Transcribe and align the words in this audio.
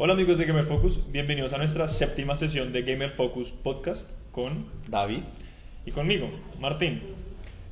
Hola 0.00 0.12
amigos 0.12 0.38
de 0.38 0.44
Gamer 0.44 0.62
Focus, 0.64 1.00
bienvenidos 1.10 1.52
a 1.52 1.58
nuestra 1.58 1.88
séptima 1.88 2.36
sesión 2.36 2.72
de 2.72 2.82
Gamer 2.82 3.10
Focus 3.10 3.50
Podcast 3.50 4.12
con 4.30 4.66
David 4.88 5.24
y 5.84 5.90
conmigo, 5.90 6.30
Martín. 6.60 7.02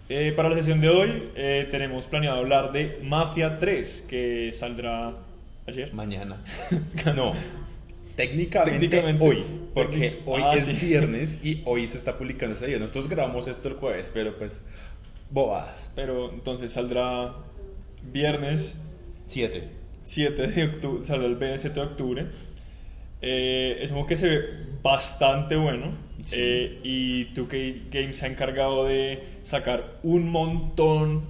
Eh, 0.08 0.32
para 0.34 0.48
la 0.48 0.56
sesión 0.56 0.80
de 0.80 0.88
hoy 0.88 1.30
eh, 1.36 1.68
tenemos 1.70 2.08
planeado 2.08 2.38
hablar 2.38 2.72
de 2.72 2.98
Mafia 3.00 3.60
3, 3.60 4.06
que 4.08 4.50
saldrá 4.52 5.14
ayer. 5.68 5.94
Mañana. 5.94 6.42
no. 7.14 7.32
Técnicamente, 8.16 8.88
Técnicamente. 8.88 9.24
hoy, 9.24 9.44
porque 9.72 10.22
hoy 10.26 10.42
Ah, 10.44 10.54
es 10.56 10.64
sí. 10.64 10.72
viernes 10.72 11.38
y 11.44 11.62
hoy 11.66 11.86
se 11.86 11.96
está 11.96 12.18
publicando 12.18 12.56
ese 12.56 12.66
día. 12.66 12.80
Nosotros 12.80 13.08
grabamos 13.08 13.46
esto 13.46 13.68
el 13.68 13.74
jueves, 13.74 14.10
pero 14.12 14.36
pues 14.36 14.64
bobadas. 15.30 15.90
Pero 15.94 16.32
entonces 16.32 16.72
saldrá 16.72 17.36
viernes 18.10 18.74
7. 19.28 19.68
7 20.06 20.46
de 20.46 20.64
octubre, 20.64 21.04
saldrá 21.04 21.52
el 21.52 21.58
7 21.58 21.74
de 21.78 21.86
octubre. 21.86 22.26
Eh, 23.22 23.78
es 23.80 23.92
como 23.92 24.06
que 24.06 24.16
se 24.16 24.28
ve 24.28 24.40
bastante 24.82 25.56
bueno. 25.56 25.92
Sí. 26.24 26.36
Eh, 26.38 26.80
y 26.82 27.24
2K 27.34 27.88
Games 27.90 28.16
se 28.16 28.26
ha 28.26 28.28
encargado 28.28 28.84
de 28.84 29.24
sacar 29.42 29.98
un 30.02 30.28
montón, 30.30 31.22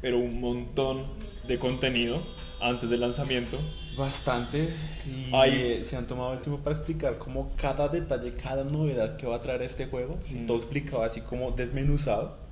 pero 0.00 0.18
un 0.18 0.40
montón 0.40 1.06
de 1.46 1.58
contenido 1.58 2.22
antes 2.60 2.90
del 2.90 3.00
lanzamiento. 3.00 3.58
Bastante. 3.96 4.70
Y 5.06 5.34
Hay- 5.34 5.52
eh, 5.52 5.84
se 5.84 5.96
han 5.96 6.06
tomado 6.06 6.32
el 6.32 6.40
tiempo 6.40 6.62
para 6.62 6.74
explicar 6.74 7.18
como 7.18 7.52
cada 7.56 7.88
detalle, 7.88 8.32
cada 8.34 8.64
novedad 8.64 9.16
que 9.16 9.26
va 9.26 9.36
a 9.36 9.42
traer 9.42 9.62
este 9.62 9.86
juego. 9.86 10.16
Sí. 10.20 10.44
Todo 10.46 10.56
explicado 10.56 11.04
así 11.04 11.20
como 11.20 11.52
desmenuzado. 11.52 12.43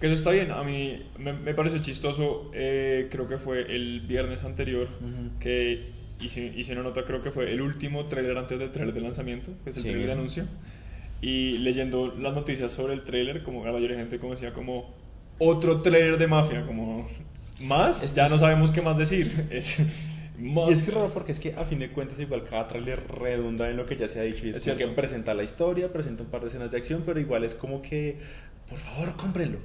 Que 0.00 0.06
eso 0.06 0.14
está 0.14 0.30
bien, 0.30 0.50
a 0.52 0.62
mí 0.62 1.02
me, 1.18 1.32
me 1.32 1.54
pareció 1.54 1.80
chistoso, 1.80 2.50
eh, 2.54 3.08
creo 3.10 3.26
que 3.26 3.36
fue 3.38 3.62
el 3.74 4.00
viernes 4.02 4.44
anterior 4.44 4.88
Ujú. 5.00 5.38
que 5.40 5.90
hice, 6.20 6.52
hice 6.56 6.72
una 6.72 6.82
nota, 6.84 7.04
creo 7.04 7.20
que 7.20 7.32
fue 7.32 7.50
el 7.52 7.60
último 7.60 8.06
trailer 8.06 8.36
antes 8.38 8.58
del 8.60 8.70
trailer 8.70 8.94
de 8.94 9.00
lanzamiento, 9.00 9.50
que 9.64 9.70
es 9.70 9.76
el 9.76 9.82
Sí. 9.82 9.88
trailer 9.88 10.06
de 10.08 10.12
anuncio, 10.12 10.44
y 11.20 11.58
leyendo 11.58 12.14
las 12.16 12.32
noticias 12.34 12.70
sobre 12.72 12.94
el 12.94 13.02
trailer, 13.02 13.42
como 13.42 13.64
la 13.66 13.72
mayoría 13.72 13.96
de 13.96 14.02
gente 14.02 14.18
como 14.20 14.34
decía 14.34 14.52
como 14.52 14.94
otro 15.38 15.80
trailer 15.80 16.16
de 16.16 16.26
mafia, 16.28 16.64
como 16.64 17.08
más, 17.62 18.04
Es 18.04 18.12
que 18.12 18.16
ya 18.18 18.28
no 18.28 18.36
sabemos 18.36 18.70
qué 18.70 18.82
más 18.82 18.96
decir. 18.98 19.46
Es, 19.50 19.80
más- 20.38 20.68
Y 20.68 20.72
es 20.74 20.84
que 20.84 20.92
raro 20.92 21.10
porque 21.12 21.32
es 21.32 21.40
que 21.40 21.54
a 21.54 21.64
fin 21.64 21.80
de 21.80 21.90
cuentas 21.90 22.20
igual 22.20 22.44
cada 22.44 22.68
trailer 22.68 23.00
redunda 23.08 23.68
en 23.68 23.76
lo 23.76 23.84
que 23.86 23.96
ya 23.96 24.06
se 24.06 24.20
ha 24.20 24.22
dicho 24.22 24.46
y 24.46 24.50
es, 24.50 24.58
Es 24.58 24.64
como 24.64 24.76
que 24.76 24.86
presenta 24.86 25.34
la 25.34 25.42
historia, 25.42 25.92
presenta 25.92 26.22
un 26.22 26.28
par 26.30 26.42
de 26.42 26.46
escenas 26.48 26.70
de 26.70 26.76
acción, 26.76 27.02
pero 27.04 27.18
igual 27.18 27.42
es 27.42 27.56
como 27.56 27.82
que 27.82 28.18
por 28.68 28.78
favor 28.78 29.16
cómprenlo. 29.16 29.58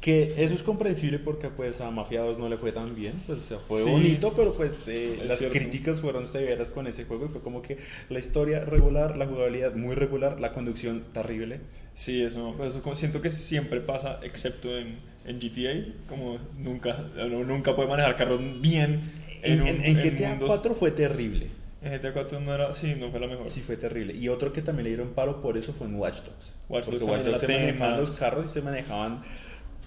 Que 0.00 0.34
eso 0.44 0.54
es 0.54 0.62
comprensible 0.62 1.18
porque 1.18 1.48
pues 1.48 1.80
a 1.80 1.90
Mafia 1.90 2.20
2 2.22 2.38
no 2.38 2.48
le 2.48 2.56
fue 2.56 2.70
tan 2.72 2.94
bien, 2.94 3.14
pues 3.26 3.40
o 3.40 3.44
sea, 3.46 3.58
fue 3.58 3.82
Sí. 3.82 3.90
bonito, 3.90 4.32
pero 4.34 4.54
pues 4.54 4.86
eh, 4.86 5.18
las 5.26 5.38
cierto. 5.38 5.58
críticas 5.58 6.00
fueron 6.00 6.26
severas 6.28 6.68
con 6.68 6.86
ese 6.86 7.04
juego 7.04 7.26
y 7.26 7.28
fue 7.28 7.40
como 7.40 7.62
que 7.62 7.78
la 8.08 8.18
historia 8.20 8.64
regular, 8.64 9.16
la 9.16 9.26
jugabilidad 9.26 9.74
muy 9.74 9.94
regular, 9.96 10.40
la 10.40 10.52
conducción 10.52 11.04
terrible. 11.12 11.60
Sí, 11.94 12.22
eso, 12.22 12.54
eso 12.64 12.80
como 12.82 12.94
siento 12.94 13.20
que 13.20 13.30
siempre 13.30 13.80
pasa, 13.80 14.20
excepto 14.22 14.76
en, 14.78 15.00
en 15.26 15.40
GTA, 15.40 15.92
como 16.08 16.38
nunca, 16.56 17.08
nunca 17.28 17.74
puede 17.74 17.88
manejar 17.88 18.14
carros 18.14 18.40
bien. 18.60 19.00
En, 19.42 19.62
un- 19.62 19.68
en- 19.68 19.84
en 19.84 19.98
en 19.98 20.16
GTA 20.18 20.30
mundos- 20.30 20.48
4 20.48 20.74
fue 20.74 20.90
terrible. 20.92 21.48
GTA 21.82 22.12
4 22.12 22.40
no 22.40 22.54
era, 22.54 22.72
sí, 22.72 22.94
no 22.98 23.10
fue 23.10 23.20
la 23.20 23.26
mejor. 23.28 23.48
Sí, 23.48 23.60
fue 23.60 23.76
terrible. 23.76 24.14
Y 24.14 24.28
otro 24.28 24.52
que 24.52 24.62
también 24.62 24.84
le 24.84 24.90
dieron 24.90 25.10
palo 25.14 25.40
por 25.40 25.56
eso 25.56 25.72
fue 25.72 25.86
en 25.86 25.94
Watch 25.96 26.22
Dogs. 26.22 26.54
Watch 26.68 26.86
Dogs 26.86 26.98
Porque 26.98 27.04
Watch 27.12 27.24
Dogs 27.26 27.40
se 27.40 27.46
manejaban 27.48 27.90
más. 27.92 28.00
los 28.00 28.16
carros 28.16 28.44
y 28.46 28.48
se 28.48 28.62
manejaban 28.62 29.22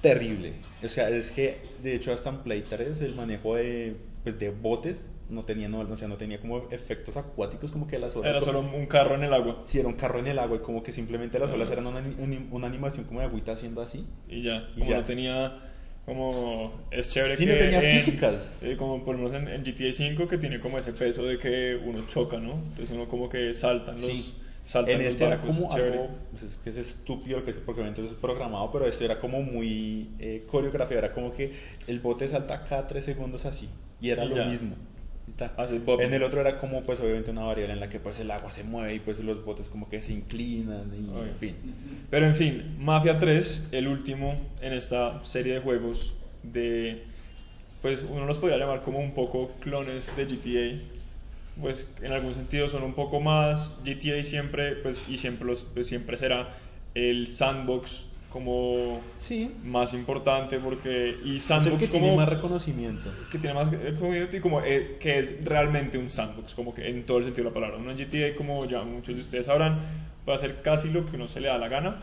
terrible. 0.02 0.53
O 0.84 0.88
sea, 0.88 1.09
es 1.09 1.31
que 1.31 1.59
de 1.84 1.96
hecho 1.96 2.13
hasta 2.13 2.29
en 2.29 2.38
Play 2.40 2.63
3 2.68 3.02
el 3.02 3.16
manejo 3.16 3.56
de, 3.56 3.96
pues, 4.24 4.40
de 4.40 4.50
botes 4.50 5.09
no 5.29 5.44
tenía, 5.44 5.69
no, 5.69 5.79
o 5.79 5.96
sea, 5.97 6.07
no 6.09 6.18
tenía 6.18 6.40
como 6.41 6.68
efectos 6.72 7.16
acuáticos 7.18 7.72
como 7.72 7.88
que 7.88 7.97
las 8.00 8.16
olas. 8.16 8.29
Era 8.31 8.41
solo 8.41 8.59
un 8.59 8.85
carro 8.85 9.16
en 9.16 9.23
el 9.23 9.34
agua 9.34 9.63
Sí, 9.66 9.79
era 9.79 9.88
un 9.88 9.94
carro 9.94 10.19
en 10.19 10.28
el 10.28 10.40
agua 10.40 10.58
y 10.58 10.59
como 10.59 10.84
que 10.84 10.91
simplemente 10.91 11.40
las 11.40 11.52
olas 11.52 11.72
eran 11.72 11.88
una, 11.88 12.00
una- 12.18 12.47
una 12.52 12.68
animación 12.68 13.06
como 13.06 13.19
de 13.22 13.28
agüita 13.28 13.53
haciendo 13.53 13.81
así. 13.81 14.06
y 14.28 14.41
ya. 14.44 14.69
Y 14.75 14.79
Como 14.79 14.91
ya. 14.91 14.97
no 14.97 15.06
tenía, 15.06 15.70
como 16.06 16.72
es 16.91 17.12
chévere 17.12 17.38
Sí, 17.38 17.45
que 17.45 17.51
no 17.53 17.57
tenía 17.57 17.78
en- 17.91 18.00
físicas. 18.01 18.57
eh, 18.62 18.75
como 18.78 19.03
por 19.06 19.16
lo 19.17 19.29
menos 19.29 19.34
en, 19.34 19.47
en 19.47 19.63
GTA 19.63 19.94
5 19.94 20.28
que 20.28 20.38
tiene 20.38 20.59
como 20.59 20.78
ese 20.78 20.94
peso 20.94 21.23
de 21.25 21.38
que 21.38 21.79
uno 21.84 22.03
choca, 22.07 22.38
¿no? 22.38 22.53
Entonces 22.53 22.89
uno 22.91 23.07
como 23.07 23.29
que 23.29 23.53
saltan 23.53 23.95
los, 24.01 24.11
Sí. 24.11 24.35
saltan 24.66 24.94
En 24.94 24.97
los 25.03 25.07
este 25.13 25.25
era 25.25 25.40
como 25.40 25.51
es 25.63 25.69
chévere. 25.69 25.94
algo, 26.00 26.09
pues, 26.31 26.44
es 26.44 26.56
que 26.63 26.69
es 26.72 26.78
estúpido 26.78 27.40
lo 27.40 27.45
que 27.45 27.53
porque 27.53 27.81
obviamente 27.81 28.01
eso 28.01 28.11
es 28.11 28.17
programado, 28.19 28.72
pero 28.72 28.85
esto 28.88 29.06
era 29.06 29.19
como 29.19 29.41
muy 29.44 30.09
eh, 30.19 30.44
coreografiado, 30.47 31.06
era 31.06 31.13
como 31.13 31.31
que 31.31 31.51
el 31.88 32.00
bote 32.00 32.28
salta 32.28 32.59
cada 32.61 32.88
tres 32.88 33.06
segundos 33.06 33.45
así, 33.45 33.69
y 34.01 34.09
era 34.09 34.25
Y 34.25 34.29
lo 34.29 34.35
ya. 34.35 34.45
mismo. 34.45 34.75
Está. 35.29 35.53
El 35.69 35.79
bob. 35.79 36.01
En 36.01 36.13
el 36.13 36.23
otro 36.23 36.41
era 36.41 36.59
como 36.59 36.81
pues 36.81 36.99
obviamente 36.99 37.31
una 37.31 37.43
variable 37.43 37.73
en 37.73 37.79
la 37.79 37.89
que 37.89 37.99
pues 37.99 38.19
el 38.19 38.29
agua 38.31 38.51
se 38.51 38.63
mueve 38.63 38.95
y 38.95 38.99
pues 38.99 39.19
los 39.19 39.43
botes 39.45 39.69
como 39.69 39.89
que 39.89 40.01
se 40.01 40.13
inclinan 40.13 40.91
y 40.93 41.09
Ay. 41.17 41.29
en 41.29 41.35
fin. 41.37 41.55
Pero 42.09 42.25
en 42.25 42.35
fin, 42.35 42.75
Mafia 42.79 43.17
3, 43.17 43.69
el 43.71 43.87
último 43.87 44.35
en 44.61 44.73
esta 44.73 45.23
serie 45.23 45.53
de 45.53 45.59
juegos 45.59 46.15
de, 46.43 47.03
pues 47.81 48.05
uno 48.09 48.25
los 48.25 48.37
podría 48.39 48.57
llamar 48.57 48.81
como 48.81 48.99
un 48.99 49.13
poco 49.13 49.51
clones 49.59 50.11
de 50.15 50.25
GTA. 50.25 50.81
Pues 51.61 51.89
en 52.01 52.11
algún 52.11 52.33
sentido 52.33 52.67
son 52.67 52.83
un 52.83 52.93
poco 52.93 53.19
más 53.19 53.77
GTA 53.85 54.23
siempre, 54.23 54.75
pues 54.75 55.07
y 55.09 55.17
siempre 55.17 55.45
los, 55.45 55.65
pues, 55.65 55.87
siempre 55.87 56.17
será 56.17 56.53
el 56.95 57.27
sandbox 57.27 58.05
como 58.31 59.01
Sí. 59.17 59.51
más 59.63 59.93
importante 59.93 60.57
porque 60.59 61.15
y 61.23 61.39
sandbox 61.39 61.79
que 61.79 61.87
como 61.89 62.01
tiene 62.05 62.15
más 62.17 62.29
reconocimiento. 62.29 63.11
que 63.31 63.37
tiene 63.37 63.53
más 63.53 63.71
eh, 63.73 63.93
community 63.99 64.39
como 64.39 64.61
eh, 64.61 64.97
que 64.99 65.19
es 65.19 65.43
realmente 65.43 65.97
un 65.97 66.09
sandbox 66.09 66.55
como 66.55 66.73
que 66.73 66.87
en 66.87 67.05
todo 67.05 67.17
el 67.17 67.25
sentido 67.25 67.43
de 67.45 67.49
la 67.49 67.53
palabra 67.53 67.77
una 67.77 67.93
GTA 67.93 68.35
como 68.35 68.65
ya 68.65 68.83
muchos 68.83 69.15
de 69.15 69.21
ustedes 69.21 69.45
sabrán 69.47 69.79
a 70.25 70.37
ser 70.37 70.61
casi 70.61 70.89
lo 70.91 71.05
que 71.05 71.17
uno 71.17 71.27
se 71.27 71.41
le 71.41 71.49
da 71.49 71.57
la 71.57 71.67
gana 71.67 71.97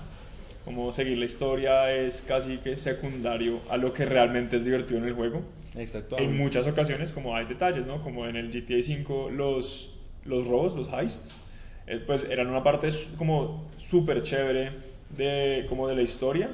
como 0.66 0.92
seguir 0.92 1.16
la 1.16 1.24
historia 1.24 1.90
es 1.92 2.20
casi 2.20 2.58
que 2.58 2.76
secundario 2.76 3.60
a 3.70 3.78
lo 3.78 3.94
que 3.94 4.04
realmente 4.04 4.56
es 4.56 4.66
divertido 4.66 4.98
en 5.00 5.06
el 5.06 5.14
juego 5.14 5.42
Exacto. 5.76 6.18
en 6.18 6.36
muchas 6.36 6.66
ocasiones 6.66 7.10
como 7.10 7.34
hay 7.34 7.46
detalles 7.46 7.86
no 7.86 8.02
como 8.02 8.26
en 8.26 8.36
el 8.36 8.50
GTA 8.50 8.82
5 8.82 9.30
los 9.30 9.94
los 10.26 10.46
robos 10.46 10.74
los 10.76 10.88
heists 10.92 11.38
eh, 11.86 12.02
pues 12.06 12.24
eran 12.28 12.48
una 12.48 12.62
parte 12.62 12.90
como 13.16 13.66
súper 13.78 14.22
chévere 14.22 14.72
de 15.16 15.66
como 15.68 15.88
de 15.88 15.96
la 15.96 16.02
historia 16.02 16.50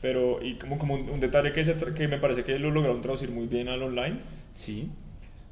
pero 0.00 0.40
y 0.42 0.54
como, 0.54 0.78
como 0.78 0.94
un, 0.94 1.08
un 1.10 1.20
detalle 1.20 1.52
que, 1.52 1.64
se 1.64 1.74
que 1.74 2.06
me 2.08 2.18
parece 2.18 2.44
que 2.44 2.58
lo 2.58 2.70
lograron 2.70 3.00
traducir 3.00 3.30
muy 3.30 3.46
bien 3.46 3.68
al 3.68 3.82
online 3.82 4.18
Sí. 4.54 4.88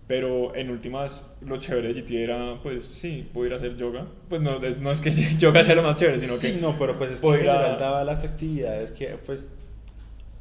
pero 0.06 0.54
en 0.54 0.70
últimas 0.70 1.30
lo 1.40 1.56
chévere 1.58 1.92
de 1.92 2.00
GTA 2.02 2.18
era 2.20 2.54
pues 2.62 2.84
sí 2.84 3.26
puedo 3.32 3.46
ir 3.48 3.52
a 3.52 3.56
hacer 3.56 3.76
yoga 3.76 4.06
pues 4.28 4.40
no, 4.40 4.62
es- 4.62 4.78
no 4.78 4.90
es 4.90 5.00
que 5.00 5.10
yoga 5.38 5.62
sea 5.62 5.74
lo 5.74 5.82
más 5.82 5.96
chévere 5.96 6.18
sino 6.18 6.34
sí, 6.34 6.52
que 6.52 6.60
no, 6.60 6.76
pero 6.78 6.96
pues 6.98 7.10
es 7.12 7.16
que 7.18 7.22
puedo 7.22 7.36
en 7.36 7.44
ir 7.44 7.50
a- 7.50 7.54
general 7.54 7.78
daba 7.80 8.04
las 8.04 8.24
actividades 8.24 8.92
que 8.92 9.06
pues 9.26 9.48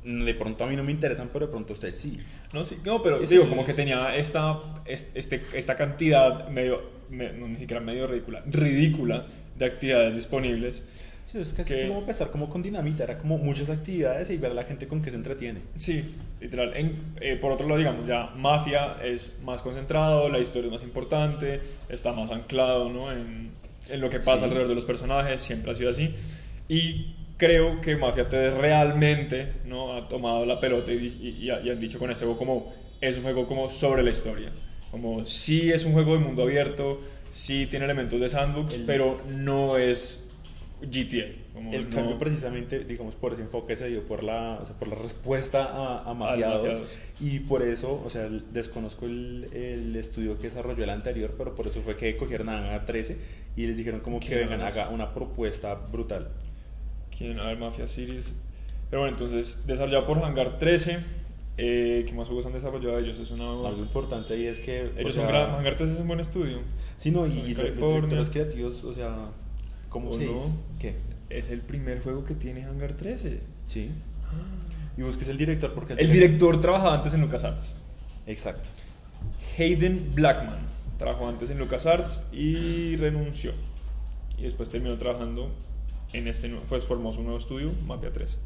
de 0.03 0.33
pronto 0.35 0.63
a 0.63 0.67
mí 0.67 0.75
no 0.75 0.83
me 0.83 0.91
interesan, 0.91 1.29
pero 1.33 1.47
de 1.47 1.51
pronto 1.51 1.73
a 1.73 1.75
usted 1.75 1.91
sí. 1.95 2.13
No, 2.53 2.63
sí, 2.63 2.77
no, 2.85 3.01
pero 3.01 3.19
Es 3.21 3.29
digo, 3.31 3.41
el- 3.45 3.49
como 3.49 3.65
que 3.65 3.73
tenía 3.73 4.15
esta, 4.15 4.59
es- 4.85 5.09
este, 5.15 5.41
esta 5.53 5.75
cantidad 5.75 6.47
medio, 6.49 6.83
me- 7.09 7.33
no, 7.33 7.47
ni 7.47 7.57
siquiera 7.57 7.81
medio 7.81 8.05
ridícula, 8.05 8.43
ridícula 8.45 9.25
de 9.57 9.65
actividades 9.65 10.13
disponibles. 10.13 10.83
Sí, 11.25 11.39
es 11.39 11.53
casi 11.53 11.73
Que- 11.73 11.87
como 11.87 11.99
empezar 11.99 12.29
como 12.31 12.49
con 12.49 12.61
dinamita, 12.61 13.03
era 13.03 13.17
como 13.17 13.37
muchas 13.37 13.69
actividades 13.69 14.29
y 14.29 14.37
ver 14.37 14.51
a 14.51 14.53
la 14.53 14.63
gente 14.63 14.87
con 14.87 15.01
que 15.01 15.09
se 15.09 15.15
entretiene. 15.15 15.59
Sí, 15.77 16.03
literal. 16.39 16.73
En- 16.75 16.97
eh, 17.19 17.35
por 17.35 17.51
otro 17.51 17.67
lado, 17.67 17.79
digamos, 17.79 18.07
ya 18.07 18.31
Mafia 18.35 18.97
es 19.03 19.39
más 19.43 19.61
concentrado, 19.61 20.29
la 20.29 20.39
historia 20.39 20.67
es 20.67 20.71
más 20.73 20.83
importante, 20.83 21.59
está 21.89 22.13
más 22.13 22.29
anclado 22.31 22.89
¿no? 22.89 23.11
en, 23.11 23.49
en 23.89 24.01
lo 24.01 24.09
que 24.09 24.19
pasa 24.19 24.39
Sí. 24.39 24.43
alrededor 24.45 24.67
de 24.69 24.75
los 24.75 24.85
personajes, 24.85 25.41
siempre 25.41 25.71
ha 25.71 25.75
sido 25.75 25.89
así. 25.89 26.13
Y 26.69 27.15
creo 27.37 27.81
que 27.81 27.95
Mafia 27.95 28.29
3 28.29 28.53
realmente 28.53 29.47
¿no? 29.65 29.93
ha 29.95 30.07
tomado 30.07 30.45
la 30.45 30.59
pelota 30.59 30.91
y, 30.93 30.97
y- 30.97 31.45
y 31.45 31.49
y 31.49 31.69
han 31.69 31.79
dicho 31.79 31.97
con 31.99 32.11
ese 32.11 32.25
juego 32.25 32.37
como 32.37 32.73
es 33.01 33.17
un 33.17 33.23
juego 33.23 33.47
como 33.47 33.69
sobre 33.69 34.03
la 34.03 34.11
historia. 34.11 34.51
Como 34.91 35.25
sí 35.25 35.71
es 35.71 35.85
un 35.85 35.93
juego 35.93 36.13
de 36.13 36.19
mundo 36.19 36.43
abierto, 36.43 37.01
sí 37.31 37.65
tiene 37.65 37.85
elementos 37.85 38.19
de 38.21 38.29
sandbox, 38.29 38.75
El- 38.75 38.85
pero 38.85 39.21
no 39.29 39.77
es 39.77 40.24
GTA. 40.89 41.25
Como 41.53 41.71
El 41.73 41.89
no- 41.89 41.95
cambio 41.95 42.17
precisamente, 42.17 42.79
digamos, 42.83 43.15
por 43.15 43.33
ese 43.33 43.41
enfoque 43.43 43.75
se 43.75 43.87
dio 43.89 44.03
por 44.03 44.23
la, 44.23 44.59
o 44.61 44.65
sea, 44.65 44.75
por 44.77 44.87
la 44.87 44.95
respuesta 44.95 45.63
a, 45.65 46.09
a 46.09 46.13
Mafia 46.13 46.47
2. 46.49 46.63
Mafiados. 46.63 46.97
Y 47.21 47.39
por 47.39 47.61
eso, 47.61 48.01
o 48.05 48.09
sea, 48.09 48.29
desconozco 48.51 49.05
el, 49.05 49.47
el 49.53 49.95
estudio 49.95 50.37
que 50.37 50.43
desarrolló 50.43 50.83
el 50.83 50.89
anterior, 50.89 51.33
pero 51.37 51.55
por 51.55 51.67
eso 51.67 51.81
fue 51.81 51.95
que 51.95 52.17
cogieron 52.17 52.49
a 52.49 52.57
Hangar 52.59 52.85
13 52.85 53.17
y 53.55 53.67
les 53.67 53.77
dijeron 53.77 54.01
como 54.01 54.19
que 54.19 54.27
¿Quién 54.27 54.39
vengan, 54.49 54.61
haga 54.61 54.89
una 54.89 55.13
propuesta 55.13 55.75
brutal. 55.75 56.29
¿Quién? 57.17 57.39
A 57.39 57.47
ver, 57.47 57.57
Mafia 57.57 57.87
Series. 57.87 58.33
Pero 58.89 59.01
bueno, 59.03 59.15
entonces, 59.17 59.63
desarrollado 59.65 60.05
por 60.05 60.19
Hangar 60.23 60.57
13. 60.57 60.99
Eh, 61.57 62.03
¿Qué 62.05 62.13
más 62.13 62.27
juegos 62.27 62.45
han 62.47 62.51
desarrollado 62.53 62.99
ellos? 62.99 63.17
Es 63.17 63.31
una... 63.31 63.49
Algo 63.51 63.77
importante 63.79 64.33
ahí 64.33 64.45
es 64.45 64.59
que... 64.59 64.91
o 64.93 64.99
Ellos 64.99 65.15
sea, 65.15 65.23
son 65.23 65.27
gran... 65.33 65.51
Hangar 65.55 65.75
13 65.77 65.93
es 65.93 65.99
un 66.01 66.07
buen 66.07 66.19
estudio. 66.19 66.59
Sí, 66.97 67.11
no, 67.11 67.25
y 67.25 67.53
lo- 67.55 67.63
los 67.63 67.93
directores 67.93 68.29
creativos, 68.29 68.83
o 68.83 68.93
sea, 68.93 69.29
¿cómo 69.95 70.09
¿O 70.09 70.19
se 70.19 70.25
no? 70.25 70.53
¿Qué? 70.77 70.93
Es 71.29 71.51
el 71.51 71.61
primer 71.61 72.01
juego 72.01 72.25
que 72.25 72.35
tiene 72.35 72.65
Hangar 72.65 72.93
13. 72.97 73.39
Sí. 73.65 73.91
Y 74.97 75.01
busques 75.01 75.29
el 75.29 75.37
director 75.37 75.73
porque... 75.73 75.93
El 75.93 76.11
director 76.11 76.59
trabajaba 76.59 76.95
antes 76.95 77.13
en 77.13 77.21
LucasArts. 77.21 77.75
Exacto. 78.27 78.67
Hayden 79.57 80.11
Blackman 80.13 80.67
trabajó 80.97 81.29
antes 81.29 81.49
en 81.49 81.59
LucasArts 81.59 82.27
y 82.33 82.97
renunció. 82.97 83.53
Y 84.37 84.43
después 84.43 84.69
terminó 84.69 84.97
trabajando 84.97 85.49
en 86.11 86.27
este 86.27 86.49
nuevo, 86.49 86.65
pues 86.67 86.83
formó 86.83 87.13
su 87.13 87.21
nuevo 87.21 87.37
estudio, 87.37 87.71
Mafia 87.85 88.11
3. 88.11 88.37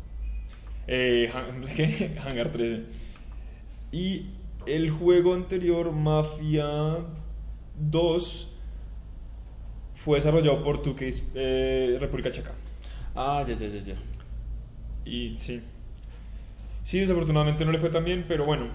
Eh, 0.85 1.31
¿qué? 1.75 2.15
Hangar 2.23 2.51
13. 2.51 2.83
Y 3.91 4.27
el 4.67 4.91
juego 4.91 5.33
anterior, 5.33 5.91
Mafia 5.93 6.99
2, 7.79 8.58
fue 10.03 10.17
desarrollado 10.17 10.63
por 10.63 10.81
2K 10.83 11.23
eh, 11.35 11.97
República 11.99 12.31
Checa. 12.31 12.51
Ah, 13.15 13.43
ya, 13.47 13.55
ya, 13.57 13.67
ya, 13.67 13.83
ya. 13.83 13.95
Y 15.05 15.37
sí. 15.37 15.61
Sí, 16.83 16.99
desafortunadamente 16.99 17.65
no 17.65 17.71
le 17.71 17.79
fue 17.79 17.89
tan 17.89 18.03
bien, 18.05 18.25
pero 18.27 18.45
bueno. 18.45 18.67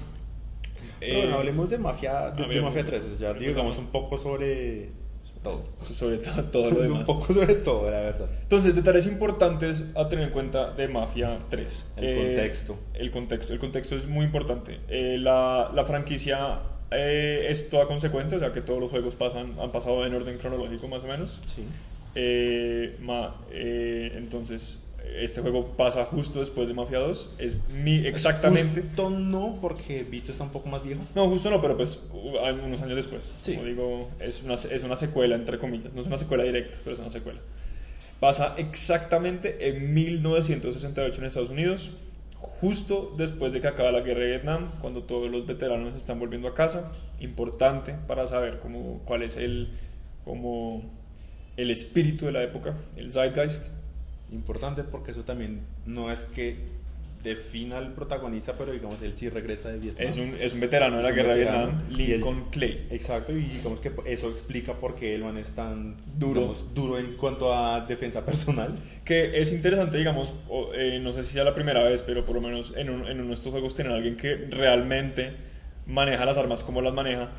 Pero 1.00 1.12
Eh, 1.15 1.17
bueno, 1.23 1.37
hablemos 1.37 1.69
de 1.71 1.79
Mafia, 1.79 2.31
de, 2.31 2.47
de. 2.47 2.61
Mafia 2.61 2.85
3, 2.85 3.03
o 3.15 3.19
sea, 3.19 3.31
Hablemos. 3.31 3.49
digamos 3.56 3.79
un 3.79 3.87
poco 3.87 4.19
sobre 4.19 4.91
todo. 5.43 5.65
sobre 5.94 6.19
todo, 6.19 6.44
todo 6.44 6.71
lo 6.71 6.76
un 6.81 6.82
demás. 6.82 7.05
poco 7.06 7.32
sobre 7.35 7.55
todo, 7.56 7.91
la 7.91 8.00
verdad. 8.00 8.29
Entonces, 8.43 8.75
detalles 8.75 9.06
importantes 9.06 9.91
a 9.94 10.09
tener 10.09 10.26
en 10.26 10.31
cuenta 10.32 10.73
de 10.75 10.88
Mafia 10.88 11.37
3. 11.49 11.93
El 11.97 12.17
contexto. 12.26 12.79
El 12.94 13.11
contexto. 13.11 13.53
El 13.53 13.59
contexto 13.59 13.97
es 13.97 14.06
muy 14.06 14.25
importante. 14.26 14.81
Eh, 14.88 15.17
la, 15.19 15.71
la 15.75 15.85
franquicia 15.85 16.61
eh, 16.96 17.46
es 17.50 17.69
toda 17.70 17.87
consecuente, 17.87 18.37
o 18.37 18.38
sea 18.38 18.52
que 18.52 18.61
todos 18.61 18.81
los 18.81 18.91
juegos 18.91 19.14
pasan, 19.17 19.55
han 19.61 19.73
pasado 19.73 20.06
en 20.06 20.14
orden 20.14 20.38
cronológico 20.38 20.88
más 20.88 21.05
o 21.05 21.06
menos. 21.08 21.41
Sí. 21.46 21.62
Eh, 22.14 22.96
ma- 23.00 23.35
eh, 23.50 24.12
entonces, 24.17 24.81
este 25.19 25.41
juego 25.43 25.67
pasa 25.76 26.05
justo 26.06 26.41
después 26.41 26.69
de 26.69 26.75
Mafia 26.75 26.99
2. 27.00 27.31
Es 27.38 27.58
mi, 27.70 28.06
exactamente. 28.06 28.81
Justo 28.82 29.11
no, 29.11 29.58
porque 29.61 30.02
Vito 30.05 30.32
está 30.32 30.44
un 30.44 30.50
poco 30.50 30.69
más 30.69 30.82
viejo. 30.82 31.02
No, 31.14 31.29
justo 31.29 31.50
no, 31.50 31.61
pero 31.61 31.76
pues 31.76 32.02
unos 32.12 32.81
años 32.82 32.97
después. 32.97 33.31
Sí. 33.43 33.55
Como 33.55 33.67
digo, 33.67 34.08
es 34.20 34.43
una, 34.43 34.55
es 34.55 34.82
una 34.82 34.97
secuela, 34.97 35.35
entre 35.35 35.58
comillas. 35.58 35.93
No 35.93 36.00
es 36.00 36.06
una 36.06 36.19
secuela 36.19 36.44
directa, 36.44 36.76
pero 36.85 36.94
es 36.94 37.00
una 37.00 37.11
secuela. 37.11 37.40
Pasa 38.20 38.55
exactamente 38.56 39.69
en 39.69 39.93
1968 39.93 41.20
en 41.20 41.26
Estados 41.26 41.50
Unidos, 41.50 41.90
justo 42.61 43.14
después 43.17 43.52
de 43.52 43.61
que 43.61 43.69
acaba 43.69 43.91
la 43.93 44.00
guerra 44.00 44.20
de 44.20 44.29
Vietnam, 44.29 44.70
cuando 44.81 45.02
todos 45.02 45.31
los 45.31 45.46
veteranos 45.46 45.94
están 45.94 46.19
volviendo 46.19 46.49
a 46.49 46.55
casa. 46.55 46.93
Importante 47.20 47.94
para 48.06 48.26
saber 48.26 48.61
cómo, 48.61 49.00
cuál 49.05 49.23
es 49.23 49.37
el, 49.37 49.70
el 51.56 51.70
espíritu 51.70 52.26
de 52.26 52.32
la 52.32 52.43
época, 52.43 52.75
el 52.96 53.12
zeitgeist. 53.12 53.64
Importante 54.32 54.82
porque 54.82 55.12
eso 55.12 55.23
también 55.25 55.61
no 55.87 56.11
es 56.11 56.25
que 56.25 56.56
defina 57.25 57.79
al 57.79 57.93
protagonista, 57.94 58.55
pero 58.56 58.71
digamos, 58.71 59.03
él 59.03 59.15
sí 59.15 59.29
regresa 59.29 59.71
de 59.73 59.79
Vietnam. 59.81 60.06
Es 60.06 60.19
un, 60.19 60.37
es 60.38 60.55
un 60.55 60.61
veterano 60.61 60.99
de 60.99 61.03
la 61.03 61.11
guerra 61.11 61.35
de 61.35 61.41
veterano. 61.41 61.67
Vietnam, 61.88 61.91
Y 62.00 62.03
él- 62.05 62.11
Lincoln 62.19 62.44
Clay. 62.50 62.87
Exacto, 62.91 63.32
y 63.32 63.41
digamos 63.43 63.81
que 63.81 63.91
eso 64.06 64.31
explica 64.31 64.75
por 64.75 64.94
qué 64.94 65.15
el 65.17 65.25
man 65.25 65.37
es 65.38 65.49
tan 65.50 65.97
Duro. 66.19 66.41
digamos, 66.43 66.75
duro 66.75 66.99
en 66.99 67.17
cuanto 67.17 67.53
a 67.53 67.81
defensa 67.87 68.25
personal. 68.25 68.76
Que 69.05 69.41
es 69.41 69.53
interesante, 69.53 69.97
digamos, 69.99 70.32
o, 70.49 70.73
eh, 70.75 71.00
no 71.00 71.12
sé 71.12 71.23
si 71.25 71.32
sea 71.32 71.44
la 71.44 71.55
primera 71.55 71.82
vez, 71.82 72.03
pero 72.03 72.25
por 72.25 72.37
lo 72.37 72.41
menos 72.43 72.75
en, 72.76 72.91
un- 72.91 73.06
en 73.09 73.19
uno 73.19 73.29
de 73.29 73.35
estos 73.35 73.50
juegos 73.50 73.75
tener 73.75 73.91
a 73.93 73.97
alguien 73.97 74.17
que 74.17 74.37
realmente 74.50 75.32
maneja 75.87 76.25
las 76.25 76.37
armas 76.38 76.62
como 76.62 76.81
las 76.82 76.94
maneja, 76.94 77.31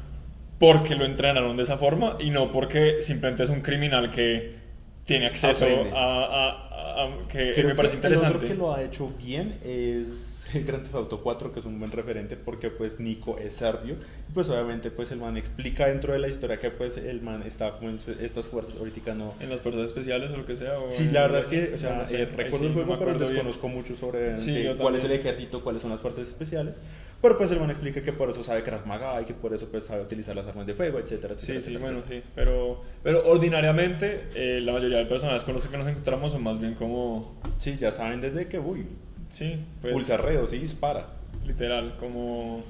porque 0.59 0.95
lo 0.95 1.05
entrenaron 1.05 1.55
de 1.57 1.63
esa 1.63 1.77
forma 1.77 2.17
y 2.19 2.29
no 2.31 2.51
porque 2.51 3.01
simplemente 3.01 3.43
es 3.43 3.49
un 3.49 3.61
criminal 3.61 4.09
que 4.09 4.64
tiene 5.05 5.27
acceso 5.27 5.65
a, 5.93 6.25
a- 6.25 7.03
a- 7.03 7.27
que 7.27 7.53
Creo 7.53 7.67
me 7.69 7.75
parece 7.75 7.97
que 7.99 8.07
El 8.07 8.13
interesante. 8.13 8.37
otro 8.37 8.47
que 8.49 8.55
lo 8.55 8.73
ha 8.73 8.83
hecho 8.83 9.11
bien 9.17 9.59
es 9.63 10.34
Grand 10.65 10.83
Theft 10.83 10.95
Auto 10.95 11.21
4, 11.21 11.51
que 11.51 11.59
es 11.59 11.65
un 11.65 11.79
buen 11.79 11.91
referente 11.91 12.35
porque 12.37 12.69
pues 12.69 12.99
Nico 12.99 13.37
es 13.37 13.53
serbio. 13.53 13.95
Pues 14.33 14.49
obviamente 14.49 14.91
pues 14.91 15.11
el 15.11 15.19
man 15.19 15.37
explica 15.37 15.87
dentro 15.87 16.13
de 16.13 16.19
la 16.19 16.27
historia 16.27 16.57
que 16.57 16.69
pues 16.71 16.97
el 16.97 17.21
man 17.21 17.43
está 17.43 17.77
como 17.77 17.89
en 17.89 17.99
estas 18.21 18.45
fuerzas, 18.47 18.75
ahorita 18.77 19.13
no... 19.15 19.33
En 19.39 19.49
las 19.49 19.61
fuerzas 19.61 19.83
especiales 19.85 20.31
o 20.31 20.37
lo 20.37 20.45
que 20.45 20.55
sea. 20.55 20.79
o 20.79 20.91
Sí, 20.91 21.09
la 21.11 21.21
verdad 21.21 21.39
es 21.41 21.47
que, 21.47 21.73
o 21.73 21.77
sea, 21.77 21.97
no 21.97 22.05
sé, 22.07 22.23
eh, 22.23 22.25
recuerdo 22.25 22.57
sí, 22.57 22.65
el 22.65 22.69
no 22.69 22.73
juego, 22.75 22.91
me 22.93 22.97
pero 22.97 23.17
bien. 23.19 23.29
desconozco 23.33 23.67
mucho 23.69 23.95
sobre 23.95 24.35
Sí, 24.37 24.65
cuál 24.77 24.95
es 24.95 25.03
el 25.03 25.11
ejército, 25.11 25.63
cuáles 25.63 25.81
son 25.81 25.91
las 25.91 26.01
fuerzas 26.01 26.27
especiales. 26.27 26.81
Pero 27.21 27.37
pues 27.37 27.49
el 27.49 27.59
man 27.59 27.71
explica 27.71 28.03
que 28.03 28.13
por 28.13 28.29
eso 28.29 28.43
sabe 28.43 28.61
Krav 28.61 28.85
Maga 28.85 29.19
y 29.21 29.25
que 29.25 29.33
por 29.33 29.53
eso 29.53 29.67
pues 29.71 29.85
sabe 29.85 30.03
utilizar 30.03 30.35
las 30.35 30.45
armas 30.47 30.67
de 30.67 30.73
fuego, 30.75 30.99
etcétera, 30.99 31.35
Sí, 31.37 31.53
etcétera. 31.53 31.59
sí, 31.61 31.71
etcétera, 31.71 31.79
bueno, 31.85 31.99
etcétera. 31.99 32.21
sí. 32.21 32.31
Pero, 32.35 32.81
pero 33.01 33.27
ordinariamente 33.27 34.27
eh, 34.35 34.59
la 34.61 34.73
mayoría 34.73 34.97
de 34.99 35.05
personas 35.05 35.43
con 35.43 35.55
los 35.55 35.67
que 35.67 35.77
nos 35.77 35.87
encontramos 35.87 36.33
son 36.33 36.43
más 36.43 36.59
bien 36.59 36.75
como... 36.75 37.35
Sí, 37.57 37.77
ya 37.79 37.91
saben 37.91 38.21
desde 38.21 38.47
que, 38.47 38.59
uy, 38.59 38.85
Sí, 39.29 39.57
pues... 39.81 39.93
pulsarreo, 39.93 40.47
sí, 40.47 40.57
dispara. 40.59 41.07
literal, 41.45 41.95
como 41.97 42.63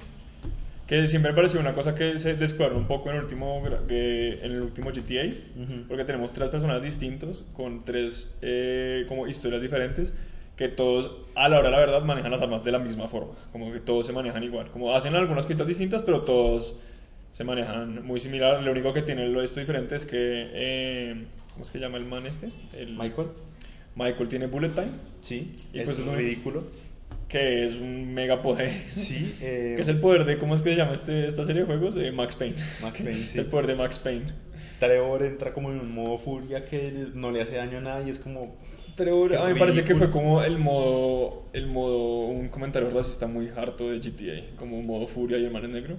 que 0.88 1.07
siempre 1.07 1.31
me 1.31 1.36
pareció 1.36 1.60
una 1.60 1.74
cosa 1.74 1.96
que 1.96 2.19
se 2.19 2.36
descuadró 2.36 2.78
un 2.78 2.86
poco 2.86 3.10
en 3.10 3.16
el 3.16 3.24
último, 3.24 3.63
en 3.90 4.52
el 4.52 4.62
último 4.62 4.92
GTA, 4.92 5.34
Ujú. 5.63 5.88
porque 5.88 6.04
tenemos 6.06 6.31
tres 6.34 6.50
personajes 6.50 6.84
distintos 6.84 7.44
con 7.54 7.84
tres 7.84 8.36
eh, 8.42 9.06
como 9.07 9.28
historias 9.28 9.62
diferentes 9.62 10.13
que 10.56 10.68
todos 10.69 11.12
a 11.34 11.50
la 11.50 11.57
hora 11.60 11.69
de 11.69 11.72
la 11.72 11.80
verdad 11.80 12.04
manejan 12.04 12.31
las 12.31 12.42
armas 12.42 12.63
de 12.63 12.72
la 12.72 12.80
misma 12.80 13.07
forma, 13.07 13.34
como 13.52 13.72
que 13.74 13.80
todos 13.80 14.06
se 14.06 14.13
manejan 14.13 14.44
igual, 14.44 14.69
como 14.69 14.94
hacen 14.96 15.16
algunas 15.16 15.46
cositas 15.46 15.68
distintas, 15.68 16.02
pero 16.04 16.22
todos 16.22 16.75
se 17.31 17.44
manejan 17.44 18.06
muy 18.06 18.19
similar. 18.19 18.63
Lo 18.63 18.72
único 18.72 18.94
que 18.94 19.02
tiene 19.02 19.28
lo 19.28 19.42
esto 19.42 19.60
diferente 19.60 19.96
es 19.96 20.06
que 20.06 20.50
eh, 20.54 21.25
¿cómo 21.52 21.66
es 21.66 21.69
que 21.72 21.80
llama 21.80 21.98
el 21.98 22.06
man 22.06 22.25
este? 22.25 22.52
El, 22.78 22.92
Michael, 22.96 23.28
Michael 23.95 24.27
tiene 24.30 24.47
bullet 24.47 24.69
time, 24.69 24.88
sí, 25.21 25.56
Y 25.74 25.80
es 25.80 25.86
pues 25.86 26.00
es 26.00 26.06
un- 26.07 26.15
ridículo. 26.15 26.63
que 27.27 27.63
es 27.63 27.75
un 27.75 28.13
mega 28.13 28.42
poder. 28.42 28.71
Sí, 28.94 29.36
eh, 29.42 29.74
Que 29.75 29.81
es 29.81 29.88
el 29.88 30.00
poder 30.00 30.25
de, 30.25 30.38
¿cómo 30.38 30.53
es 30.56 30.62
que 30.62 30.69
se 30.71 30.75
llama 30.75 30.94
este, 30.94 31.25
esta 31.27 31.44
serie 31.45 31.62
de 31.62 31.65
juegos? 31.68 31.95
Eh, 31.97 32.12
Max 32.12 32.36
Payne. 32.36 32.56
Max 32.81 33.02
Payne, 33.02 33.16
sí. 33.30 33.40
El 33.40 33.45
poder 33.45 33.68
de 33.68 33.75
Max 33.75 33.99
Payne. 33.99 34.25
Trevor 34.80 35.23
entra 35.23 35.54
como 35.54 35.71
en 35.71 35.80
un 35.80 35.94
modo 35.94 36.18
furia 36.18 36.66
que 36.66 37.07
no 37.14 37.31
le 37.31 37.42
hace 37.42 37.56
daño 37.56 37.78
a 37.78 37.81
nadie, 37.81 38.11
es 38.11 38.19
como... 38.19 38.57
Trevor, 38.95 39.35
a 39.35 39.47
mí 39.47 39.54
me 39.54 39.59
parece 39.59 39.83
que 39.83 39.95
fue 39.95 40.09
como 40.11 40.42
el 40.44 40.57
modo, 40.57 41.45
el 41.54 41.68
modo, 41.68 42.28
un 42.28 42.47
comentario 42.49 42.90
racista 42.90 43.28
muy 43.28 43.49
harto 43.49 43.90
de 43.90 43.99
GTA, 43.99 44.56
como 44.57 44.78
un 44.78 44.85
modo 44.85 45.06
furia 45.07 45.37
y 45.37 45.44
el 45.45 45.52
man 45.52 45.64
es 45.66 45.69
negro. 45.71 45.97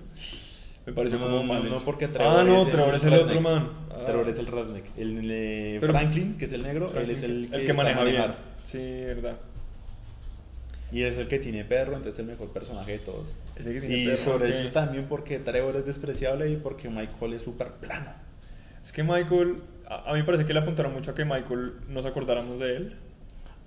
Me 0.86 0.92
pareció 0.92 1.18
No, 1.18 1.24
como 1.26 1.36
no, 1.38 1.42
mal 1.42 1.68
no, 1.68 1.78
porque 1.80 2.06
Trevor 2.08 2.40
Ah, 2.40 2.44
no, 2.44 2.58
es 2.60 2.66
el 2.66 2.70
Trevor 2.72 2.94
es 2.94 3.04
el 3.04 3.10
redneck. 3.10 3.26
otro 3.28 3.40
man. 3.40 3.68
Ah. 3.90 4.04
Trevor 4.06 4.28
es 4.28 4.38
el 4.38 4.46
redneck. 4.46 4.84
El, 4.98 5.30
eh, 5.30 5.78
Pero- 5.80 5.92
Franklin, 5.92 6.38
que 6.38 6.44
es 6.44 6.52
el 6.52 6.62
negro, 6.62 6.92
él 6.96 7.10
es 7.10 7.22
el 7.22 7.48
que, 7.50 7.56
el 7.56 7.66
que 7.66 7.72
maneja 7.74 8.04
bien. 8.04 8.22
Sí, 8.62 8.78
verdad. 8.78 9.36
Y 10.92 11.02
es 11.02 11.18
el 11.18 11.26
que 11.26 11.40
tiene 11.40 11.64
perro, 11.64 11.92
entonces 11.96 12.14
es 12.14 12.18
el 12.20 12.26
mejor 12.26 12.50
personaje 12.52 12.92
de 12.92 12.98
todos. 13.00 13.34
Ese 13.56 13.72
que 13.72 13.80
tiene 13.80 13.96
Y 13.98 14.04
perro, 14.06 14.16
sobre 14.18 14.52
que- 14.52 14.60
eso 14.60 14.70
también 14.70 15.06
porque 15.08 15.40
Trevor 15.40 15.74
es 15.76 15.84
despreciable 15.86 16.48
y 16.50 16.56
porque 16.56 16.88
Michael 16.88 17.32
es 17.32 17.42
súper 17.42 17.72
plano. 17.72 18.12
Es 18.82 18.92
que 18.92 19.02
Michael, 19.02 19.56
a, 19.88 20.08
a 20.10 20.12
mí 20.12 20.20
me 20.20 20.24
parece 20.24 20.44
que 20.44 20.52
le 20.54 20.60
apuntaron 20.60 20.92
mucho 20.92 21.10
a 21.10 21.14
que 21.14 21.24
Michael 21.24 21.72
nos 21.88 22.06
acordáramos 22.06 22.60
de 22.60 22.76
él. 22.76 22.96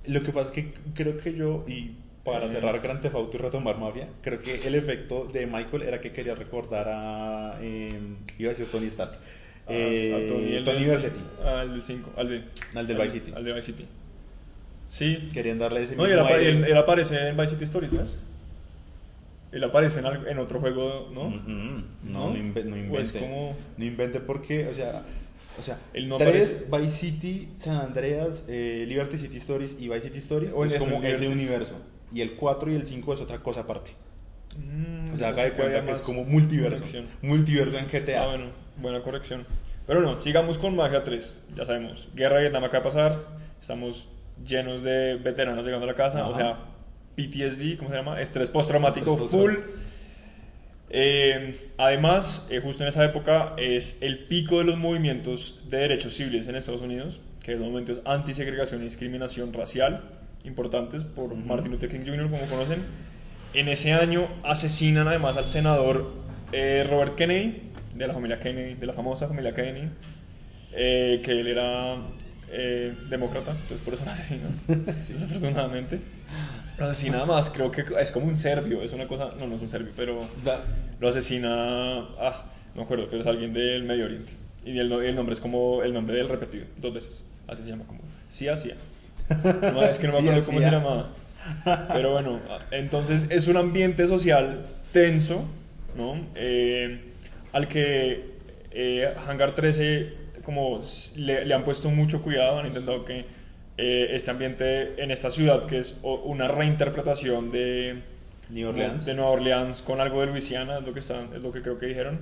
Lo 0.08 0.22
que 0.22 0.32
pasa 0.32 0.48
es 0.48 0.52
que 0.54 0.74
creo 0.96 1.18
que 1.18 1.34
yo, 1.34 1.66
y 1.68 1.98
para 2.32 2.50
cerrar 2.50 2.80
Grand 2.82 3.02
Theft 3.02 3.16
Auto 3.16 3.38
y 3.38 3.40
retomar 3.40 3.78
Mafia, 3.78 4.08
creo 4.22 4.40
que 4.42 4.68
el 4.68 4.76
efecto 4.76 5.28
de 5.32 5.46
Michael 5.46 5.84
era 5.84 6.00
que 6.02 6.12
quería 6.12 6.36
recordar 6.36 6.88
a... 6.90 7.58
eh, 7.62 7.98
iba 8.38 8.50
a 8.52 8.54
decir 8.54 8.68
Tony 8.72 8.88
Stark. 8.88 9.14
Eh, 9.68 10.14
a 10.14 10.28
Tony, 10.34 10.56
el 10.56 10.64
Tony 10.64 10.78
del- 10.80 10.88
Versetti. 10.88 11.20
Al 11.46 11.72
del 11.74 11.84
5, 11.84 12.12
al 12.18 12.30
de... 12.30 12.44
Al 12.76 12.88
del 12.88 12.98
Vice 12.98 13.12
City. 13.12 13.32
Al 13.36 13.44
de 13.44 13.54
Vice 13.54 13.66
City. 13.68 13.86
Sí, 14.88 15.30
Querían 15.34 15.60
darle 15.60 15.84
ese 15.84 15.96
No, 15.96 16.08
y 16.08 16.12
él, 16.12 16.16
mismo 16.18 16.26
apa- 16.28 16.36
aire. 16.38 16.50
él- 16.52 16.64
él 16.66 16.78
aparece 16.78 17.28
en 17.30 17.38
Vice 17.38 17.50
City 17.50 17.64
Stories, 17.66 17.92
¿ves? 17.92 18.18
Él 19.52 19.64
aparece 19.64 20.00
en, 20.00 20.06
en 20.28 20.40
otro 20.40 20.60
juego, 20.60 21.10
¿no? 21.14 21.30
Mm, 21.30 21.84
¿No? 22.04 22.30
No, 22.30 22.30
no, 22.32 22.36
inve- 22.36 22.64
no 22.66 22.90
Pues 22.90 23.10
invente. 23.14 23.20
como- 23.20 23.56
No 23.78 23.86
invente 23.86 24.20
porque, 24.20 24.68
o 24.68 24.74
sea, 24.74 25.04
o 25.58 25.62
sea, 25.62 25.78
Él 25.94 26.08
no 26.08 26.18
tres 26.18 26.66
Vice 26.72 26.90
City, 26.96 27.50
San 27.60 27.78
Andreas, 27.78 28.44
eh, 28.48 28.86
Liberty 28.88 29.18
City 29.18 29.38
Stories 29.38 29.76
y 29.80 29.88
Vice 29.90 30.02
City 30.02 30.20
Stories 30.20 30.52
O 30.56 30.64
es 30.66 30.76
como 30.76 31.04
ese 31.04 31.28
universo. 31.28 31.76
Y 32.14 32.22
el 32.22 32.34
4 32.36 32.72
y 32.72 32.76
el 32.76 32.86
5 32.86 33.14
es 33.14 33.22
otra 33.22 33.40
cosa 33.40 33.62
aparte. 33.62 33.92
Mm, 34.58 35.14
O 35.14 35.18
sea, 35.18 35.30
haga 35.30 35.44
de 35.44 35.52
cuenta 35.52 35.86
que 35.86 35.92
es 35.92 36.02
como 36.02 36.24
multiverso. 36.24 36.78
conexión. 36.80 37.06
Multiverso 37.22 37.78
en 37.78 37.86
GTA. 37.88 38.24
Ah, 38.24 38.28
bueno, 38.28 38.46
buena 38.78 39.02
corrección. 39.02 39.46
Pero 39.86 40.02
no, 40.02 40.22
sigamos 40.22 40.58
con 40.58 40.76
Mafia 40.76 41.04
3. 41.04 41.36
Ya 41.56 41.66
sabemos, 41.66 42.10
guerra 42.16 42.36
de 42.38 42.42
Vietnam 42.44 42.64
acaba 42.64 42.80
de 42.84 42.90
pasar. 42.90 43.20
Estamos 43.60 44.08
llenos 44.46 44.84
de 44.84 45.16
veteranos 45.16 45.64
llegando 45.66 45.86
a 45.86 45.88
la 45.88 45.96
casa, 45.96 46.28
o 46.28 46.32
Ajá. 46.32 46.40
sea, 46.40 46.58
PTSD, 47.16 47.78
¿cómo 47.78 47.90
se 47.90 47.96
llama? 47.98 48.22
Estrés 48.22 48.50
postraumático 48.50 49.12
Estrés 49.14 49.30
full. 49.30 49.54
Eh, 50.92 51.56
además, 51.78 52.48
eh, 52.50 52.60
justo 52.62 52.84
en 52.84 52.90
esa 52.90 53.06
época 53.06 53.54
es 53.58 53.98
el 54.02 54.26
pico 54.26 54.58
de 54.60 54.64
los 54.66 54.78
movimientos 54.78 55.62
de 55.70 55.78
derechos 55.78 56.14
civiles 56.16 56.48
en 56.48 56.56
Estados 56.56 56.82
Unidos, 56.82 57.22
que 57.44 57.54
son 57.54 57.62
movimientos 57.72 58.02
antisegregación 58.06 58.82
y 58.82 58.86
discriminación 58.86 59.54
racial 59.54 60.04
importantes 60.44 61.04
por 61.04 61.36
Martin 61.36 61.72
Luther 61.72 61.90
King 61.90 62.06
Jr., 62.06 62.30
como 62.30 62.46
conocen. 62.48 62.84
En 63.54 63.68
ese 63.68 63.94
año 63.94 64.28
asesinan 64.44 65.08
además 65.08 65.38
al 65.38 65.48
senador 65.48 66.14
eh, 66.52 66.86
Robert 66.90 67.16
Kennedy, 67.16 67.62
de 67.96 68.08
la 68.08 68.14
familia 68.14 68.40
Kennedy, 68.40 68.76
de 68.76 68.86
la 68.86 68.94
famosa 68.94 69.28
familia 69.28 69.54
Kennedy, 69.54 69.90
eh, 70.74 71.22
que 71.24 71.32
él 71.32 71.48
era 71.48 71.98
eh, 72.52 72.94
demócrata, 73.10 73.52
entonces 73.52 73.82
por 73.82 73.94
eso 73.94 74.06
lo 74.06 74.12
asesinan, 74.12 74.56
desafortunadamente. 74.68 76.00
Lo 76.78 76.86
asesina 76.86 77.18
además, 77.18 77.50
creo 77.50 77.72
que 77.72 77.84
es 78.00 78.12
como 78.12 78.28
un 78.28 78.38
serbio, 78.38 78.82
es 78.82 78.94
una 78.94 79.08
cosa, 79.08 79.32
no, 79.38 79.48
no 79.48 79.56
es 79.56 79.62
un 79.62 79.70
serbio, 79.70 79.92
pero 79.96 80.22
lo 81.00 81.08
asesina, 81.08 82.00
ah, 82.20 82.46
no 82.74 82.82
me 82.82 82.84
acuerdo, 82.84 83.08
pero 83.10 83.22
es 83.22 83.28
alguien 83.28 83.54
del 83.54 83.84
Medio 83.84 84.06
Oriente. 84.06 84.34
Y 84.64 84.78
el, 84.78 84.92
el 84.92 85.16
nombre 85.16 85.34
es 85.34 85.42
como 85.42 85.84
el 85.84 85.94
nombre 85.94 86.16
del 86.16 86.30
repetido, 86.30 86.66
dos 86.78 86.94
veces. 86.94 87.26
Así 87.48 87.64
se 87.64 87.70
llama, 87.70 87.86
como 87.86 88.02
Sia 88.30 88.56
Sia. 88.56 88.76
No, 89.74 89.84
es 89.84 90.00
que 90.00 90.08
no 90.08 90.14
me 90.14 90.30
acuerdo 90.30 90.46
cómo 90.46 90.60
Sia. 90.60 90.70
se 90.70 90.76
llamaba. 90.76 91.10
Pero 91.94 92.12
bueno, 92.12 92.40
entonces 92.72 93.28
es 93.30 93.48
un 93.48 93.58
ambiente 93.58 94.08
social 94.08 94.66
tenso, 94.92 95.46
¿no? 95.96 96.20
Eh, 96.36 97.00
al 97.52 97.68
que 97.68 98.36
eh, 98.72 99.14
Hangar 99.28 99.56
13 99.56 100.20
como 100.44 100.80
le, 101.18 101.46
le 101.46 101.54
han 101.54 101.64
puesto 101.64 101.92
mucho 101.92 102.24
cuidado, 102.24 102.60
han 102.60 102.68
intentado 102.68 103.06
que 103.06 103.26
eh, 103.78 104.16
este 104.16 104.32
ambiente 104.32 105.02
en 105.02 105.12
esta 105.12 105.32
ciudad, 105.32 105.66
que 105.66 105.78
es 105.78 105.98
una 106.02 106.48
reinterpretación 106.48 107.50
de, 107.50 108.02
New 108.50 108.70
Orleans. 108.70 109.06
de 109.06 109.14
Nueva 109.14 109.32
Orleans 109.32 109.82
con 109.82 110.02
algo 110.02 110.22
de 110.22 110.28
Luisiana, 110.28 110.80
es 110.80 110.86
lo 110.86 110.94
que, 110.94 111.00
están, 111.00 111.30
es 111.36 111.44
lo 111.44 111.52
que 111.52 111.62
creo 111.62 111.78
que 111.78 111.86
dijeron. 111.86 112.20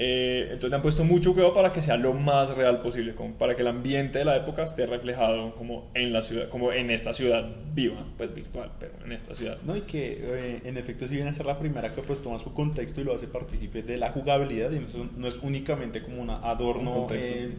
Eh, 0.00 0.42
entonces 0.44 0.70
le 0.70 0.76
han 0.76 0.82
puesto 0.82 1.02
mucho 1.04 1.32
cuidado 1.34 1.52
para 1.52 1.72
que 1.72 1.82
sea 1.82 1.96
lo 1.96 2.14
más 2.14 2.56
real 2.56 2.80
posible, 2.82 3.14
como 3.16 3.34
para 3.34 3.56
que 3.56 3.62
el 3.62 3.68
ambiente 3.68 4.20
de 4.20 4.24
la 4.24 4.36
época 4.36 4.62
esté 4.62 4.86
reflejado 4.86 5.56
como 5.56 5.90
en 5.94 6.12
la 6.12 6.22
ciudad, 6.22 6.48
como 6.48 6.72
en 6.72 6.90
esta 6.92 7.12
ciudad 7.12 7.44
viva, 7.74 8.06
pues 8.16 8.32
virtual, 8.32 8.70
pero 8.78 8.92
en 9.04 9.10
esta 9.10 9.34
ciudad. 9.34 9.58
No, 9.64 9.76
y 9.76 9.80
que 9.80 10.18
eh, 10.22 10.60
en 10.64 10.76
efecto 10.76 11.08
si 11.08 11.14
viene 11.16 11.30
a 11.30 11.34
ser 11.34 11.46
la 11.46 11.58
primera 11.58 11.92
que 11.94 12.02
pues 12.02 12.22
toma 12.22 12.38
su 12.38 12.52
contexto 12.54 13.00
y 13.00 13.04
lo 13.04 13.14
hace 13.16 13.26
partícipe 13.26 13.82
de 13.82 13.98
la 13.98 14.12
jugabilidad 14.12 14.70
y 14.70 14.78
no, 14.78 14.86
es- 14.86 15.16
no 15.16 15.26
es 15.26 15.36
únicamente 15.42 16.00
como 16.00 16.22
un 16.22 16.30
adorno. 16.30 16.92
Un 16.92 16.98
contexto. 17.00 17.34
eh, 17.34 17.50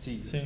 sí. 0.00 0.20
Sí. 0.24 0.40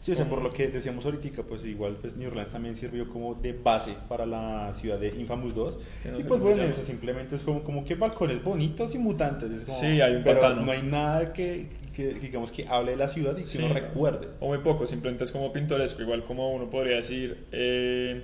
Sí, 0.00 0.12
o 0.12 0.14
sea, 0.14 0.26
por 0.28 0.40
lo 0.40 0.50
que 0.50 0.68
decíamos 0.68 1.04
ahorita, 1.04 1.42
pues 1.42 1.62
igual 1.66 1.96
pues 2.00 2.16
New 2.16 2.28
Orleans 2.30 2.50
también 2.50 2.74
sirvió 2.74 3.06
como 3.10 3.34
de 3.34 3.52
base 3.52 3.94
para 4.08 4.24
la 4.24 4.72
ciudad 4.72 4.98
de 4.98 5.08
Infamous 5.08 5.54
2. 5.54 5.78
Que 6.02 6.10
no 6.10 6.18
y 6.18 6.22
pues 6.22 6.40
bueno, 6.40 6.62
eso 6.62 6.82
simplemente 6.86 7.36
es 7.36 7.42
como, 7.42 7.62
como 7.62 7.84
que 7.84 7.96
balcones 7.96 8.42
bonitos 8.42 8.94
y 8.94 8.98
mutantes. 8.98 9.50
es 9.50 9.64
como- 9.64 9.78
Sí, 9.78 10.00
hay 10.00 10.16
un 10.16 10.24
pero 10.24 10.54
no 10.56 10.72
hay 10.72 10.80
nada 10.82 11.32
que, 11.34 11.68
que, 11.94 12.14
digamos 12.14 12.50
que 12.50 12.66
hable 12.66 12.92
de 12.92 12.96
la 12.96 13.08
ciudad 13.08 13.36
y 13.36 13.42
que 13.42 13.46
Sí. 13.46 13.58
uno 13.58 13.74
recuerde. 13.74 14.28
O 14.40 14.48
muy 14.48 14.58
poco, 14.58 14.86
simplemente 14.86 15.24
es 15.24 15.30
como 15.32 15.52
pintoresco, 15.52 16.00
igual 16.00 16.24
como 16.24 16.50
uno 16.54 16.70
podría 16.70 16.96
decir, 16.96 17.44
eh, 17.52 18.22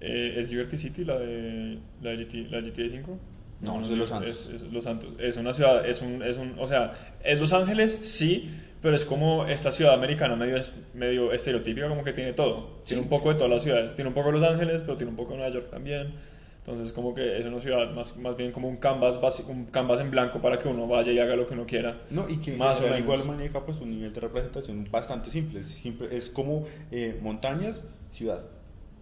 eh, 0.00 0.34
¿es 0.38 0.50
Liberty 0.50 0.76
City 0.78 1.04
la 1.04 1.18
de 1.18 1.78
la 2.02 2.10
de 2.10 2.16
GT 2.24 2.50
la 2.50 2.60
GTA 2.60 2.88
5? 2.88 3.18
No, 3.62 3.80
es 3.80 3.88
de 3.88 3.96
Los 3.96 4.10
Santos. 4.10 4.50
Es, 4.54 4.62
es 4.62 4.72
Los 4.72 4.84
Santos. 4.84 5.10
Es 5.18 5.36
una 5.36 5.52
ciudad, 5.52 5.86
es 5.86 6.02
un, 6.02 6.22
es 6.22 6.36
un, 6.36 6.58
o 6.58 6.66
sea, 6.66 6.92
es 7.24 7.40
Los 7.40 7.52
Ángeles, 7.54 7.98
sí, 8.02 8.50
pero 8.86 8.94
es 8.96 9.04
como 9.04 9.46
esta 9.46 9.72
ciudad 9.72 9.94
americana 9.94 10.36
medio, 10.36 10.60
medio 10.94 11.32
estereotípica, 11.32 11.88
como 11.88 12.04
que 12.04 12.12
tiene 12.12 12.34
todo. 12.34 12.68
Tiene 12.84 13.02
Sí. 13.02 13.04
un 13.04 13.08
poco 13.08 13.30
de 13.30 13.34
todas 13.34 13.50
las 13.50 13.62
ciudades. 13.64 13.96
Tiene 13.96 14.10
un 14.10 14.14
poco 14.14 14.30
de 14.30 14.38
Los 14.38 14.48
Ángeles, 14.48 14.82
pero 14.82 14.96
tiene 14.96 15.10
un 15.10 15.16
poco 15.16 15.30
de 15.32 15.38
Nueva 15.38 15.52
York 15.52 15.68
también. 15.68 16.14
Entonces, 16.58 16.92
como 16.92 17.12
que 17.12 17.36
es 17.36 17.46
una 17.46 17.58
ciudad 17.58 17.90
más, 17.94 18.16
más 18.16 18.36
bien 18.36 18.52
como 18.52 18.68
un 18.68 18.76
canvas, 18.76 19.18
un 19.48 19.64
canvas 19.66 19.98
en 20.00 20.12
blanco 20.12 20.40
para 20.40 20.60
que 20.60 20.68
uno 20.68 20.86
vaya 20.86 21.10
y 21.10 21.18
haga 21.18 21.34
lo 21.34 21.48
que 21.48 21.54
uno 21.54 21.66
quiera. 21.66 21.98
No, 22.10 22.28
y 22.28 22.36
que 22.36 22.56
Más 22.56 22.78
o 22.80 22.84
menos. 22.84 23.00
igual 23.00 23.24
maneja 23.24 23.66
pues 23.66 23.78
un 23.80 23.90
nivel 23.90 24.12
de 24.12 24.20
representación 24.20 24.86
bastante 24.88 25.30
simple. 25.30 25.58
Es, 25.60 25.66
simple- 25.66 26.08
es 26.16 26.30
como 26.30 26.64
eh, 26.92 27.18
montañas, 27.20 27.84
ciudad. 28.12 28.46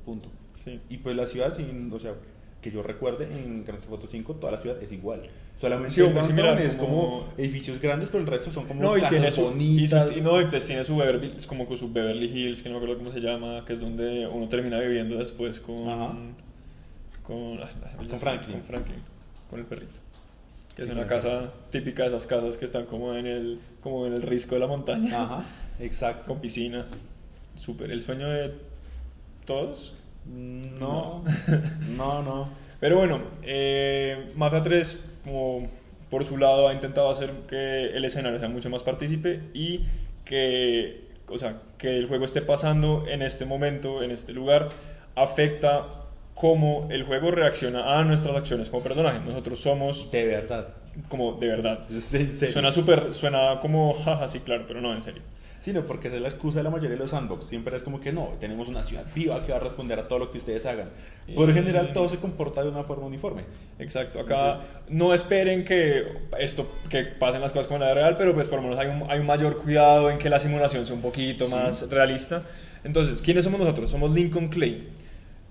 Punto. 0.06 0.30
Sí. 0.54 0.80
Y 0.88 0.96
pues 0.96 1.14
la 1.14 1.26
ciudad, 1.26 1.54
sin, 1.54 1.92
o 1.92 1.98
sea, 1.98 2.14
que 2.62 2.70
yo 2.70 2.82
recuerde, 2.82 3.24
en 3.26 3.64
Grand 3.66 3.80
Theft 3.80 3.92
Auto 3.92 4.06
5 4.06 4.36
toda 4.36 4.52
la 4.52 4.58
ciudad 4.58 4.82
es 4.82 4.92
igual. 4.92 5.20
Solamente 5.56 5.94
Sí, 5.94 6.00
el 6.00 6.12
pues, 6.12 6.26
downtown 6.26 6.36
similar, 6.36 6.60
es 6.60 6.76
como... 6.76 6.94
como- 7.20 7.32
edificios 7.38 7.80
grandes, 7.80 8.08
pero 8.10 8.20
el 8.22 8.26
resto 8.26 8.50
son 8.50 8.66
como 8.66 8.82
No, 8.82 8.96
y 8.96 9.00
casas 9.00 9.10
tiene 9.10 9.30
su, 9.30 9.40
y, 9.40 9.44
bonitas. 9.44 10.10
su- 10.10 10.18
y 10.18 10.20
no, 10.20 10.40
y 10.40 10.46
pues 10.46 10.66
tiene 10.66 10.84
su 10.84 10.96
Beverly, 10.96 11.34
es 11.36 11.46
como 11.46 11.66
con 11.66 11.76
su 11.76 11.92
Beverly 11.92 12.26
Hills, 12.26 12.62
que 12.62 12.68
no 12.68 12.74
me 12.74 12.78
acuerdo 12.78 12.98
cómo 12.98 13.10
se 13.12 13.20
llama, 13.20 13.64
que 13.64 13.72
es 13.74 13.80
donde 13.80 14.26
uno 14.26 14.48
termina 14.48 14.78
viviendo 14.80 15.16
después 15.16 15.60
con 15.60 15.88
Ajá. 15.88 16.14
con, 17.22 17.56
Con 18.08 18.18
Franklin. 18.18 18.52
con 18.58 18.62
Franklin, 18.66 19.02
con 19.48 19.60
el 19.60 19.66
perrito. 19.66 20.00
Que 20.74 20.82
es 20.82 20.88
Sí, 20.88 20.92
una 20.92 21.06
con 21.06 21.16
el 21.16 21.22
casa 21.22 21.52
típica 21.70 22.02
de 22.02 22.08
esas 22.08 22.26
casas 22.26 22.56
que 22.56 22.64
están 22.64 22.84
como 22.86 23.14
en 23.14 23.26
el 23.26 23.60
como 23.80 24.06
en 24.06 24.12
el 24.14 24.22
risco 24.22 24.56
de 24.56 24.60
la 24.60 24.66
montaña, 24.66 25.22
Ajá, 25.22 25.44
exacto. 25.78 26.26
con 26.28 26.40
piscina. 26.40 26.84
Súper, 27.56 27.92
el 27.92 28.00
sueño 28.00 28.28
de 28.28 28.52
todos. 29.46 29.94
Mm, 30.26 30.80
No, 30.80 31.22
no, 31.96 32.22
no. 32.24 32.48
Pero 32.80 32.96
bueno, 32.98 33.22
eh, 33.42 34.32
Mafia 34.34 34.62
3, 34.62 34.98
como 35.24 35.68
por 36.10 36.24
su 36.24 36.36
lado, 36.36 36.68
ha 36.68 36.72
intentado 36.72 37.10
hacer 37.10 37.30
que 37.48 37.86
el 37.86 38.04
escenario 38.04 38.38
sea 38.38 38.48
mucho 38.48 38.70
más 38.70 38.82
partícipe 38.82 39.40
y 39.52 39.80
que, 40.24 41.08
o 41.28 41.38
sea, 41.38 41.56
que 41.78 41.96
el 41.96 42.06
juego 42.06 42.24
esté 42.24 42.40
pasando 42.42 43.04
en 43.08 43.22
este 43.22 43.44
momento, 43.44 44.02
en 44.02 44.10
este 44.10 44.32
lugar, 44.32 44.68
afecta 45.16 45.86
cómo 46.34 46.88
el 46.90 47.04
juego 47.04 47.30
reacciona 47.30 47.98
a 47.98 48.04
nuestras 48.04 48.36
acciones 48.36 48.68
como 48.68 48.82
personajes. 48.82 49.22
Nosotros 49.24 49.58
somos 49.60 50.10
De 50.10 50.24
verdad. 50.26 50.68
como 51.08 51.32
de 51.34 51.48
verdad. 51.48 51.86
Suena 52.52 52.70
súper, 52.72 53.12
suena 53.14 53.58
como, 53.60 53.94
jaja, 53.94 54.28
sí, 54.28 54.40
claro, 54.40 54.64
pero 54.66 54.80
no, 54.80 54.94
en 54.94 55.02
serio. 55.02 55.22
Sí, 55.64 55.72
no, 55.72 55.86
porque 55.86 56.08
es 56.08 56.20
la 56.20 56.28
excusa 56.28 56.58
de 56.58 56.64
la 56.64 56.68
mayoría 56.68 56.90
de 56.90 56.96
los 56.98 57.12
sandbox. 57.12 57.46
Siempre 57.46 57.74
es 57.74 57.82
como 57.82 57.98
que 57.98 58.12
no, 58.12 58.32
tenemos 58.38 58.68
una 58.68 58.82
ciudad 58.82 59.02
viva 59.14 59.42
que 59.46 59.52
va 59.52 59.56
a 59.56 59.60
responder 59.62 59.98
a 59.98 60.06
todo 60.08 60.18
lo 60.18 60.30
que 60.30 60.36
ustedes 60.36 60.66
hagan. 60.66 60.90
Por 61.34 61.54
general, 61.54 61.94
todo 61.94 62.06
se 62.10 62.18
comporta 62.18 62.62
de 62.62 62.68
una 62.68 62.84
forma 62.84 63.06
uniforme. 63.06 63.44
Exacto, 63.78 64.20
acá 64.20 64.60
no 64.90 65.14
esperen 65.14 65.64
que 65.64 66.04
esto 66.38 66.70
que 66.90 67.04
pasen 67.04 67.40
las 67.40 67.50
cosas 67.52 67.66
como 67.66 67.80
en 67.80 67.88
la 67.88 67.94
real, 67.94 68.18
pero 68.18 68.34
pues 68.34 68.46
por 68.46 68.58
lo 68.58 68.64
menos 68.64 68.78
hay 68.78 68.88
un, 68.88 69.10
hay 69.10 69.20
un 69.20 69.26
mayor 69.26 69.56
cuidado 69.56 70.10
en 70.10 70.18
que 70.18 70.28
la 70.28 70.38
simulación 70.38 70.84
sea 70.84 70.96
un 70.96 71.00
poquito 71.00 71.46
Sí. 71.46 71.54
más 71.54 71.88
realista. 71.88 72.42
Entonces, 72.84 73.22
¿quiénes 73.22 73.44
somos 73.44 73.58
nosotros? 73.58 73.90
Somos 73.90 74.12
Lincoln 74.12 74.48
Clay. 74.48 74.90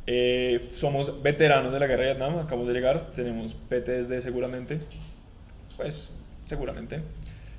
Eh, 0.05 0.69
somos 0.73 1.23
veteranos 1.23 1.73
de 1.73 1.79
la 1.79 1.87
guerra 1.87 2.03
de 2.03 2.09
Vietnam, 2.13 2.37
acabamos 2.37 2.67
de 2.67 2.75
llegar, 2.75 3.01
tenemos 3.15 3.55
PTSD 3.55 4.21
seguramente, 4.21 4.79
pues 5.75 6.11
seguramente. 6.45 7.01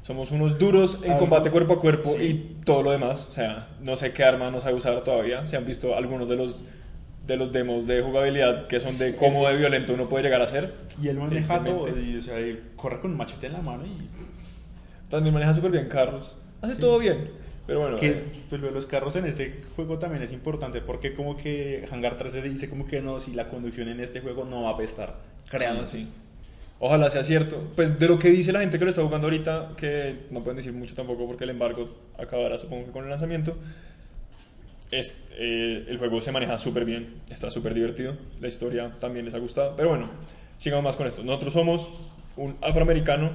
Somos 0.05 0.33
unos 0.33 0.59
duros 0.59 0.99
en 1.03 1.17
combate 1.17 1.51
cuerpo 1.51 1.73
a 1.73 1.81
cuerpo 1.81 2.15
sí. 2.19 2.25
y 2.25 2.35
todo 2.67 2.83
lo 2.83 2.91
demás. 2.91 3.27
O 3.31 3.33
sea, 3.33 3.69
no 3.81 3.97
sé 3.97 4.13
qué 4.13 4.23
arma 4.23 4.51
no 4.51 4.61
sabe 4.61 4.75
usar 4.75 5.01
todavía. 5.03 5.47
Se 5.47 5.57
han 5.57 5.65
visto 5.65 5.97
algunos 5.97 6.29
de 6.29 6.37
los, 6.37 6.67
de 7.27 7.39
los 7.39 7.53
demos 7.53 7.87
de 7.87 8.03
jugabilidad 8.03 8.67
que 8.67 8.81
son 8.81 8.99
de 8.99 9.13
Sí. 9.13 9.17
cómo 9.19 9.49
de 9.49 9.57
violento 9.57 9.95
uno 9.95 10.07
puede 10.07 10.25
llegar 10.25 10.43
a 10.43 10.47
ser. 10.47 10.75
Y 11.03 11.09
él 11.09 11.17
maneja 11.17 11.65
todo, 11.65 11.89
y, 11.99 12.19
o 12.19 12.23
sea, 12.23 12.37
corre 12.77 13.01
con 13.01 13.13
un 13.13 13.17
machete 13.17 13.47
en 13.47 13.55
la 13.55 13.63
mano 13.63 13.83
y... 13.87 14.11
También 15.09 15.33
maneja 15.33 15.55
súper 15.55 15.71
bien 15.71 15.89
carros. 15.89 16.37
Hace 16.61 16.75
Sí. 16.75 16.81
todo 16.81 16.99
bien. 16.99 17.31
Pero 17.67 17.81
bueno, 17.81 17.97
Que 17.97 18.09
eh, 18.09 18.23
pues, 18.51 18.61
los 18.61 18.85
carros 18.85 19.17
en 19.17 19.25
este 19.25 19.63
juego 19.75 19.99
también 19.99 20.23
es 20.23 20.33
importante 20.35 20.83
porque 20.83 21.15
como 21.15 21.35
que 21.39 21.89
Hangar 21.91 22.19
13 22.19 22.43
dice 22.43 22.69
como 22.69 22.87
que 22.87 23.01
no, 23.01 23.21
si 23.21 23.33
la 23.33 23.49
conducción 23.49 23.89
en 23.89 24.01
este 24.01 24.21
juego 24.21 24.45
no 24.45 24.65
va 24.65 24.69
a 24.69 24.73
apestar. 24.75 25.17
Créanlo. 25.49 25.87
Sí. 25.87 26.09
Ojalá 26.79 27.09
sea 27.11 27.23
cierto. 27.23 27.73
Pues 27.77 27.99
de 27.99 28.09
lo 28.09 28.19
que 28.19 28.29
dice 28.29 28.53
la 28.53 28.61
gente 28.61 28.79
que 28.79 28.85
lo 28.85 28.91
está 28.91 29.03
jugando 29.03 29.27
ahorita, 29.27 29.73
que 29.77 30.27
no 30.31 30.43
pueden 30.43 30.57
decir 30.57 30.73
mucho 30.73 30.95
tampoco 30.95 31.27
porque 31.27 31.45
el 31.45 31.51
embargo 31.51 31.87
acabará 32.19 32.59
supongo 32.59 32.87
que 32.87 32.93
con 32.93 33.05
el 33.05 33.11
lanzamiento. 33.11 33.57
Es, 34.91 35.25
eh, 35.33 35.87
el 35.89 35.99
juego 35.99 36.21
se 36.21 36.31
maneja 36.31 36.59
súper 36.59 36.85
bien, 36.85 37.23
está 37.29 37.51
súper 37.51 37.75
divertido, 37.75 38.17
la 38.41 38.47
historia 38.47 38.93
también 39.01 39.25
les 39.25 39.35
ha 39.35 39.39
gustado. 39.39 39.75
Pero 39.77 39.89
bueno, 39.89 40.11
sigamos 40.59 40.85
más 40.85 40.97
con 40.97 41.07
esto. 41.07 41.25
Nosotros 41.25 41.53
somos 41.53 41.91
un 42.37 42.57
afroamericano 42.61 43.33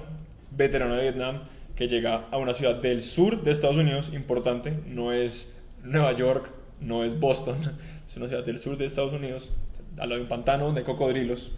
veterano 0.51 0.96
de 0.96 1.03
Vietnam 1.03 1.41
que 1.75 1.88
llega 1.88 2.27
a 2.31 2.38
una 2.38 2.53
ciudad 2.53 2.75
del 2.75 3.01
sur 3.01 3.41
de 3.41 3.51
Estados 3.51 3.77
Unidos, 3.77 4.12
importante, 4.13 4.77
no 4.86 5.13
es 5.13 5.58
Nueva 5.84 6.13
York, 6.13 6.51
no 6.81 7.03
es 7.03 7.19
Boston, 7.19 7.58
es 8.05 8.17
una 8.17 8.27
ciudad 8.27 8.43
del 8.43 8.60
sur 8.60 8.77
de 8.77 8.86
Estados 8.86 9.13
Unidos, 9.13 9.51
al 9.98 10.10
lado 10.10 10.15
de 10.15 10.22
un 10.24 10.27
pantano 10.27 10.74
hay 10.75 10.84
cocodrilos, 10.84 11.51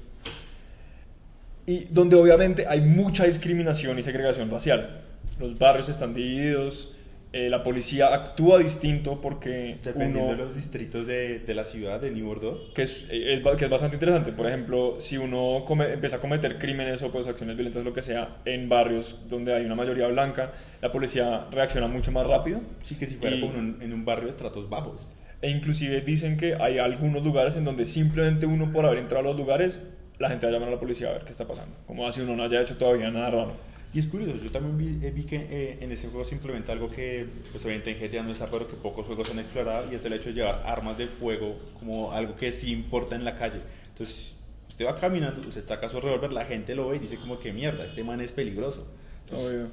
y 1.66 1.86
donde 1.90 2.16
obviamente 2.16 2.66
hay 2.68 2.82
mucha 2.82 3.26
discriminación 3.26 3.98
y 4.00 4.04
segregación 4.04 4.50
racial. 4.50 5.02
Los 5.40 5.58
barrios 5.58 5.90
están 5.90 6.14
divididos, 6.14 6.92
eh, 7.34 7.50
la 7.50 7.64
policía 7.64 8.14
actúa 8.14 8.60
distinto 8.60 9.22
porque 9.22 9.78
Dependiendo 9.82 10.20
uno, 10.20 10.32
de 10.32 10.38
los 10.38 10.54
distritos 10.56 11.08
de, 11.08 11.40
de 11.40 11.54
la 11.56 11.64
ciudad, 11.64 12.02
de 12.02 12.12
New 12.12 12.26
Bordeaux. 12.26 12.74
que 12.76 12.82
es, 12.82 13.08
es 13.10 13.42
ba- 13.42 13.56
que 13.56 13.66
es 13.66 13.72
bastante 13.72 13.96
interesante. 13.96 14.34
Por 14.34 14.48
ejemplo, 14.48 14.96
si 15.00 15.18
uno 15.18 15.64
come- 15.66 15.94
empieza 15.94 16.18
a 16.18 16.20
cometer 16.20 16.58
crímenes 16.58 17.02
o 17.04 17.10
pues 17.12 17.28
acciones 17.28 17.56
violentas, 17.56 17.86
lo 17.86 17.94
que 17.94 18.02
sea, 18.02 18.38
en 18.44 18.68
barrios 18.68 19.18
donde 19.30 19.54
hay 19.54 19.64
una 19.66 19.76
mayoría 19.76 20.08
blanca, 20.08 20.52
la 20.82 20.92
policía 20.92 21.46
reacciona 21.52 21.88
mucho 21.88 22.12
más 22.12 22.28
rápido. 22.28 22.60
Sí, 22.84 22.96
que 22.96 23.06
si 23.08 23.16
fuera 23.16 23.36
Y- 23.38 23.40
como 23.42 23.54
en 23.54 23.60
un, 23.60 23.82
en 23.82 23.94
un 23.94 24.04
barrio 24.04 24.26
de 24.26 24.32
estratos 24.32 24.70
bajos. 24.70 25.08
E 25.42 25.50
inclusive 25.50 26.02
dicen 26.02 26.36
que 26.38 26.56
hay 26.56 26.80
algunos 26.80 27.24
lugares 27.24 27.56
en 27.56 27.64
donde 27.64 27.86
simplemente 27.86 28.46
uno 28.46 28.72
por 28.74 28.86
haber 28.86 29.00
entrado 29.00 29.24
a 29.26 29.32
los 29.32 29.38
lugares, 29.40 29.80
la 30.22 30.30
gente 30.30 30.46
va 30.46 30.52
a 30.52 30.54
llamar 30.54 30.70
a 30.70 30.72
la 30.74 30.80
policía 30.80 31.10
a 31.10 31.14
ver 31.14 31.24
qué 31.24 31.32
está 31.32 31.46
pasando. 31.48 31.76
Como 31.88 32.08
así 32.08 32.22
uno 32.22 32.36
no 32.36 32.44
haya 32.44 32.62
hecho 32.62 32.78
todavía 32.78 33.10
nada 33.12 33.30
raro. 33.30 33.54
Y 33.94 34.00
es 34.00 34.06
curioso, 34.08 34.36
yo 34.42 34.50
también 34.52 34.78
vi, 34.78 35.06
eh, 35.06 35.12
vi 35.12 35.26
que 35.26 35.36
eh, 35.36 35.78
en 35.82 35.92
ese 35.92 36.08
juego 36.08 36.24
se 36.24 36.34
implementa 36.36 36.72
algo 36.72 36.90
que, 36.90 37.26
pues 37.52 37.64
obviamente 37.66 37.92
en 37.92 38.00
GTA 38.00 38.24
no 38.24 38.32
está, 38.32 38.50
pero 38.50 38.66
que 38.66 38.76
pocos 38.76 39.06
juegos 39.06 39.30
han 39.32 39.40
explorado, 39.40 39.92
y 39.92 39.96
es 39.96 40.06
el 40.06 40.14
hecho 40.14 40.30
de 40.30 40.36
llevar 40.36 40.62
armas 40.66 40.98
de 40.98 41.08
fuego 41.08 41.58
como 41.78 42.14
algo 42.14 42.38
que 42.38 42.54
sí 42.54 42.72
importa 42.72 43.16
en 43.18 43.26
la 43.26 43.38
calle. 43.38 43.60
Entonces, 43.90 44.34
usted 44.70 44.86
va 44.86 44.96
caminando, 44.98 45.46
usted 45.46 45.66
saca 45.66 45.90
su 45.90 46.00
revólver, 46.00 46.32
la 46.32 46.46
gente 46.46 46.74
lo 46.74 46.88
ve 46.88 46.96
y 46.96 47.00
dice 47.00 47.18
como 47.18 47.38
que 47.38 47.52
mierda, 47.52 47.86
este 47.86 48.02
man 48.06 48.22
es 48.22 48.32
peligroso. 48.32 48.88
Entonces, 49.26 49.50
Obvio. 49.56 49.68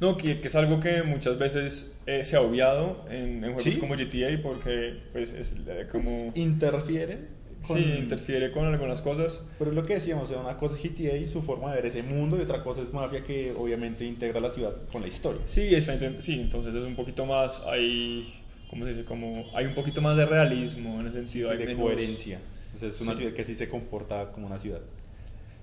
No, 0.00 0.16
que, 0.16 0.40
que 0.40 0.46
es 0.48 0.54
algo 0.56 0.80
que 0.80 1.02
muchas 1.04 1.38
veces 1.38 1.96
eh, 2.06 2.24
se 2.24 2.36
ha 2.36 2.40
obviado 2.40 3.04
en, 3.08 3.36
en 3.44 3.54
juegos 3.54 3.62
Sí. 3.62 3.76
como 3.78 3.94
GTA 3.94 4.40
porque 4.42 4.96
pues 5.12 5.32
es 5.32 5.56
eh, 5.66 5.86
como... 5.90 6.32
interfiere 6.34 7.18
con- 7.66 7.76
Sí, 7.78 7.84
interfiere 7.98 8.50
con 8.50 8.64
algunas 8.66 9.00
cosas. 9.02 9.42
Pero 9.58 9.70
es 9.70 9.76
lo 9.76 9.84
que 9.84 9.94
decíamos, 9.94 10.24
o 10.24 10.28
sea, 10.28 10.38
una 10.40 10.56
cosa 10.56 10.76
es 10.76 10.82
GTA 10.82 11.16
y 11.16 11.28
su 11.28 11.42
forma 11.42 11.70
de 11.70 11.76
ver 11.76 11.86
ese 11.86 12.02
mundo, 12.02 12.36
y 12.38 12.42
otra 12.42 12.62
cosa 12.62 12.82
es 12.82 12.92
Mafia 12.92 13.22
que 13.24 13.52
obviamente 13.56 14.04
integra 14.04 14.40
la 14.40 14.50
ciudad 14.50 14.74
con 14.92 15.02
la 15.02 15.08
historia. 15.08 15.40
Sí, 15.46 15.74
es, 15.74 15.90
sí, 16.18 16.34
entonces 16.40 16.74
es 16.74 16.84
un 16.84 16.94
poquito 16.96 17.26
más, 17.26 17.62
hay, 17.66 18.34
¿cómo 18.70 18.84
se 18.84 18.90
dice? 18.90 19.04
Como, 19.04 19.44
hay 19.54 19.66
un 19.66 19.74
poquito 19.74 20.00
más 20.00 20.16
de 20.16 20.26
realismo 20.26 21.00
en 21.00 21.06
el 21.06 21.12
sentido, 21.12 21.48
Y 21.48 21.52
hay 21.52 21.58
de 21.58 21.66
menos- 21.66 21.82
coherencia. 21.82 22.40
Sea, 22.78 22.88
es 22.90 23.00
una 23.00 23.12
Sí. 23.12 23.18
ciudad 23.18 23.32
que 23.34 23.44
sí 23.44 23.54
se 23.54 23.68
comporta 23.68 24.30
como 24.30 24.46
una 24.46 24.58
ciudad. 24.58 24.80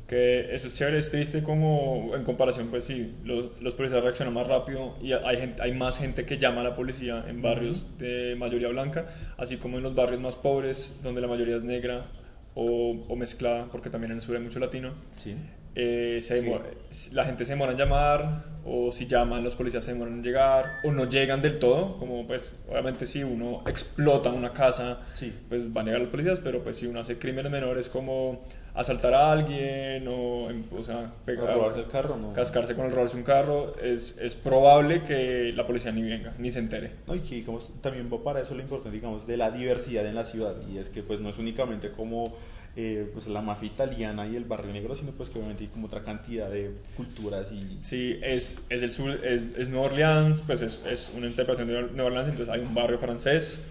Que 0.07 0.53
eso 0.53 0.67
es 0.67 0.75
chévere, 0.75 1.00
es 1.00 1.09
triste 1.09 1.41
como 1.41 2.12
en 2.15 2.24
comparación, 2.24 2.67
pues 2.67 2.83
sí, 2.85 3.15
los, 3.24 3.59
los 3.59 3.74
policías 3.74 4.03
reaccionan 4.03 4.35
más 4.35 4.45
rápido 4.45 4.95
y 5.01 5.13
hay, 5.13 5.38
gente, 5.38 5.63
hay 5.63 5.74
más 5.74 5.97
gente 5.97 6.25
que 6.25 6.38
llama 6.38 6.62
a 6.62 6.63
la 6.63 6.75
policía 6.75 7.25
en 7.27 7.41
barrios 7.41 7.88
de 7.97 8.35
mayoría 8.38 8.67
blanca, 8.67 9.07
así 9.38 9.57
como 9.57 9.77
en 9.77 9.83
los 9.83 9.95
barrios 9.95 10.21
más 10.21 10.35
pobres, 10.35 10.93
donde 11.01 11.21
la 11.21 11.27
mayoría 11.27 11.55
es 11.57 11.63
negra 11.63 12.05
o, 12.53 12.91
o 13.09 13.15
mezclada, 13.15 13.65
porque 13.71 13.89
también 13.89 14.12
en 14.12 14.17
el 14.17 14.21
sur 14.21 14.35
hay 14.35 14.43
mucho 14.43 14.59
latino. 14.59 14.93
Sí. 15.17 15.35
eh, 15.77 16.19
se 16.21 16.41
demora- 16.41 16.69
la 17.13 17.25
gente 17.25 17.43
se 17.43 17.53
demora 17.53 17.71
en 17.71 17.77
llamar, 17.79 18.43
o 18.63 18.91
si 18.91 19.07
llaman, 19.07 19.43
los 19.43 19.55
policías 19.55 19.83
se 19.83 19.91
demoran 19.93 20.13
en 20.13 20.24
llegar, 20.24 20.65
o 20.85 20.91
no 20.91 21.09
llegan 21.09 21.41
del 21.41 21.57
todo, 21.59 21.97
como 21.97 22.25
pues 22.27 22.57
obviamente 22.69 23.05
si 23.07 23.24
uno 23.24 23.63
explota 23.67 24.29
una 24.29 24.53
casa, 24.53 25.00
Sí. 25.13 25.33
pues 25.50 25.74
van 25.74 25.85
a 25.85 25.88
llegar 25.88 26.01
los 26.01 26.12
policías, 26.12 26.39
pero 26.39 26.63
pues 26.63 26.77
si 26.77 26.85
uno 26.85 27.00
hace 27.00 27.17
crímenes 27.17 27.51
menores 27.51 27.89
como 27.89 28.43
asaltar 28.75 29.13
a 29.13 29.32
alguien 29.32 30.08
o, 30.08 30.50
em, 30.50 30.63
o 30.77 30.84
sea, 30.84 31.13
pegar, 31.25 31.53
robarse 31.53 31.79
el 31.79 31.88
carro, 31.88 32.17
¿no? 32.17 32.34
cascarse 32.34 32.75
con 32.75 32.86
el 32.86 32.91
robarse 32.91 33.15
un 33.15 33.24
carro, 33.24 33.75
es, 33.82 34.17
es 34.20 34.36
probable 34.36 35.03
que 35.03 35.53
la 35.55 35.65
policía 35.65 35.91
ni 35.91 36.03
venga, 36.03 36.34
ni 36.38 36.51
se 36.51 36.60
entere. 36.60 36.91
No, 37.08 37.15
y 37.15 37.20
que 37.22 37.36
digamos, 37.36 37.72
también 37.82 38.10
va 38.12 38.22
para 38.24 38.41
eso 38.41 38.53
lo 38.53 38.62
importante, 38.62 38.96
digamos, 38.96 39.25
de 39.25 39.38
la 39.38 39.50
diversidad 39.51 40.05
en 40.05 40.15
la 40.15 40.25
ciudad. 40.25 40.55
Y 40.72 40.77
es 40.77 40.89
que 40.89 41.03
pues 41.03 41.22
no 41.22 41.29
es 41.29 41.38
únicamente 41.38 41.91
como 41.91 42.36
eh, 42.75 43.10
pues, 43.13 43.27
la 43.27 43.41
mafia 43.41 43.67
italiana 43.67 44.27
y 44.27 44.36
el 44.36 44.44
barrio 44.44 44.74
negro, 44.74 44.96
sino 44.96 45.12
pues 45.12 45.29
que 45.29 45.39
obviamente 45.39 45.63
hay 45.63 45.70
como 45.70 45.88
otra 45.88 46.03
cantidad 46.03 46.50
de 46.50 46.72
culturas 46.98 47.50
y... 47.53 47.77
Sí, 47.82 48.20
es, 48.22 48.65
es 48.70 48.82
el 48.82 48.91
sur, 48.91 49.17
es, 49.24 49.48
es 49.58 49.70
Nueva 49.70 49.86
Orleans, 49.86 50.41
pues 50.46 50.62
es, 50.62 50.82
es 50.86 51.13
una 51.15 51.27
interpretación 51.27 51.70
de 51.70 51.94
Nueva 51.94 52.08
Orleans, 52.08 52.27
entonces 52.27 52.53
hay 52.53 52.60
un 52.60 52.75
barrio 52.75 53.00
francés, 53.00 53.62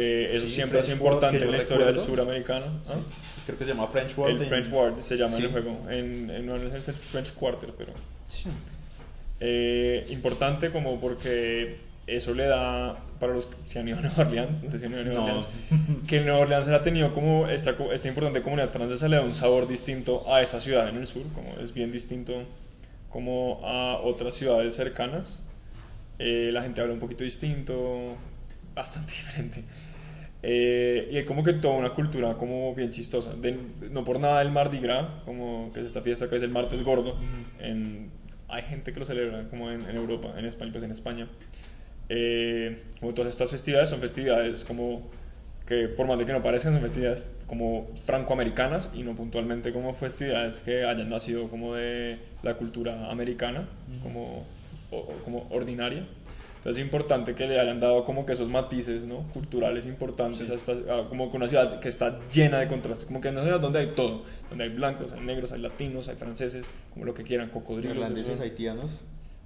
que 0.00 0.34
eso 0.36 0.46
Sí, 0.46 0.52
siempre 0.54 0.82
French 0.82 1.00
Ward, 1.00 1.14
importante 1.14 1.44
en 1.44 1.50
la 1.50 1.56
historia 1.58 1.86
del 1.86 1.94
recuerdo. 1.94 2.14
sur 2.16 2.20
americano. 2.28 2.66
¿ah? 2.88 2.94
Creo 3.46 3.58
que 3.58 3.64
se 3.64 3.70
llama 3.70 3.86
French 3.86 4.16
World. 4.18 4.36
El 4.36 4.42
en- 4.42 4.48
French 4.48 4.68
Ward 4.72 5.00
se 5.02 5.16
llama 5.16 5.36
en 5.36 5.42
el 5.42 5.46
Sí. 5.48 5.52
juego, 5.52 5.90
en, 5.90 6.30
en 6.30 6.50
Orleans 6.50 6.74
es 6.74 6.88
el 6.88 6.94
French 6.94 7.32
Quarter, 7.34 7.70
pero... 7.78 7.92
Sí. 8.28 8.48
Eh, 9.40 10.06
importante 10.10 10.70
como 10.70 10.98
porque 11.00 11.76
eso 12.06 12.32
le 12.34 12.46
da, 12.46 12.96
para 13.20 13.34
los 13.34 13.48
si 13.66 13.78
han 13.78 13.88
ido 13.88 13.98
a 13.98 14.00
Nueva 14.00 14.22
Orleans, 14.22 14.62
no 14.62 14.70
sé 14.70 14.78
si 14.78 14.86
han 14.86 14.92
ido 14.92 15.00
a 15.02 15.04
Nueva 15.04 15.20
No. 15.20 15.24
Orleans, 15.26 15.48
que 16.08 16.20
Nueva 16.20 16.38
Orleans 16.38 16.68
ha 16.68 16.82
tenido 16.82 17.12
como 17.12 17.48
esta, 17.48 17.74
esta 17.92 18.08
importante 18.08 18.42
comunidad 18.42 18.70
francesa 18.70 19.08
le 19.08 19.16
da 19.16 19.22
un 19.22 19.34
sabor 19.34 19.68
distinto 19.68 20.32
a 20.32 20.40
esa 20.40 20.58
ciudad 20.60 20.88
en 20.88 20.96
el 20.96 21.06
sur, 21.06 21.22
como 21.34 21.54
es 21.60 21.74
bien 21.74 21.92
distinto 21.92 22.44
como 23.10 23.60
a 23.64 23.98
otras 23.98 24.34
ciudades 24.34 24.74
cercanas. 24.74 25.40
Eh, 26.18 26.50
la 26.52 26.62
gente 26.62 26.80
habla 26.80 26.94
un 26.94 27.00
poquito 27.00 27.24
distinto, 27.24 28.16
bastante 28.74 29.12
diferente. 29.12 29.64
Eh, 30.48 31.08
y 31.10 31.16
hay 31.16 31.24
como 31.24 31.42
que 31.42 31.54
toda 31.54 31.74
una 31.74 31.90
cultura 31.90 32.34
como 32.34 32.72
bien 32.74 32.90
chistosa. 32.90 33.34
De- 33.34 33.58
no 33.90 34.04
por 34.04 34.20
nada 34.20 34.40
el 34.42 34.50
Mardi 34.52 34.78
Gras, 34.78 35.06
como 35.24 35.72
que 35.72 35.80
es 35.80 35.86
esta 35.86 36.02
fiesta 36.02 36.28
que 36.28 36.36
es 36.36 36.42
el 36.42 36.50
martes 36.50 36.82
gordo. 36.84 37.16
en, 37.58 38.10
hay 38.48 38.62
gente 38.62 38.92
que 38.92 39.00
lo 39.00 39.04
celebra 39.06 39.48
como 39.50 39.72
en, 39.72 39.80
en 39.90 39.96
Europa, 39.96 40.34
en 40.38 40.44
España, 40.44 40.70
pues 40.70 40.84
en 40.84 40.92
España. 40.92 41.26
Eh, 42.08 42.80
como 43.00 43.12
todas 43.12 43.30
estas 43.30 43.50
festividades 43.50 43.90
son 43.90 44.00
festividades 44.00 44.62
como 44.62 45.02
que 45.66 45.88
por 45.88 46.06
más 46.06 46.16
de 46.18 46.24
que 46.26 46.32
no 46.32 46.40
parezcan 46.44 46.72
son 46.74 46.82
festividades 46.82 47.28
como 47.48 47.88
francoamericanas 48.04 48.92
y 48.94 49.02
no 49.02 49.16
puntualmente 49.16 49.72
como 49.72 49.94
festividades 49.94 50.60
que 50.60 50.84
hayan 50.84 51.10
nacido 51.10 51.48
como 51.48 51.74
de 51.74 52.18
la 52.44 52.54
cultura 52.54 53.10
americana, 53.10 53.68
como, 54.02 54.44
o- 54.92 54.96
o 54.98 55.12
como 55.24 55.48
ordinaria. 55.50 56.06
Entonces 56.66 56.82
es 56.82 56.84
importante 56.84 57.36
que 57.36 57.46
le 57.46 57.60
hayan 57.60 57.78
dado 57.78 58.04
como 58.04 58.26
que 58.26 58.32
esos 58.32 58.48
matices 58.48 59.04
¿no? 59.04 59.18
culturales 59.32 59.86
importantes, 59.86 60.50
a 60.50 61.08
como 61.08 61.30
que 61.30 61.36
una 61.36 61.46
ciudad 61.46 61.78
que 61.78 61.88
está 61.88 62.18
llena 62.34 62.58
de 62.58 62.66
contrastes, 62.66 63.06
como 63.06 63.20
que 63.20 63.28
una 63.28 63.42
ciudad 63.44 63.60
donde 63.60 63.78
hay 63.78 63.86
todo, 63.94 64.24
donde 64.48 64.64
hay 64.64 64.70
blancos, 64.70 65.12
hay 65.12 65.20
negros, 65.20 65.52
hay 65.52 65.60
latinos, 65.60 66.08
hay 66.08 66.16
franceses, 66.16 66.66
como 66.92 67.04
lo 67.04 67.14
que 67.14 67.22
quieran, 67.22 67.50
cocodrilos. 67.50 67.96
Irlandeses, 67.96 68.40
haitianos. 68.40 68.90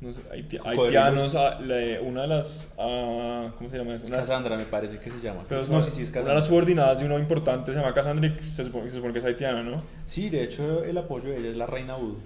no 0.00 0.11
sé, 0.12 0.22
haiti- 0.33 0.59
haitianos, 0.64 1.35
ah, 1.35 1.59
una 2.02 2.22
de 2.22 2.26
las, 2.26 2.72
ah, 2.78 3.52
¿cómo 3.59 3.68
se 3.68 3.76
llama 3.76 3.96
eso? 3.96 4.04
Es 4.04 4.09
Unas- 4.09 4.20
Cassandra 4.20 4.56
me 4.56 4.64
parece 4.64 4.98
que 4.98 5.11
se 5.11 5.20
llama. 5.20 5.42
pero 5.46 5.66
no, 5.66 5.78
es 5.80 5.85
sí, 5.85 5.90
sí, 5.90 5.96
es 6.04 6.04
una 6.04 6.06
de 6.06 6.12
Cassandra. 6.12 6.35
las 6.37 6.46
subordinadas 6.46 7.00
de 7.00 7.04
uno 7.04 7.18
importante 7.18 7.70
se 7.74 7.78
llama 7.78 7.92
Cassandra 7.92 8.35
y 8.40 8.42
se 8.42 8.64
supone, 8.64 8.88
se 8.88 8.96
supone 8.96 9.12
que 9.12 9.18
es 9.18 9.24
haitiana, 9.26 9.62
¿no? 9.62 9.83
Sí, 10.06 10.30
de 10.30 10.42
hecho 10.42 10.83
el 10.85 10.96
apoyo 10.96 11.28
de 11.28 11.37
ella 11.40 11.50
es 11.50 11.56
la 11.59 11.66
reina 11.66 11.98
Wood. 11.98 12.16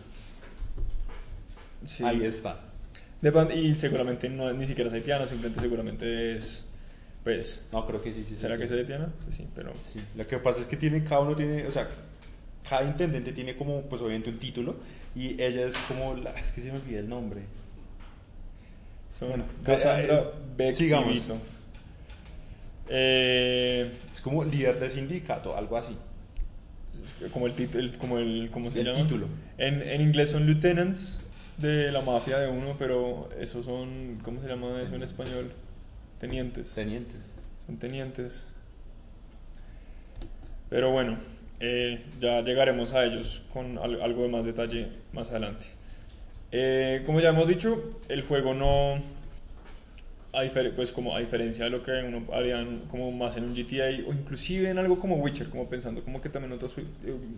Sí. 1.83 2.04
Ahí 2.04 2.22
está. 2.22 2.61
De 3.32 3.54
y 3.56 3.74
seguramente 3.74 4.28
no, 4.28 4.52
ni 4.52 4.66
siquiera 4.66 4.88
es 4.88 4.94
haitiana, 4.94 5.26
simplemente 5.26 5.60
seguramente 5.60 6.34
es, 6.37 6.66
pues, 7.22 7.66
No, 7.72 7.87
creo 7.87 8.02
que 8.02 8.12
sí, 8.12 8.24
sí. 8.28 8.37
¿será 8.37 8.54
sí, 8.54 8.58
que 8.58 8.64
es 8.64 8.72
haitiana? 8.72 9.08
Pues 9.24 9.37
sí, 9.37 9.46
pero... 9.54 9.72
Sí, 9.92 10.00
lo 10.14 10.26
que 10.26 10.38
pasa 10.38 10.60
es 10.60 10.66
que 10.66 10.76
tiene, 10.76 11.02
cada 11.04 11.20
uno 11.22 11.34
tiene, 11.34 11.66
o 11.66 11.72
sea, 11.72 11.88
cada 12.68 12.84
intendente 12.84 13.32
tiene 13.32 13.56
como, 13.56 13.82
pues 13.82 14.02
obviamente 14.02 14.30
un 14.30 14.38
título 14.38 14.76
y 15.16 15.40
ella 15.42 15.66
es 15.66 15.74
como, 15.88 16.14
la, 16.14 16.30
es 16.32 16.52
que 16.52 16.60
se 16.60 16.70
me 16.70 16.78
olvida 16.78 16.98
el 17.00 17.08
nombre. 17.08 17.42
Son 19.12 19.28
Bueno, 19.28 19.44
Cassandra, 19.64 20.18
eh, 20.18 20.24
Beck 20.56 20.74
sigamos. 20.74 21.10
y 21.10 21.14
Vito. 21.14 21.38
Eh, 22.88 23.90
Es 24.12 24.20
como 24.20 24.44
líder 24.44 24.78
de 24.78 24.90
sindicato, 24.90 25.56
algo 25.56 25.76
así. 25.78 25.96
es 27.24 27.30
como 27.32 27.46
el 27.46 27.54
título, 27.54 27.88
como 27.98 28.18
el, 28.18 28.50
¿cómo 28.52 28.70
se 28.70 28.80
El 28.80 28.87
llama? 28.87 28.98
título. 29.02 29.28
En, 29.56 29.80
en 29.82 30.00
inglés 30.00 30.30
son 30.30 30.46
lieutenants 30.46 31.20
de 31.58 31.92
la 31.92 32.00
mafia 32.00 32.38
de 32.38 32.48
uno, 32.48 32.74
pero 32.78 33.28
esos 33.38 33.64
son, 33.64 34.18
¿cómo 34.22 34.40
se 34.42 34.48
llama 34.48 34.78
eso 34.82 34.94
en 34.94 35.02
español? 35.02 35.52
Tenientes. 36.18 36.74
Tenientes. 36.74 37.30
Son 37.64 37.76
tenientes. 37.78 38.46
Pero 40.70 40.90
bueno, 40.90 41.16
eh, 41.60 42.02
ya 42.20 42.42
llegaremos 42.42 42.92
a 42.94 43.04
ellos 43.04 43.42
con 43.52 43.78
al- 43.78 44.02
algo 44.02 44.22
de 44.22 44.28
más 44.28 44.44
detalle 44.44 44.88
más 45.12 45.30
adelante. 45.30 45.66
Eh, 46.52 47.02
como 47.06 47.20
ya 47.20 47.30
hemos 47.30 47.46
dicho, 47.46 48.00
el 48.08 48.22
juego 48.22 48.54
no, 48.54 48.94
a 50.32 50.42
difer- 50.44 50.72
pues 50.74 50.90
como 50.92 51.14
a 51.14 51.20
diferencia 51.20 51.64
de 51.64 51.70
lo 51.70 51.82
que 51.82 51.92
uno 51.92 52.24
harían 52.32 52.80
como 52.88 53.10
más 53.12 53.36
en 53.36 53.44
un 53.44 53.54
GTA 53.54 54.08
o 54.08 54.12
inclusive 54.12 54.68
en 54.70 54.78
algo 54.78 54.98
como 54.98 55.16
Witcher, 55.16 55.48
como 55.48 55.68
pensando 55.68 56.02
como 56.02 56.20
que 56.20 56.28
también 56.28 56.52
otros 56.52 56.74
eh, 56.78 56.82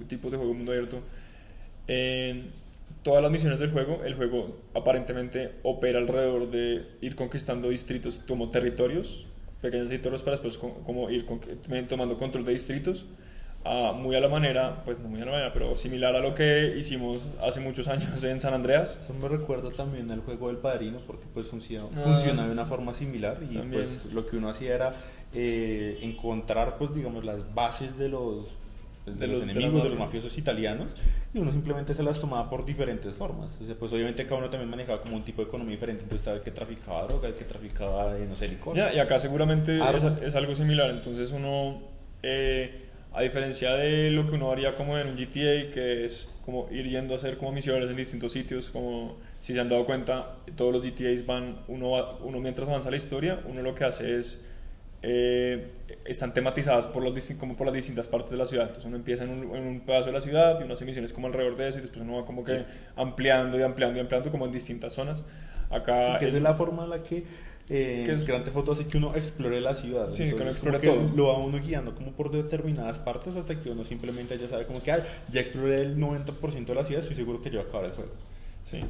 tipos 0.08 0.30
de 0.30 0.38
juego 0.38 0.54
mundo 0.54 0.72
abierto, 0.72 1.00
en 1.88 2.50
todas 3.02 3.22
las 3.22 3.30
misiones 3.30 3.60
del 3.60 3.70
juego, 3.70 4.02
el 4.04 4.14
juego 4.14 4.56
aparentemente 4.74 5.52
opera 5.62 5.98
alrededor 5.98 6.50
de 6.50 6.86
ir 7.00 7.14
conquistando 7.14 7.68
distritos 7.68 8.20
como 8.26 8.50
territorios, 8.50 9.26
pequeños 9.62 9.88
territorios 9.88 10.22
para 10.22 10.32
después 10.36 10.58
co- 10.58 10.74
como 10.84 11.08
ir 11.10 11.24
con- 11.24 11.40
tomando 11.88 12.16
control 12.16 12.44
de 12.44 12.52
distritos, 12.52 13.04
ah, 13.64 13.92
muy 13.96 14.14
a 14.16 14.20
la 14.20 14.28
manera, 14.28 14.82
pues 14.84 14.98
no 14.98 15.08
muy 15.08 15.20
a 15.22 15.24
la 15.24 15.30
manera, 15.30 15.52
pero 15.52 15.76
similar 15.76 16.14
a 16.16 16.20
lo 16.20 16.34
que 16.34 16.74
hicimos 16.78 17.26
hace 17.42 17.60
muchos 17.60 17.88
años 17.88 18.22
en 18.24 18.38
San 18.40 18.54
Andreas. 18.54 19.00
Eso 19.02 19.14
me 19.14 19.28
recuerda 19.28 19.70
también 19.70 20.10
al 20.10 20.20
juego 20.20 20.48
del 20.48 20.58
padrino 20.58 20.98
porque 21.06 21.24
pues 21.32 21.46
funciona, 21.48 21.86
Ah. 21.96 22.00
funciona 22.02 22.46
de 22.46 22.52
una 22.52 22.64
forma 22.66 22.92
similar 22.92 23.38
y 23.48 23.54
También. 23.56 23.84
pues 23.84 24.12
lo 24.12 24.26
que 24.26 24.36
uno 24.36 24.48
hacía 24.50 24.74
era 24.74 24.94
eh, 25.34 25.98
encontrar 26.02 26.78
pues 26.78 26.94
digamos 26.94 27.24
las 27.24 27.54
bases 27.54 27.98
de 27.98 28.08
los 28.08 28.46
pues, 29.04 29.18
de, 29.18 29.26
De 29.26 29.32
los 29.32 29.40
los- 29.40 29.50
enemigos, 29.50 29.82
de 29.84 29.90
los 29.90 29.98
mafiosos 29.98 30.38
italianos 30.38 30.86
y 31.36 31.40
uno 31.40 31.52
simplemente 31.52 31.92
se 31.94 32.02
las 32.02 32.18
tomaba 32.18 32.48
por 32.48 32.64
diferentes 32.64 33.14
formas. 33.14 33.58
O 33.62 33.66
sea, 33.66 33.74
pues 33.74 33.92
obviamente 33.92 34.24
cada 34.24 34.36
uno 34.38 34.48
también 34.50 34.70
manejaba 34.70 35.00
como 35.02 35.16
un 35.16 35.22
tipo 35.24 35.42
de 35.42 35.48
economía 35.48 35.74
diferente, 35.74 36.02
entonces 36.04 36.22
estaba 36.22 36.38
el 36.38 36.42
que 36.42 36.50
traficaba 36.50 37.02
droga, 37.06 37.28
el 37.28 37.34
que 37.34 37.44
traficaba, 37.44 38.16
eh, 38.16 38.26
no 38.28 38.34
sé, 38.34 38.48
licor. 38.48 38.76
Y 38.94 38.98
acá 38.98 39.18
seguramente 39.18 39.78
es, 39.98 40.22
es 40.22 40.34
algo 40.34 40.54
similar, 40.54 40.90
entonces 40.90 41.30
uno, 41.32 41.82
eh, 42.22 42.82
a 43.12 43.22
diferencia 43.22 43.74
de 43.74 44.10
lo 44.10 44.26
que 44.26 44.34
uno 44.34 44.50
haría 44.50 44.74
como 44.74 44.96
en 44.98 45.08
un 45.08 45.16
GTA, 45.16 45.70
que 45.72 46.04
es 46.06 46.30
como 46.44 46.68
ir 46.70 46.88
yendo 46.88 47.12
a 47.14 47.16
hacer 47.16 47.36
como 47.36 47.52
misiones 47.52 47.88
en 47.90 47.96
distintos 47.96 48.32
sitios, 48.32 48.70
como 48.70 49.16
si 49.40 49.52
se 49.54 49.60
han 49.60 49.68
dado 49.68 49.84
cuenta, 49.84 50.36
todos 50.56 50.72
los 50.72 50.82
GTAs 50.84 51.26
van, 51.26 51.58
uno, 51.68 51.90
va- 51.90 52.16
uno 52.22 52.40
mientras 52.40 52.68
avanza 52.68 52.90
la 52.90 52.96
historia, 52.96 53.40
uno 53.46 53.62
lo 53.62 53.74
que 53.74 53.84
hace 53.84 54.18
es, 54.18 54.42
eh, 55.02 55.72
están 56.04 56.32
tematizadas 56.34 56.86
por, 56.86 57.02
los, 57.02 57.14
como 57.38 57.56
por 57.56 57.66
las 57.66 57.74
distintas 57.74 58.08
partes 58.08 58.30
de 58.30 58.36
la 58.36 58.46
ciudad, 58.46 58.64
entonces 58.66 58.86
uno 58.86 58.96
empieza 58.96 59.24
en 59.24 59.30
un, 59.30 59.56
en 59.56 59.66
un 59.66 59.80
pedazo 59.80 60.06
de 60.06 60.12
la 60.12 60.20
ciudad 60.20 60.58
y 60.60 60.64
uno 60.64 60.74
hace 60.74 60.84
misiones 60.84 61.12
como 61.12 61.26
alrededor 61.26 61.56
de 61.56 61.68
eso 61.68 61.78
y 61.78 61.82
después 61.82 62.02
uno 62.02 62.16
va 62.16 62.24
como 62.24 62.44
que 62.44 62.64
ampliando 62.96 63.58
y 63.58 63.62
ampliando 63.62 63.98
y 63.98 64.00
ampliando 64.00 64.30
como 64.30 64.46
en 64.46 64.52
distintas 64.52 64.92
zonas. 64.94 65.22
Acá 65.70 66.12
Sí, 66.14 66.18
que 66.18 66.24
en- 66.24 66.28
esa 66.28 66.36
es 66.38 66.42
la 66.42 66.54
forma 66.54 66.84
en 66.84 66.90
la 66.90 67.02
que 67.02 67.24
eh, 67.68 68.04
Que 68.06 68.12
es- 68.12 68.24
Grand 68.24 68.44
Theft 68.44 68.56
Auto 68.56 68.72
hace 68.72 68.86
que 68.86 68.96
uno 68.96 69.14
explore 69.16 69.60
la 69.60 69.74
ciudad. 69.74 70.10
Sí, 70.12 70.18
que 70.28 70.34
uno 70.34 70.42
Entonces, 70.50 70.52
explore 70.62 70.78
como 70.78 71.00
que 71.02 71.06
todo. 71.08 71.16
Lo 71.16 71.26
va 71.26 71.38
uno 71.38 71.58
guiando 71.60 71.96
como 71.96 72.12
por 72.12 72.30
determinadas 72.30 73.00
partes 73.00 73.34
hasta 73.34 73.58
que 73.60 73.70
uno 73.70 73.82
simplemente 73.84 74.38
ya 74.38 74.46
sabe 74.46 74.66
como 74.66 74.80
que 74.80 74.92
"Ah, 74.92 75.04
ya 75.32 75.40
exploré 75.40 75.82
el 75.82 75.98
90% 75.98 76.72
de 76.74 76.74
la 76.80 76.84
ciudad, 76.84 77.00
estoy 77.02 77.16
seguro 77.16 77.42
que 77.42 77.50
yo 77.50 77.58
voy 77.58 77.66
a 77.66 77.68
acabar 77.68 77.86
el 77.86 77.92
juego. 77.96 78.12
Sí. 78.62 78.80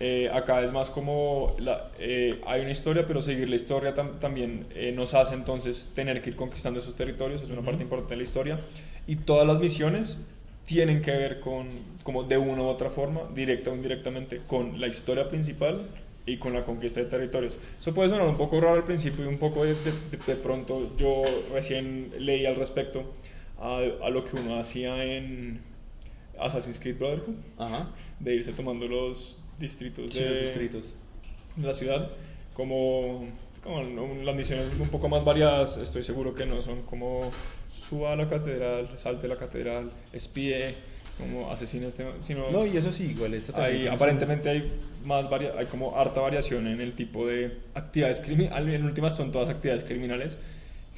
Eh, 0.00 0.28
acá 0.32 0.62
es 0.62 0.70
más 0.70 0.90
como 0.90 1.56
la- 1.58 1.90
eh, 1.98 2.40
hay 2.46 2.60
una 2.60 2.70
historia, 2.70 3.04
pero 3.06 3.20
seguir 3.20 3.48
la 3.48 3.56
historia 3.56 3.94
tam- 3.96 4.18
también 4.20 4.66
eh, 4.76 4.92
nos 4.94 5.14
hace 5.14 5.34
entonces 5.34 5.90
tener 5.94 6.22
que 6.22 6.30
ir 6.30 6.36
conquistando 6.36 6.78
esos 6.78 6.94
territorios, 6.94 7.42
es 7.42 7.50
una 7.50 7.62
parte 7.62 7.82
importante 7.82 8.14
de 8.14 8.18
la 8.18 8.22
historia. 8.22 8.60
Y 9.08 9.16
todas 9.16 9.46
las 9.46 9.58
misiones 9.58 10.18
tienen 10.66 11.02
que 11.02 11.10
ver 11.10 11.40
con, 11.40 11.68
como 12.04 12.22
de 12.22 12.38
una 12.38 12.62
u 12.62 12.66
otra 12.66 12.90
forma, 12.90 13.22
directa 13.34 13.70
o 13.70 13.74
indirectamente, 13.74 14.40
con 14.46 14.80
la 14.80 14.86
historia 14.86 15.28
principal 15.30 15.88
y 16.26 16.36
con 16.36 16.52
la 16.52 16.62
conquista 16.64 17.00
de 17.00 17.06
territorios. 17.06 17.56
Eso 17.80 17.92
puede 17.92 18.10
sonar 18.10 18.28
un 18.28 18.36
poco 18.36 18.60
raro 18.60 18.76
al 18.76 18.84
principio 18.84 19.24
y 19.24 19.28
un 19.28 19.38
poco 19.38 19.64
de, 19.64 19.74
de- 19.74 19.92
de- 20.10 20.18
de 20.26 20.34
pronto 20.36 20.94
yo 20.96 21.22
recién 21.52 22.12
leí 22.18 22.46
al 22.46 22.54
respecto 22.54 23.02
a, 23.58 23.78
a 24.04 24.10
lo 24.10 24.24
que 24.24 24.36
uno 24.36 24.60
hacía 24.60 25.02
en 25.02 25.60
Assassin's 26.38 26.78
Creed 26.78 26.98
Brotherhood 26.98 27.34
Ajá. 27.56 27.88
de 28.20 28.34
irse 28.36 28.52
tomando 28.52 28.86
los 28.86 29.38
distritos, 29.58 30.12
Sí, 30.12 30.20
de, 30.22 30.42
distritos. 30.42 30.84
de 31.56 31.66
la 31.66 31.74
ciudad. 31.74 32.10
Como, 32.54 33.26
como 33.62 33.82
las 34.24 34.34
misiones 34.34 34.72
un 34.78 34.88
poco 34.88 35.08
más 35.08 35.24
variadas, 35.24 35.76
estoy 35.76 36.02
seguro 36.02 36.34
que 36.34 36.44
no 36.46 36.60
son 36.62 36.82
como 36.82 37.30
suba 37.72 38.12
a 38.12 38.16
la 38.16 38.28
catedral, 38.28 38.90
salte 38.96 39.26
a 39.26 39.28
la 39.30 39.36
catedral, 39.36 39.90
espíe, 40.12 40.74
como 41.18 41.50
asesina 41.50 41.86
este, 41.88 42.04
sino 42.20 42.50
No, 42.50 42.66
y 42.66 42.76
eso 42.76 42.90
sí, 42.92 43.04
igual 43.04 43.34
esta 43.34 43.64
hay, 43.64 43.86
aparentemente 43.86 44.48
hay 44.48 44.72
más 45.04 45.28
varia, 45.30 45.52
hay 45.56 45.66
como 45.66 45.96
harta 45.98 46.20
variación 46.20 46.66
en 46.66 46.80
el 46.80 46.94
tipo 46.94 47.26
de 47.26 47.58
actividades 47.74 48.20
criminales, 48.20 48.74
en 48.74 48.84
últimas 48.84 49.14
son 49.16 49.30
todas 49.32 49.48
actividades 49.48 49.84
criminales 49.84 50.36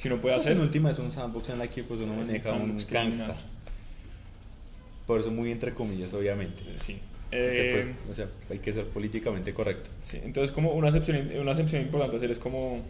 que 0.01 0.07
uno 0.07 0.19
puede 0.19 0.33
Pues 0.35 0.45
hacer. 0.45 0.57
en 0.57 0.63
última 0.63 0.89
es 0.91 0.97
un 0.99 1.11
sandbox 1.11 1.49
en 1.49 1.59
la 1.59 1.67
que 1.67 1.83
pues 1.83 1.99
uno 1.99 2.13
un 2.13 2.19
maneja 2.19 2.53
un 2.53 2.77
criminal. 2.77 2.87
gangsta. 2.89 3.35
Por 5.05 5.19
eso 5.19 5.29
muy 5.31 5.51
entre 5.51 5.73
comillas, 5.73 6.13
obviamente. 6.13 6.63
Sí. 6.77 6.97
Porque, 7.31 7.71
Eh, 7.79 7.95
pues, 8.05 8.11
o 8.11 8.13
sea, 8.13 8.27
hay 8.49 8.59
que 8.59 8.73
ser 8.73 8.85
políticamente 8.85 9.53
correcto. 9.53 9.89
Sí, 10.01 10.19
entonces 10.23 10.51
como 10.51 10.71
una 10.73 10.89
excepción, 10.89 11.29
una 11.39 11.51
excepción 11.51 11.81
importante 11.81 12.15
a 12.15 12.17
hacer 12.17 12.29
es 12.31 12.39
como 12.39 12.81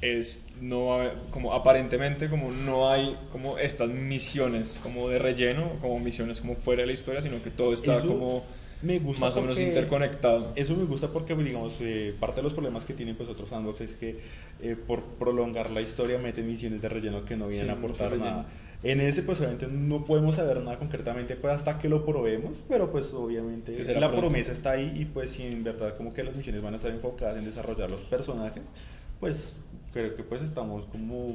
es 0.00 0.42
no 0.62 0.98
como 1.30 1.52
aparentemente 1.52 2.30
como 2.30 2.50
no 2.50 2.88
hay 2.88 3.14
como 3.30 3.58
estas 3.58 3.90
misiones 3.90 4.80
como 4.82 5.10
de 5.10 5.18
relleno 5.18 5.72
como 5.82 5.98
misiones 5.98 6.40
como 6.40 6.54
fuera 6.56 6.80
de 6.80 6.86
la 6.86 6.94
historia 6.94 7.20
sino 7.20 7.42
que 7.42 7.50
todo 7.50 7.74
está 7.74 7.98
Eso 7.98 8.08
como 8.08 8.42
me 8.80 8.98
gusta 8.98 9.20
más 9.20 9.36
o 9.36 9.42
menos 9.42 9.60
interconectado 9.60 10.52
Eso 10.56 10.74
me 10.74 10.84
gusta 10.84 11.08
porque, 11.08 11.34
pues, 11.34 11.46
digamos, 11.46 11.74
eh, 11.80 12.14
parte 12.18 12.36
de 12.36 12.44
los 12.44 12.54
problemas 12.54 12.86
que 12.86 12.94
tienen 12.94 13.14
pues, 13.14 13.28
otros 13.28 13.50
sandbox 13.50 13.82
es 13.82 13.94
que 13.96 14.16
eh, 14.62 14.74
por 14.86 15.02
prolongar 15.02 15.70
la 15.70 15.82
historia 15.82 16.16
meten 16.16 16.46
misiones 16.46 16.80
de 16.80 16.88
relleno 16.88 17.26
que 17.26 17.36
no 17.36 17.48
vienen 17.48 17.66
Sí, 17.66 17.70
a 17.70 17.74
aportar 17.74 18.16
nada. 18.16 18.46
En 18.82 19.00
ese, 19.00 19.22
pues, 19.22 19.38
obviamente 19.40 19.66
no 19.66 20.06
podemos 20.06 20.36
saber 20.36 20.58
nada 20.60 20.78
concretamente 20.78 21.36
pues, 21.36 21.52
hasta 21.52 21.78
que 21.78 21.88
lo 21.88 22.04
probemos, 22.06 22.56
pero, 22.68 22.90
pues, 22.90 23.12
obviamente 23.12 23.72
la 23.94 24.08
pronto. 24.08 24.20
promesa 24.20 24.52
está 24.52 24.70
ahí 24.70 24.96
y, 24.98 25.04
pues, 25.04 25.32
si 25.32 25.46
en 25.46 25.62
verdad 25.62 25.96
como 25.96 26.14
que 26.14 26.22
las 26.22 26.34
misiones 26.34 26.62
van 26.62 26.72
a 26.72 26.76
estar 26.76 26.90
enfocadas 26.90 27.36
en 27.36 27.44
desarrollar 27.44 27.90
los 27.90 28.00
personajes, 28.02 28.62
pues, 29.18 29.54
creo 29.92 30.16
que, 30.16 30.22
pues, 30.22 30.40
estamos 30.42 30.86
como 30.86 31.34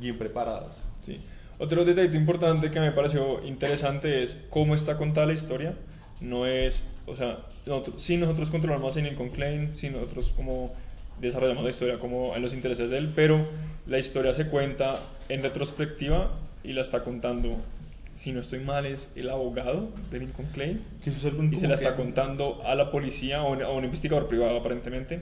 bien 0.00 0.18
preparados. 0.18 0.74
Sí. 1.02 1.20
Otro 1.58 1.84
detallito 1.84 2.16
importante 2.16 2.70
que 2.70 2.80
me 2.80 2.90
pareció 2.90 3.44
interesante 3.46 4.22
es 4.22 4.42
cómo 4.50 4.74
está 4.74 4.96
contada 4.96 5.26
la 5.26 5.34
historia. 5.34 5.74
No 6.20 6.46
es, 6.46 6.82
o 7.06 7.14
sea, 7.14 7.46
nosotros, 7.66 8.02
sí 8.02 8.16
nosotros 8.16 8.50
controlamos 8.50 8.96
a 8.96 9.00
Lincoln 9.00 9.28
Klein, 9.28 9.72
sí 9.74 9.90
nosotros 9.90 10.32
como 10.34 10.72
desarrollamos 11.20 11.64
la 11.64 11.70
historia 11.70 11.98
como 11.98 12.34
en 12.36 12.42
los 12.42 12.54
intereses 12.54 12.90
de 12.90 12.98
él, 12.98 13.12
pero 13.14 13.46
la 13.86 13.98
historia 13.98 14.32
se 14.34 14.46
cuenta 14.46 14.98
en 15.28 15.42
retrospectiva 15.42 16.30
y 16.64 16.72
la 16.72 16.82
está 16.82 17.02
contando, 17.02 17.56
si 18.14 18.32
no 18.32 18.40
estoy 18.40 18.60
mal, 18.60 18.86
es 18.86 19.10
el 19.16 19.30
abogado 19.30 19.88
de 20.10 20.18
Lincoln 20.20 20.46
algo 20.52 20.80
y 21.54 21.56
se 21.56 21.68
la 21.68 21.74
está 21.74 21.90
contando 21.96 22.62
a 22.64 22.74
la 22.74 22.90
policía 22.90 23.42
o 23.42 23.54
a 23.62 23.70
un- 23.70 23.84
investigador 23.84 24.28
privado 24.28 24.58
aparentemente 24.58 25.20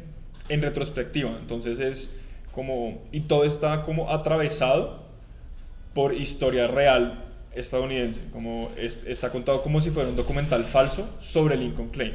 en 0.49 0.63
retrospectiva. 0.63 1.37
Entonces 1.41 1.81
es 1.81 2.11
como, 2.53 3.03
y 3.13 3.21
todo 3.21 3.45
está 3.45 3.83
como 3.83 4.11
atravesado 4.11 5.07
por 5.95 6.15
historia 6.15 6.67
real 6.67 7.25
estadounidense, 7.55 8.23
como 8.33 8.71
es- 8.77 9.05
está 9.07 9.31
contado 9.31 9.63
como 9.63 9.81
si 9.81 9.91
fuera 9.91 10.09
un 10.09 10.17
documental 10.17 10.63
falso 10.65 11.09
sobre 11.19 11.57
Lincoln 11.57 11.89
Klein. 11.89 12.15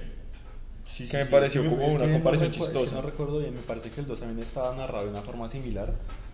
Sí, 0.85 1.07
que 1.07 1.17
me 1.17 1.25
pareció 1.25 1.63
como 1.69 1.85
una 1.87 1.99
que 2.05 2.07
no 2.07 2.13
comparación 2.13 2.49
recu- 2.51 2.55
es 2.55 2.57
que 2.57 2.63
chistosa. 2.73 2.95
no 2.95 3.01
recuerdo 3.01 3.39
bien, 3.39 3.55
me 3.55 3.61
parece 3.61 3.89
que 3.89 4.01
el 4.01 4.07
2 4.07 4.19
también 4.19 4.39
estaba 4.45 4.75
narrado 4.75 5.05
de 5.05 5.11
una 5.11 5.21
forma 5.21 5.47
similar, 5.49 5.93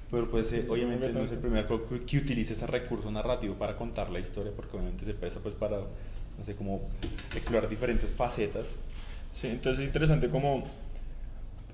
pero 0.09 0.29
pues 0.29 0.51
eh, 0.53 0.65
obviamente 0.67 1.13
no 1.13 1.23
es 1.23 1.31
el 1.31 1.37
primer 1.37 1.65
juego 1.67 1.85
que, 1.87 2.03
que 2.03 2.17
utiliza 2.17 2.53
ese 2.53 2.65
recurso 2.67 3.11
narrativo 3.11 3.55
para 3.55 3.75
contar 3.75 4.09
la 4.09 4.19
historia, 4.19 4.51
porque 4.55 4.75
obviamente 4.75 5.05
se 5.05 5.13
pesa 5.13 5.39
pues 5.39 5.53
para, 5.55 5.77
no 5.77 6.45
sé, 6.45 6.55
como 6.55 6.81
explorar 7.35 7.69
diferentes 7.69 8.09
facetas. 8.09 8.67
Sí, 9.31 9.47
entonces 9.47 9.81
es 9.81 9.87
interesante 9.87 10.29
como 10.29 10.63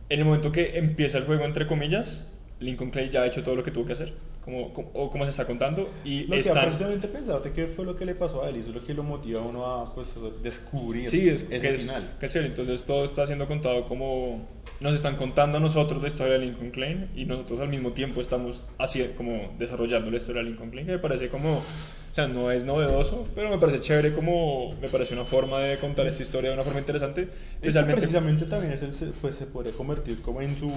en 0.09 0.19
el 0.19 0.25
momento 0.25 0.51
que 0.51 0.77
empieza 0.77 1.17
el 1.17 1.23
juego, 1.25 1.45
entre 1.45 1.65
comillas, 1.67 2.25
Lincoln 2.59 2.91
Clay 2.91 3.09
ya 3.09 3.21
ha 3.21 3.25
hecho 3.27 3.41
todo 3.43 3.55
lo 3.55 3.63
que 3.63 3.71
tuvo 3.71 3.85
que 3.85 3.93
hacer, 3.93 4.13
como, 4.45 4.71
como- 4.73 4.89
o 4.93 5.09
como 5.09 5.23
se 5.25 5.31
está 5.31 5.45
contando, 5.45 5.89
y 6.05 6.23
Lo 6.25 6.35
que 6.35 6.39
están... 6.39 6.65
precisamente 6.65 7.07
pensaba 7.07 7.41
qué 7.41 7.65
fue 7.67 7.83
lo 7.83 7.95
que 7.97 8.05
le 8.05 8.15
pasó 8.15 8.43
a 8.43 8.49
él, 8.49 8.57
y 8.57 8.59
eso 8.59 8.69
es 8.69 8.75
lo 8.75 8.83
que 8.85 8.93
lo 8.93 9.03
motiva 9.03 9.41
a 9.41 9.43
uno 9.43 9.65
a 9.65 9.93
pues, 9.93 10.07
descubrir 10.43 11.03
Sí, 11.03 11.27
es 11.27 11.41
ese 11.49 11.59
que 11.59 11.69
es, 11.73 11.81
final. 11.81 12.15
que 12.19 12.25
es. 12.27 12.35
Entonces 12.35 12.83
todo 12.85 13.03
está 13.03 13.25
siendo 13.25 13.47
contado 13.47 13.83
como 13.85 14.47
nos 14.79 14.93
están 14.93 15.15
contando 15.15 15.57
a 15.57 15.61
nosotros 15.61 16.01
la 16.01 16.07
historia 16.09 16.33
de 16.33 16.39
Lincoln 16.39 16.69
Klein 16.71 17.09
y 17.15 17.25
nosotros 17.25 17.59
al 17.61 17.69
mismo 17.69 17.93
tiempo 17.93 18.21
estamos 18.21 18.61
así 18.77 19.03
como 19.17 19.53
desarrollando 19.57 20.11
la 20.11 20.17
historia 20.17 20.43
de 20.43 20.49
Lincoln 20.49 20.69
Klein 20.69 20.85
que 20.85 20.91
me 20.93 20.99
parece 20.99 21.29
como, 21.29 21.59
o 21.59 21.63
sea, 22.11 22.27
no 22.27 22.51
es 22.51 22.65
novedoso, 22.65 23.25
pero 23.33 23.49
me 23.49 23.57
parece 23.57 23.79
chévere 23.79 24.13
como 24.13 24.73
me 24.81 24.89
parece 24.89 25.13
una 25.13 25.23
forma 25.25 25.59
de 25.59 25.77
contar 25.77 26.05
esta 26.07 26.21
historia 26.21 26.49
de 26.49 26.55
una 26.55 26.63
forma 26.65 26.79
interesante, 26.79 27.21
Es 27.21 27.27
que 27.29 27.35
especialmente 27.69 28.01
precisamente 28.01 28.45
también 28.45 28.73
es 28.73 28.81
el, 28.83 29.11
pues 29.21 29.35
se 29.35 29.45
podría 29.45 29.73
convertir 29.73 30.21
como 30.21 30.41
en 30.41 30.55
su 30.57 30.69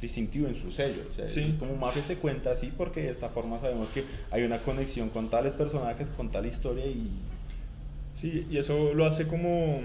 distintivo, 0.00 0.46
en 0.48 0.54
su 0.54 0.70
sello. 0.70 1.02
O 1.10 1.14
sea, 1.14 1.24
Sí. 1.24 1.40
es 1.40 1.54
como 1.56 1.76
Mafia 1.76 2.02
se 2.02 2.16
cuenta 2.16 2.52
así 2.52 2.72
porque 2.76 3.02
de 3.02 3.10
esta 3.10 3.28
forma 3.28 3.60
sabemos 3.60 3.88
que 3.90 4.04
hay 4.30 4.42
una 4.44 4.58
conexión 4.58 5.10
con 5.10 5.28
tales 5.30 5.52
personajes, 5.52 6.10
con 6.10 6.30
tal 6.30 6.46
historia 6.46 6.86
y 6.86 7.08
Sí, 8.12 8.46
y 8.50 8.58
eso 8.58 8.92
lo 8.92 9.06
hace 9.06 9.26
como, 9.28 9.80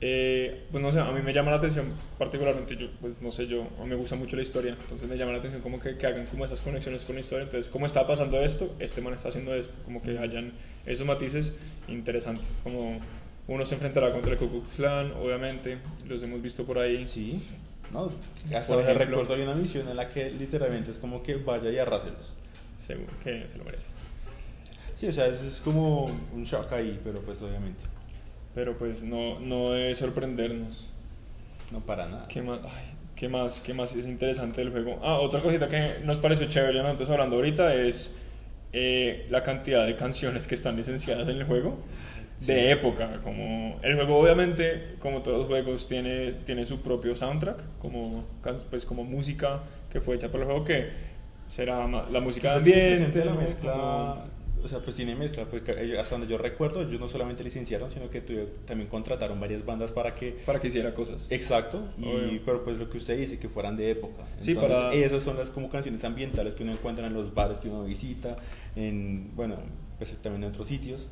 eh, 0.00 0.64
pues 0.70 0.82
no 0.82 0.92
sé, 0.92 1.00
a 1.00 1.10
mí 1.12 1.22
me 1.22 1.32
llama 1.32 1.50
la 1.50 1.56
atención 1.56 1.86
particularmente, 2.18 2.76
yo, 2.76 2.88
pues 3.00 3.22
no 3.22 3.32
sé, 3.32 3.46
yo, 3.46 3.66
me 3.86 3.94
gusta 3.94 4.16
mucho 4.16 4.36
la 4.36 4.42
historia, 4.42 4.76
entonces 4.80 5.08
me 5.08 5.16
llama 5.16 5.32
la 5.32 5.38
atención 5.38 5.62
como 5.62 5.80
que, 5.80 5.96
que 5.96 6.06
hagan 6.06 6.26
como 6.26 6.44
esas 6.44 6.60
conexiones 6.60 7.04
con 7.04 7.14
la 7.14 7.20
historia, 7.20 7.44
entonces, 7.44 7.70
¿cómo 7.72 7.86
está 7.86 8.06
pasando 8.06 8.38
esto? 8.40 8.74
Este 8.80 9.00
man 9.00 9.14
está 9.14 9.28
haciendo 9.30 9.54
esto, 9.54 9.78
como 9.84 10.02
que 10.02 10.18
hayan 10.18 10.52
esos 10.86 11.06
matices 11.06 11.54
interesantes, 11.88 12.46
como 12.62 13.00
uno 13.48 13.64
se 13.64 13.74
enfrentará 13.76 14.12
contra 14.12 14.32
el 14.32 14.38
Ku 14.38 14.48
Klux 14.50 14.76
Klan, 14.76 15.12
obviamente, 15.12 15.78
los 16.06 16.22
hemos 16.22 16.42
visto 16.42 16.64
por 16.64 16.78
ahí. 16.78 17.06
sí. 17.06 17.40
No, 17.92 18.10
hasta 18.56 18.76
me 18.76 18.94
recuerdo 18.94 19.34
hay 19.34 19.42
una 19.42 19.54
misión 19.54 19.86
en 19.88 19.96
la 19.96 20.08
que 20.08 20.30
literalmente 20.30 20.90
es 20.90 20.98
como 20.98 21.22
que 21.22 21.34
vaya 21.36 21.70
y 21.70 21.78
arráselos. 21.78 22.34
Seguro 22.78 23.12
que 23.22 23.48
se 23.48 23.58
lo 23.58 23.64
merece. 23.64 23.90
Sí, 24.94 25.08
o 25.08 25.12
sea, 25.12 25.26
es, 25.26 25.42
es 25.42 25.60
como 25.60 26.04
un 26.32 26.44
shock 26.44 26.72
ahí, 26.72 27.00
pero 27.04 27.20
pues 27.20 27.42
obviamente 27.42 27.82
Pero 28.54 28.76
pues 28.78 29.02
no, 29.04 29.40
no 29.40 29.72
debe 29.72 29.94
sorprendernos. 29.94 30.88
no 31.70 31.80
para 31.80 32.06
nada. 32.08 32.28
¿Qué 32.28 32.40
más? 32.42 32.60
Ay, 32.64 32.94
¿qué 33.14 33.28
más? 33.28 33.60
¿Qué 33.60 33.74
más 33.74 33.94
es 33.94 34.06
interesante 34.06 34.60
del 34.62 34.70
juego? 34.70 34.98
Ah, 35.02 35.18
otra 35.20 35.40
cosita 35.40 35.68
que 35.68 36.00
nos 36.04 36.18
pareció 36.18 36.46
chévere, 36.48 36.74
ya 36.74 36.82
nosotros 36.82 37.10
hablando 37.10 37.36
ahorita, 37.36 37.74
es 37.74 38.16
eh, 38.72 39.26
la 39.30 39.42
cantidad 39.42 39.84
de 39.86 39.96
canciones 39.96 40.46
que 40.46 40.54
están 40.54 40.76
licenciadas 40.76 41.28
en 41.28 41.36
el 41.36 41.44
juego 41.44 41.78
de 42.40 42.70
época. 42.70 43.20
Como 43.22 43.78
el 43.82 43.94
juego, 43.94 44.18
obviamente, 44.18 44.94
como 44.98 45.22
todos 45.22 45.38
los 45.38 45.46
juegos, 45.46 45.86
tiene, 45.88 46.32
tiene 46.44 46.64
su 46.64 46.80
propio 46.80 47.14
soundtrack, 47.16 47.78
como, 47.78 48.24
pues, 48.70 48.84
como 48.84 49.04
música 49.04 49.60
que 49.90 50.00
fue 50.00 50.16
hecha 50.16 50.28
por 50.30 50.40
el 50.40 50.46
juego, 50.46 50.64
que 50.64 50.90
será 51.46 51.86
la 51.86 52.20
música 52.20 52.60
presente 52.62 53.24
la 53.24 53.34
mezcla, 53.34 53.72
Como- 53.72 54.42
o 54.64 54.68
sea, 54.68 54.78
pues 54.78 54.94
tiene 54.94 55.16
mezcla, 55.16 55.44
ellos- 55.80 55.98
hasta 55.98 56.14
donde 56.14 56.28
yo 56.30 56.38
recuerdo, 56.38 56.82
ellos 56.82 57.00
no 57.00 57.08
solamente 57.08 57.42
licenciaron, 57.42 57.90
sino 57.90 58.08
que 58.10 58.20
tuvieron- 58.20 58.48
también 58.64 58.88
contrataron 58.88 59.40
varias 59.40 59.64
bandas 59.66 59.90
para 59.90 60.14
que 60.14 60.36
Para 60.46 60.60
que 60.60 60.68
hiciera 60.68 60.94
cosas. 60.94 61.26
Exacto, 61.32 61.88
y, 61.98 62.38
pero 62.46 62.62
pues 62.64 62.78
lo 62.78 62.88
que 62.88 62.98
usted 62.98 63.18
dice, 63.18 63.38
que 63.40 63.48
fueran 63.48 63.76
de 63.76 63.90
época. 63.90 64.22
Sí, 64.40 64.52
Entonces, 64.52 64.76
para- 64.78 64.94
Esas 64.94 65.24
son 65.24 65.36
las 65.36 65.50
como 65.50 65.68
canciones 65.68 66.04
ambientales 66.04 66.54
que 66.54 66.62
uno 66.62 66.72
encuentra 66.72 67.06
en 67.08 67.12
los 67.12 67.34
bares 67.34 67.58
que 67.58 67.68
uno 67.68 67.82
visita, 67.84 68.36
en, 68.76 69.34
bueno, 69.34 69.56
pues 69.98 70.12
también 70.22 70.44
en 70.44 70.50
otros 70.50 70.68
sitios. 70.68 71.08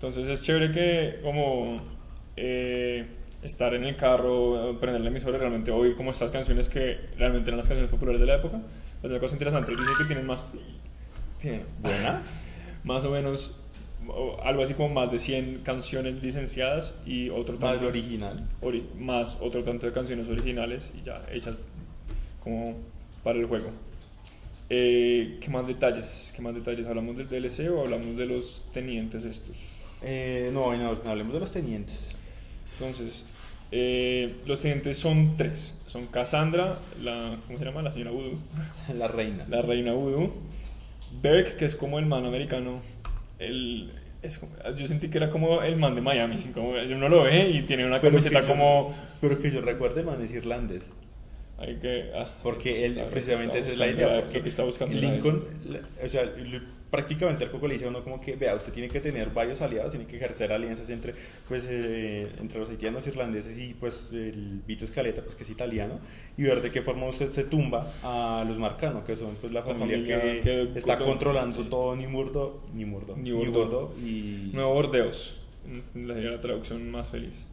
Entonces 0.00 0.30
es 0.30 0.42
chévere 0.42 0.72
que 0.72 1.20
como 1.22 1.82
eh, 2.34 3.04
estar 3.42 3.74
en 3.74 3.84
el 3.84 3.96
carro, 3.96 4.78
prender 4.80 5.02
la 5.02 5.08
emisora 5.10 5.36
y 5.36 5.40
realmente 5.40 5.70
oír 5.70 5.94
como 5.94 6.10
estas 6.10 6.30
canciones 6.30 6.70
que 6.70 6.96
realmente 7.18 7.50
eran 7.50 7.58
las 7.58 7.68
canciones 7.68 7.90
populares 7.90 8.18
de 8.18 8.26
la 8.26 8.36
época. 8.36 8.62
Una 9.02 9.18
cosa 9.20 9.34
interesante. 9.34 9.72
Dice 9.72 9.90
que 9.98 10.04
tienen 10.06 10.26
más... 10.26 10.42
Tienen 11.38 11.64
Buena. 11.82 12.22
más 12.82 13.04
o 13.04 13.10
menos 13.10 13.60
algo 14.42 14.62
así 14.62 14.72
como 14.72 14.88
más 14.88 15.12
de 15.12 15.18
100 15.18 15.60
canciones 15.64 16.22
licenciadas 16.22 16.98
y 17.04 17.28
otro 17.28 17.54
Más 17.56 17.60
tanto 17.60 17.82
lo 17.84 17.88
original. 17.90 18.36
ori- 18.62 18.90
más 18.94 19.36
otro 19.42 19.62
tanto 19.62 19.86
de 19.86 19.92
canciones 19.92 20.26
originales 20.30 20.92
y 20.98 21.04
ya 21.04 21.22
hechas 21.30 21.60
como 22.42 22.74
para 23.22 23.38
el 23.38 23.44
juego. 23.44 23.68
Eh, 24.70 25.36
¿Qué 25.42 25.50
más 25.50 25.66
detalles? 25.66 26.32
¿Qué 26.34 26.40
más 26.40 26.54
detalles? 26.54 26.86
¿Hablamos 26.86 27.18
del 27.18 27.28
DLC 27.28 27.70
o 27.70 27.80
hablamos 27.82 28.16
de 28.16 28.24
los 28.24 28.64
tenientes 28.72 29.24
estos? 29.24 29.56
Eh, 30.02 30.50
no, 30.52 30.74
no, 30.76 30.94
no, 31.04 31.10
hablemos 31.10 31.32
de 31.34 31.40
los 31.40 31.50
tenientes. 31.50 32.16
Entonces, 32.78 33.26
eh, 33.72 34.34
los 34.46 34.60
tenientes 34.62 34.96
son 34.98 35.36
tres. 35.36 35.74
Son 35.86 36.06
Cassandra, 36.06 36.78
la, 37.02 37.36
¿cómo 37.46 37.58
se 37.58 37.64
llama? 37.64 37.82
La 37.82 37.90
señora 37.90 38.10
Voodoo. 38.10 38.38
La 38.94 39.08
reina. 39.08 39.46
La 39.48 39.62
reina 39.62 39.92
Voodoo. 39.92 40.32
Berk, 41.20 41.56
que 41.56 41.64
es 41.64 41.74
como 41.76 41.98
el 41.98 42.06
man 42.06 42.24
americano. 42.24 42.80
El, 43.38 43.92
es 44.22 44.38
como- 44.38 44.52
yo 44.76 44.86
sentí 44.86 45.08
que 45.08 45.18
era 45.18 45.30
como 45.30 45.62
el 45.62 45.76
man 45.76 45.94
de 45.94 46.00
Miami. 46.00 46.36
Como 46.54 46.70
uno 46.70 47.08
lo 47.08 47.24
ve 47.24 47.50
y 47.50 47.62
tiene 47.62 47.84
una 47.86 48.00
Pero 48.00 48.12
camiseta 48.12 48.40
que 48.42 48.46
yo- 48.46 48.52
como... 48.52 48.94
Pero 49.20 49.40
que 49.40 49.50
yo 49.50 49.60
recuerde, 49.60 50.02
man, 50.02 50.22
es 50.22 50.32
irlandés. 50.32 50.92
Hay 51.58 51.76
que, 51.76 52.10
ah, 52.14 52.26
Porque 52.42 52.86
él, 52.86 52.98
precisamente 53.10 53.58
esa 53.58 53.68
es 53.70 53.76
la 53.78 53.88
idea. 53.88 54.22
Porque 54.22 54.40
¿qué 54.40 54.48
está 54.48 54.62
buscando 54.64 54.94
Lincoln, 54.98 55.44
le- 55.68 55.82
o 56.06 56.08
sea, 56.08 56.24
prácticamente 56.90 57.44
el 57.44 57.50
juego 57.50 57.68
le 57.68 57.74
dice 57.74 57.86
a 57.86 57.88
uno 57.88 58.02
como 58.02 58.20
que, 58.20 58.34
vea, 58.36 58.54
usted 58.54 58.72
tiene 58.72 58.88
que 58.88 59.00
tener 59.00 59.30
varios 59.30 59.60
aliados, 59.62 59.92
tiene 59.92 60.06
que 60.06 60.16
ejercer 60.16 60.52
alianzas 60.52 60.88
entre, 60.90 61.14
pues, 61.48 61.66
eh, 61.70 62.32
entre 62.40 62.58
los 62.58 62.68
haitianos, 62.68 63.06
irlandeses 63.06 63.56
y 63.58 63.74
pues 63.74 64.08
el 64.12 64.60
Vito 64.66 64.84
Escaleta, 64.84 65.22
pues 65.22 65.36
que 65.36 65.44
es 65.44 65.50
italiano, 65.50 66.00
y 66.36 66.42
ver 66.42 66.60
de 66.60 66.70
qué 66.72 66.82
forma 66.82 67.06
usted 67.06 67.30
se 67.30 67.44
tumba 67.44 67.92
a 68.02 68.44
los 68.46 68.58
Marcano, 68.58 69.04
que 69.04 69.14
son 69.16 69.36
pues 69.40 69.52
la 69.52 69.62
familia, 69.62 69.96
familia 70.18 70.20
que, 70.20 70.40
que- 70.72 70.78
está 70.78 70.98
que- 70.98 71.04
controlando 71.04 71.54
sí. 71.62 71.66
todo 71.70 71.94
Nimurdo, 71.94 72.62
Nimurdo, 72.74 73.16
Nimurdo. 73.16 73.94
Y... 74.04 74.50
Nuevo 74.52 74.74
Bordeos. 74.74 75.36
La 75.94 76.14
sería 76.14 76.30
la 76.30 76.40
traducción 76.40 76.90
más 76.90 77.10
feliz. 77.10 77.46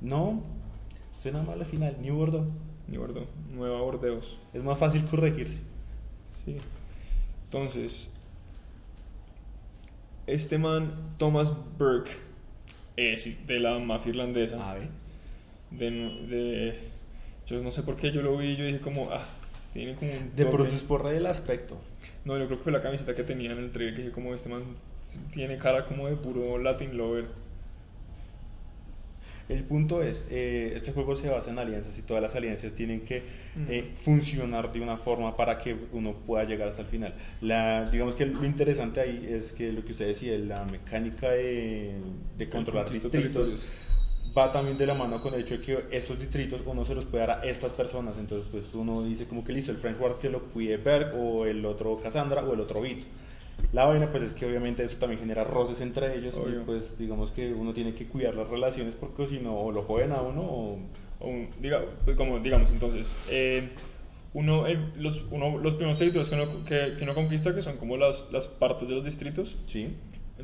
No, 0.00 0.42
suena 1.20 1.42
mal 1.42 1.60
al 1.60 1.66
final, 1.66 1.96
Nimurdo. 2.00 2.46
Ni 2.88 2.96
Bordeaux. 2.96 3.28
Nueva 3.54 3.80
Bordeos. 3.82 4.38
Es 4.52 4.62
más 4.64 4.78
fácil 4.78 5.04
corregirse. 5.04 5.58
Sí. 6.44 6.56
Entonces, 7.44 8.12
este 10.32 10.58
man, 10.58 10.92
Thomas 11.18 11.54
Burke, 11.78 12.10
es 12.96 13.46
de 13.46 13.60
la 13.60 13.78
mafia 13.78 14.10
irlandesa. 14.10 14.70
A 14.70 14.74
ver. 14.74 14.88
De, 15.70 15.90
de- 15.90 16.78
yo 17.46 17.62
no 17.62 17.70
sé 17.70 17.82
por 17.82 17.96
qué 17.96 18.12
yo 18.12 18.22
lo 18.22 18.36
vi 18.36 18.48
y 18.50 18.56
yo 18.56 18.64
dije 18.64 18.80
como, 18.80 19.10
ah, 19.10 19.24
tiene 19.72 19.94
como 19.94 20.12
un 20.12 20.34
De 20.36 20.46
pronto 20.46 20.74
es 20.74 20.82
por 20.82 21.06
el 21.12 21.26
aspecto. 21.26 21.80
No, 22.24 22.38
yo 22.38 22.46
creo 22.46 22.58
que 22.58 22.64
fue 22.64 22.72
la 22.72 22.80
camiseta 22.80 23.14
que 23.14 23.22
tenía 23.24 23.52
en 23.52 23.58
el 23.58 23.70
trailer 23.70 23.94
que 23.94 24.02
dije 24.02 24.12
como 24.12 24.34
este 24.34 24.48
man 24.48 24.62
tiene 25.32 25.56
cara 25.56 25.86
como 25.86 26.08
de 26.08 26.16
puro 26.16 26.58
Latin 26.58 26.96
lover. 26.96 27.26
El 29.50 29.64
punto 29.64 30.00
es, 30.00 30.24
eh, 30.30 30.74
este 30.76 30.92
juego 30.92 31.16
se 31.16 31.28
basa 31.28 31.50
en 31.50 31.58
alianzas 31.58 31.98
y 31.98 32.02
todas 32.02 32.22
las 32.22 32.36
alianzas 32.36 32.72
tienen 32.72 33.00
que 33.00 33.22
eh, 33.68 33.90
funcionar 33.96 34.72
de 34.72 34.80
una 34.80 34.96
forma 34.96 35.36
para 35.36 35.58
que 35.58 35.76
uno 35.92 36.14
pueda 36.24 36.44
llegar 36.44 36.68
hasta 36.68 36.82
el 36.82 36.88
final. 36.88 37.14
La, 37.40 37.90
digamos 37.90 38.14
que 38.14 38.26
lo 38.26 38.44
interesante 38.44 39.00
ahí 39.00 39.28
es 39.28 39.52
que 39.52 39.72
lo 39.72 39.84
que 39.84 39.90
usted 39.90 40.06
decía, 40.06 40.38
la 40.38 40.64
mecánica 40.66 41.30
de, 41.30 41.94
de 42.38 42.48
controlar 42.48 42.90
distritos 42.90 43.10
territorios. 43.10 43.60
va 44.38 44.52
también 44.52 44.78
de 44.78 44.86
la 44.86 44.94
mano 44.94 45.20
con 45.20 45.34
el 45.34 45.40
hecho 45.40 45.58
de 45.58 45.62
que 45.62 45.84
estos 45.90 46.20
distritos 46.20 46.62
uno 46.64 46.84
se 46.84 46.94
los 46.94 47.04
puede 47.04 47.26
dar 47.26 47.40
a 47.40 47.44
estas 47.44 47.72
personas. 47.72 48.18
Entonces, 48.18 48.48
pues 48.52 48.72
uno 48.74 49.02
dice 49.02 49.26
como 49.26 49.42
que 49.42 49.52
listo, 49.52 49.72
el 49.72 49.78
French 49.78 49.98
Wars 49.98 50.16
que 50.16 50.30
lo 50.30 50.44
cuide 50.44 50.76
Berg 50.76 51.16
o 51.16 51.44
el 51.44 51.66
otro 51.66 52.00
Cassandra 52.00 52.44
o 52.44 52.54
el 52.54 52.60
otro 52.60 52.80
Vito. 52.82 53.06
La 53.72 53.84
vaina 53.84 54.10
pues 54.10 54.22
es 54.24 54.32
que 54.32 54.46
obviamente 54.46 54.82
eso 54.84 54.96
también 54.96 55.20
genera 55.20 55.44
roces 55.44 55.80
entre 55.80 56.16
ellos 56.18 56.34
Obvio. 56.36 56.60
y 56.62 56.64
pues 56.64 56.98
digamos 56.98 57.30
que 57.30 57.52
uno 57.52 57.72
tiene 57.72 57.94
que 57.94 58.06
cuidar 58.06 58.34
las 58.34 58.48
relaciones 58.48 58.94
porque 58.94 59.26
si 59.26 59.38
no 59.38 59.56
o 59.58 59.72
lo 59.72 59.82
joden 59.82 60.12
a 60.12 60.20
uno 60.22 60.40
o... 60.42 60.78
O 61.22 61.28
un- 61.28 61.50
diga, 61.60 61.82
pues, 62.06 62.16
como 62.16 62.38
digamos 62.40 62.70
entonces, 62.72 63.14
eh, 63.28 63.68
uno, 64.32 64.66
eh, 64.66 64.78
los, 64.96 65.26
uno, 65.30 65.58
los 65.58 65.74
primeros 65.74 65.98
territorios 65.98 66.30
que 66.30 66.34
uno, 66.34 66.64
que, 66.64 66.94
que 66.96 67.02
uno 67.04 67.14
conquista, 67.14 67.54
que 67.54 67.60
son 67.60 67.76
como 67.76 67.98
las, 67.98 68.28
las 68.32 68.48
partes 68.48 68.88
de 68.88 68.94
los 68.94 69.04
distritos, 69.04 69.58
Sí. 69.66 69.88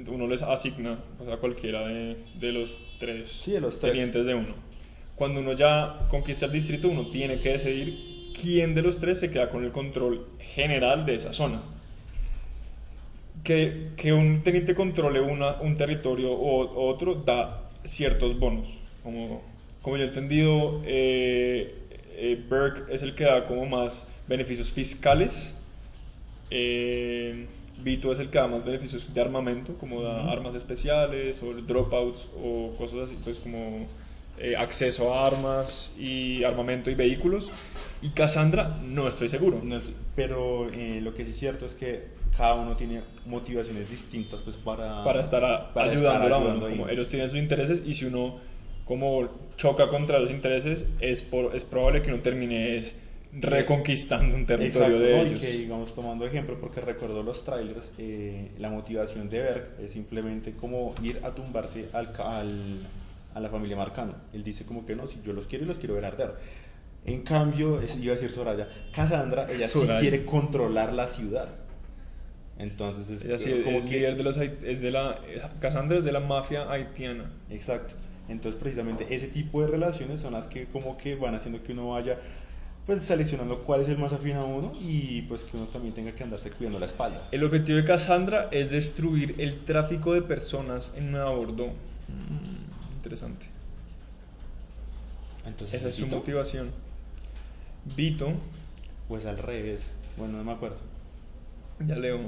uno 0.07 0.26
les 0.26 0.42
asigna 0.42 0.98
pues, 1.16 1.31
a 1.31 1.38
cualquiera 1.38 1.87
de, 1.88 2.18
de 2.38 2.52
los 2.52 2.76
tres 3.00 3.31
Sí, 3.31 3.52
de 3.52 3.61
los 3.62 3.81
tres. 3.81 3.92
tenientes 3.94 4.26
de 4.26 4.35
uno. 4.35 4.55
Cuando 5.14 5.40
uno 5.40 5.55
ya 5.55 6.00
conquista 6.11 6.44
el 6.44 6.52
distrito, 6.52 6.88
uno 6.90 7.09
tiene 7.09 7.40
que 7.40 7.52
decidir 7.52 8.33
quién 8.38 8.74
de 8.74 8.83
los 8.83 8.98
tres 8.98 9.18
se 9.18 9.31
queda 9.31 9.48
con 9.48 9.64
el 9.64 9.72
control 9.72 10.26
general 10.40 11.07
de 11.07 11.14
esa 11.14 11.33
zona. 11.33 11.62
Que, 13.46 13.90
que 13.96 14.12
un 14.12 14.42
teniente 14.42 14.74
controle 14.74 15.20
una, 15.20 15.61
un 15.61 15.76
territorio 15.76 16.32
o, 16.32 16.90
otro 16.90 17.14
da 17.14 17.70
ciertos 17.85 18.37
bonos. 18.37 18.78
Como, 19.04 19.40
como 19.82 19.96
yo 19.96 20.02
he 20.02 20.06
entendido, 20.09 20.82
eh, 20.85 21.72
eh, 22.16 22.44
Burke 22.50 22.92
es 22.92 23.02
el 23.02 23.14
que 23.14 23.22
da 23.22 23.46
como 23.46 23.64
más 23.66 24.09
beneficios 24.26 24.72
fiscales. 24.72 25.56
Eh, 26.50 27.46
Vito 27.78 28.11
es 28.11 28.18
el 28.18 28.30
que 28.30 28.38
da 28.38 28.48
más 28.48 28.64
beneficios 28.64 29.14
de 29.14 29.20
armamento, 29.20 29.74
como 29.78 30.02
da 30.02 30.22
Ujú. 30.24 30.30
armas 30.32 30.54
especiales 30.56 31.40
o 31.42 31.52
dropouts 31.54 32.28
o 32.42 32.74
cosas 32.76 33.11
así, 33.11 33.16
pues 33.22 33.38
como 33.38 33.87
eh, 34.38 34.56
acceso 34.56 35.14
a 35.14 35.24
armas 35.26 35.92
y 35.96 36.42
armamento 36.42 36.90
y 36.90 36.96
vehículos. 36.96 37.52
Y 38.02 38.11
Cassandra, 38.11 38.78
no 38.82 39.06
estoy 39.06 39.28
seguro. 39.28 39.61
No 39.62 39.80
pero 40.16 40.68
eh, 40.72 41.00
lo 41.00 41.14
que 41.14 41.24
sí 41.24 41.30
es 41.30 41.38
cierto 41.38 41.64
es 41.64 41.74
que 41.74 42.15
cada 42.37 42.55
uno 42.55 42.77
tiene 42.77 43.03
motivaciones 43.25 43.88
distintas 43.90 44.40
pues 44.42 44.57
para... 44.57 45.03
para 45.05 45.20
estar 45.20 45.44
a- 45.44 45.72
para 45.72 45.90
ayudando 45.90 46.25
estar 46.27 46.33
a 46.33 46.38
uno. 46.38 46.61
Como 46.68 46.88
ellos 46.88 47.09
tienen 47.09 47.31
sus 47.31 47.38
intereses 47.38 47.83
y 47.85 47.94
si 47.94 48.05
uno 48.05 48.37
como 48.85 49.29
choca 49.57 49.88
contra 49.88 50.18
los 50.20 50.31
intereses, 50.31 50.87
es, 51.01 51.22
por, 51.22 51.57
es 51.57 51.64
probable 51.64 52.03
que 52.03 52.12
uno 52.12 52.22
termine 52.22 52.77
es 52.77 52.96
reconquistando 53.33 54.35
un 54.35 54.46
territorio 54.46 54.96
Exacto, 54.96 55.05
de 55.05 55.16
¿no? 55.16 55.22
y 55.25 55.27
ellos. 55.29 55.40
que 55.40 55.53
digamos 55.53 55.94
tomando 55.94 56.27
ejemplo 56.27 56.59
porque 56.61 56.81
recuerdo 56.81 57.22
los 57.22 57.44
trailers 57.44 57.92
eh, 57.99 58.51
la 58.59 58.70
motivación 58.70 59.29
de 59.29 59.40
Berg 59.40 59.75
es 59.83 59.92
simplemente 59.92 60.53
como 60.53 60.94
ir 61.03 61.20
a 61.22 61.31
tumbarse 61.35 61.88
al, 61.92 62.12
al- 62.18 62.79
a 63.35 63.40
la 63.40 63.49
familia 63.51 63.77
Marcano 63.77 64.14
él 64.33 64.42
dice 64.42 64.64
como 64.64 64.87
que 64.87 64.94
no, 64.96 65.07
si 65.07 65.20
yo 65.25 65.33
los 65.35 65.46
quiero 65.46 65.64
y 65.64 65.68
los 65.68 65.77
quiero 65.79 65.94
ver 65.94 66.05
arder 66.07 66.35
en 67.05 67.22
cambio, 67.22 67.81
es, 67.81 67.96
iba 68.03 68.12
a 68.14 68.16
decir 68.16 68.33
Soraya 68.33 68.68
Cassandra, 68.92 69.46
ella 69.51 69.68
Soraya. 69.68 69.96
sí 70.01 70.09
quiere 70.09 70.25
controlar 70.25 70.92
la 70.94 71.07
ciudad 71.07 71.49
entonces 72.59 73.23
es 73.23 73.64
como 73.64 73.83
que 73.83 73.97
líder 73.97 74.16
de 74.16 74.23
los 74.23 74.37
es 74.38 74.81
de 74.81 74.90
la 74.90 75.21
Cassandra 75.61 75.99
es 75.99 76.05
de 76.05 76.12
la 76.12 76.21
mafia 76.21 76.71
haitiana. 76.71 77.31
Exacto. 77.51 77.95
Entonces, 78.29 78.61
precisamente 78.61 79.07
ese 79.14 79.29
tipo 79.29 79.61
de 79.61 79.69
relaciones 79.69 80.21
son 80.21 80.33
las 80.33 80.47
que 80.47 80.66
como 80.66 80.97
que 80.97 81.14
van 81.14 81.35
haciendo 81.35 81.62
que 81.62 81.73
uno 81.73 81.90
vaya 81.90 82.19
pues 82.87 83.03
seleccionando 83.03 83.64
cuál 83.64 83.81
es 83.83 83.88
el 83.88 83.99
más 83.99 84.12
afín 84.12 84.37
a 84.37 84.45
uno 84.45 84.73
y 84.81 85.23
pues 85.23 85.42
que 85.42 85.57
uno 85.57 85.66
también 85.66 85.92
tenga 85.92 86.12
que 86.12 86.23
andarse 86.23 86.51
cuidando 86.51 86.79
la 86.79 86.87
espalda. 86.87 87.29
El 87.33 87.42
objetivo 87.42 87.79
de 87.79 87.85
Cassandra 87.85 88.49
es 88.53 88.71
destruir 88.71 89.35
el 89.38 89.64
tráfico 89.64 90.14
de 90.14 90.23
personas 90.23 90.92
en 90.97 91.11
Nueva 91.11 91.31
Bordeaux. 91.31 91.73
Mm, 92.09 92.97
interesante. 92.97 93.47
Entonces, 95.47 95.75
Esa 95.75 95.88
es 95.88 95.95
su 95.97 96.07
motivación. 96.07 96.71
Vito, 97.97 98.33
Pues 99.09 99.25
al 99.27 99.38
revés. 99.38 99.81
Bueno, 100.16 100.38
no 100.38 100.45
me 100.45 100.53
acuerdo. 100.53 100.79
Ya 101.80 101.96
leo. 101.96 102.18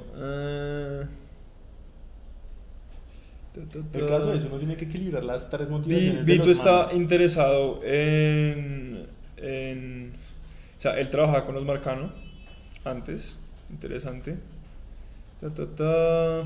ta, 3.55 3.99
El 3.99 4.07
caso 4.07 4.33
es, 4.35 4.45
uno 4.45 4.59
tiene 4.59 4.77
que 4.77 4.85
equilibrar 4.85 5.25
las 5.25 5.49
tres 5.51 5.69
motivaciones. 5.69 6.25
Vito 6.25 6.51
está 6.51 6.89
interesado 6.95 7.81
en, 7.85 9.07
en- 9.37 10.13
O 10.77 10.81
sea, 10.81 10.99
él 10.99 11.11
trabajaba 11.11 11.45
con 11.45 11.55
los 11.55 11.65
Marcano 11.65 12.13
antes. 12.85 13.39
Interesante. 13.71 14.37
Ta, 15.41 15.51
ta, 15.51 15.67
ta. 15.67 16.43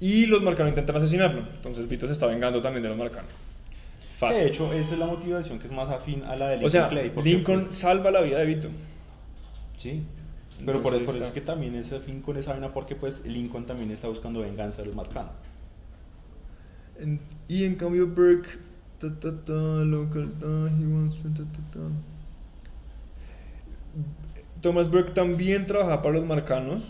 Y 0.00 0.26
los 0.26 0.42
Marcano 0.42 0.68
intentan 0.68 0.96
asesinarlo. 0.96 1.40
Entonces 1.56 1.88
Vito 1.88 2.06
se 2.06 2.14
está 2.14 2.26
vengando 2.26 2.62
también 2.62 2.82
de 2.82 2.88
los 2.88 2.96
Marcano. 2.98 3.28
Fácil. 4.16 4.44
De 4.44 4.50
hecho, 4.50 4.72
esa 4.72 4.94
es 4.94 4.98
la 4.98 5.06
motivación 5.06 5.58
que 5.58 5.66
es 5.66 5.72
más 5.72 5.88
afín 5.88 6.22
a 6.24 6.36
la 6.36 6.48
de 6.48 6.56
Lincoln 6.56 6.66
o 6.66 6.70
sea, 6.70 6.88
Clay. 6.88 7.12
Lincoln 7.22 7.72
salva 7.72 8.10
la 8.10 8.20
vida 8.22 8.38
de 8.38 8.44
Vito. 8.46 8.68
Sí. 9.78 10.02
Pero 10.66 10.82
por, 10.82 10.94
eso 10.94 11.24
es 11.24 11.32
que 11.32 11.40
también 11.40 11.74
ese 11.74 12.00
fin 12.00 12.20
con 12.20 12.36
esa 12.36 12.52
vaina, 12.52 12.72
porque 12.72 12.94
pues 12.94 13.24
Lincoln 13.24 13.66
también 13.66 13.90
está 13.90 14.08
buscando 14.08 14.40
venganza 14.40 14.82
de 14.82 14.86
los 14.88 14.96
marcanos. 14.96 15.32
En- 16.98 17.20
y 17.48 17.64
en 17.64 17.76
cambio 17.76 18.06
Burke, 18.06 18.48
ta, 18.98 19.08
ta, 19.18 19.32
ta, 19.44 19.52
local, 19.52 20.32
ta, 20.38 20.46
he 20.46 20.86
wants 20.86 21.22
to, 21.22 21.28
ta, 21.30 21.44
ta, 21.44 21.62
ta. 21.72 21.80
Thomas 24.60 24.90
Burke 24.90 25.12
también 25.12 25.66
trabaja 25.66 26.02
para 26.02 26.16
los 26.16 26.26
marcanos. 26.26 26.82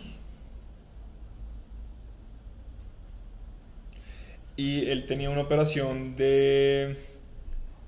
Y 4.57 4.87
él 4.91 5.07
tenía 5.07 5.31
una 5.31 5.43
operación 5.43 6.17
de... 6.17 6.97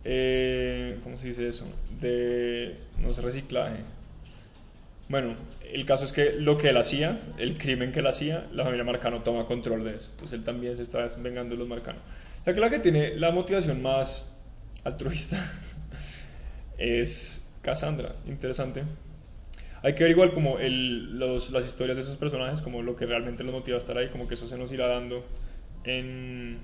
eh, 0.05 0.99
¿Cómo 1.03 1.19
se 1.19 1.29
dice 1.29 1.49
eso? 1.49 1.67
De... 2.01 2.79
No 2.99 3.13
sé, 3.13 3.21
reciclaje. 3.21 3.81
Bueno, 5.13 5.37
el 5.71 5.85
caso 5.85 6.07
es 6.07 6.13
que 6.15 6.33
lo 6.33 6.57
que 6.57 6.71
él 6.71 6.77
hacía, 6.79 7.21
el 7.37 7.59
crimen 7.59 7.93
que 7.93 7.99
él 7.99 8.07
hacía, 8.07 8.49
la 8.51 8.65
familia 8.65 8.83
Marcano 8.83 9.23
toma 9.23 9.45
control 9.45 9.85
de 9.85 9.97
eso. 9.97 10.11
Entonces 10.13 10.39
él 10.39 10.43
también 10.43 10.75
se 10.75 10.81
está 10.81 11.07
vengando 11.19 11.55
de 11.55 11.59
los 11.59 11.69
Marcano. 11.69 11.99
O 12.41 12.45
sea 12.45 12.55
que 12.55 12.61
la 12.61 12.71
que 12.71 12.79
tiene 12.79 13.15
la 13.17 13.31
motivación 13.31 13.83
más 13.83 14.35
altruista 14.85 15.37
es 16.79 17.47
Cassandra. 17.61 18.15
Interesante. 18.27 18.85
Hay 19.83 19.95
que 19.95 20.03
ver 20.03 20.13
igual 20.13 20.33
como 20.33 20.57
las 20.59 21.67
historias 21.67 21.99
de 21.99 22.05
esos 22.05 22.17
personajes, 22.17 22.63
como 22.63 22.81
lo 22.81 22.97
que 22.97 23.05
realmente 23.05 23.45
los 23.45 23.53
motiva 23.53 23.77
a 23.77 23.81
estar 23.81 23.99
ahí, 23.99 24.09
como 24.09 24.27
que 24.27 24.33
eso 24.33 24.47
se 24.47 24.57
nos 24.57 24.73
irá 24.73 24.87
dando 24.87 25.27
en, 25.85 26.57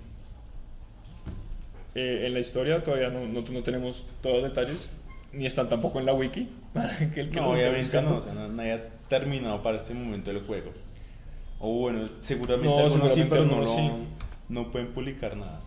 eh, 1.95 2.27
la 2.33 2.39
historia. 2.39 2.83
Todavía 2.83 3.11
no, 3.11 3.27
no 3.27 3.63
tenemos 3.63 4.07
todos 4.23 4.41
los 4.41 4.45
detalles, 4.45 4.89
ni 5.35 5.45
están 5.45 5.69
tampoco 5.69 6.01
en 6.01 6.07
la 6.07 6.15
wiki. 6.15 6.49
Para 6.83 7.11
que 7.11 7.21
el 7.21 7.31
que 7.31 7.41
No, 7.41 7.47
los 7.53 7.59
esté 7.59 7.69
obviamente 7.71 8.03
no, 8.03 8.15
buscando. 8.15 8.17
o 8.19 8.23
sea, 8.23 8.35
no- 8.35 8.49
nadie 8.55 8.73
ha 8.73 8.89
terminado 9.09 9.63
para 9.63 9.77
este 9.77 9.95
momento 9.95 10.31
el 10.31 10.41
juego. 10.41 10.73
O 11.61 11.73
bueno, 11.81 12.09
seguramente 12.21 12.69
No, 12.69 12.77
algunos 12.85 12.93
sí, 12.95 13.01
seguramente 13.21 13.31
pero 13.31 13.45
no, 13.45 13.61
lo- 13.61 13.67
sí. 13.67 13.91
no 14.49 14.71
pueden 14.71 14.89
publicar 14.89 15.37
nada. 15.37 15.61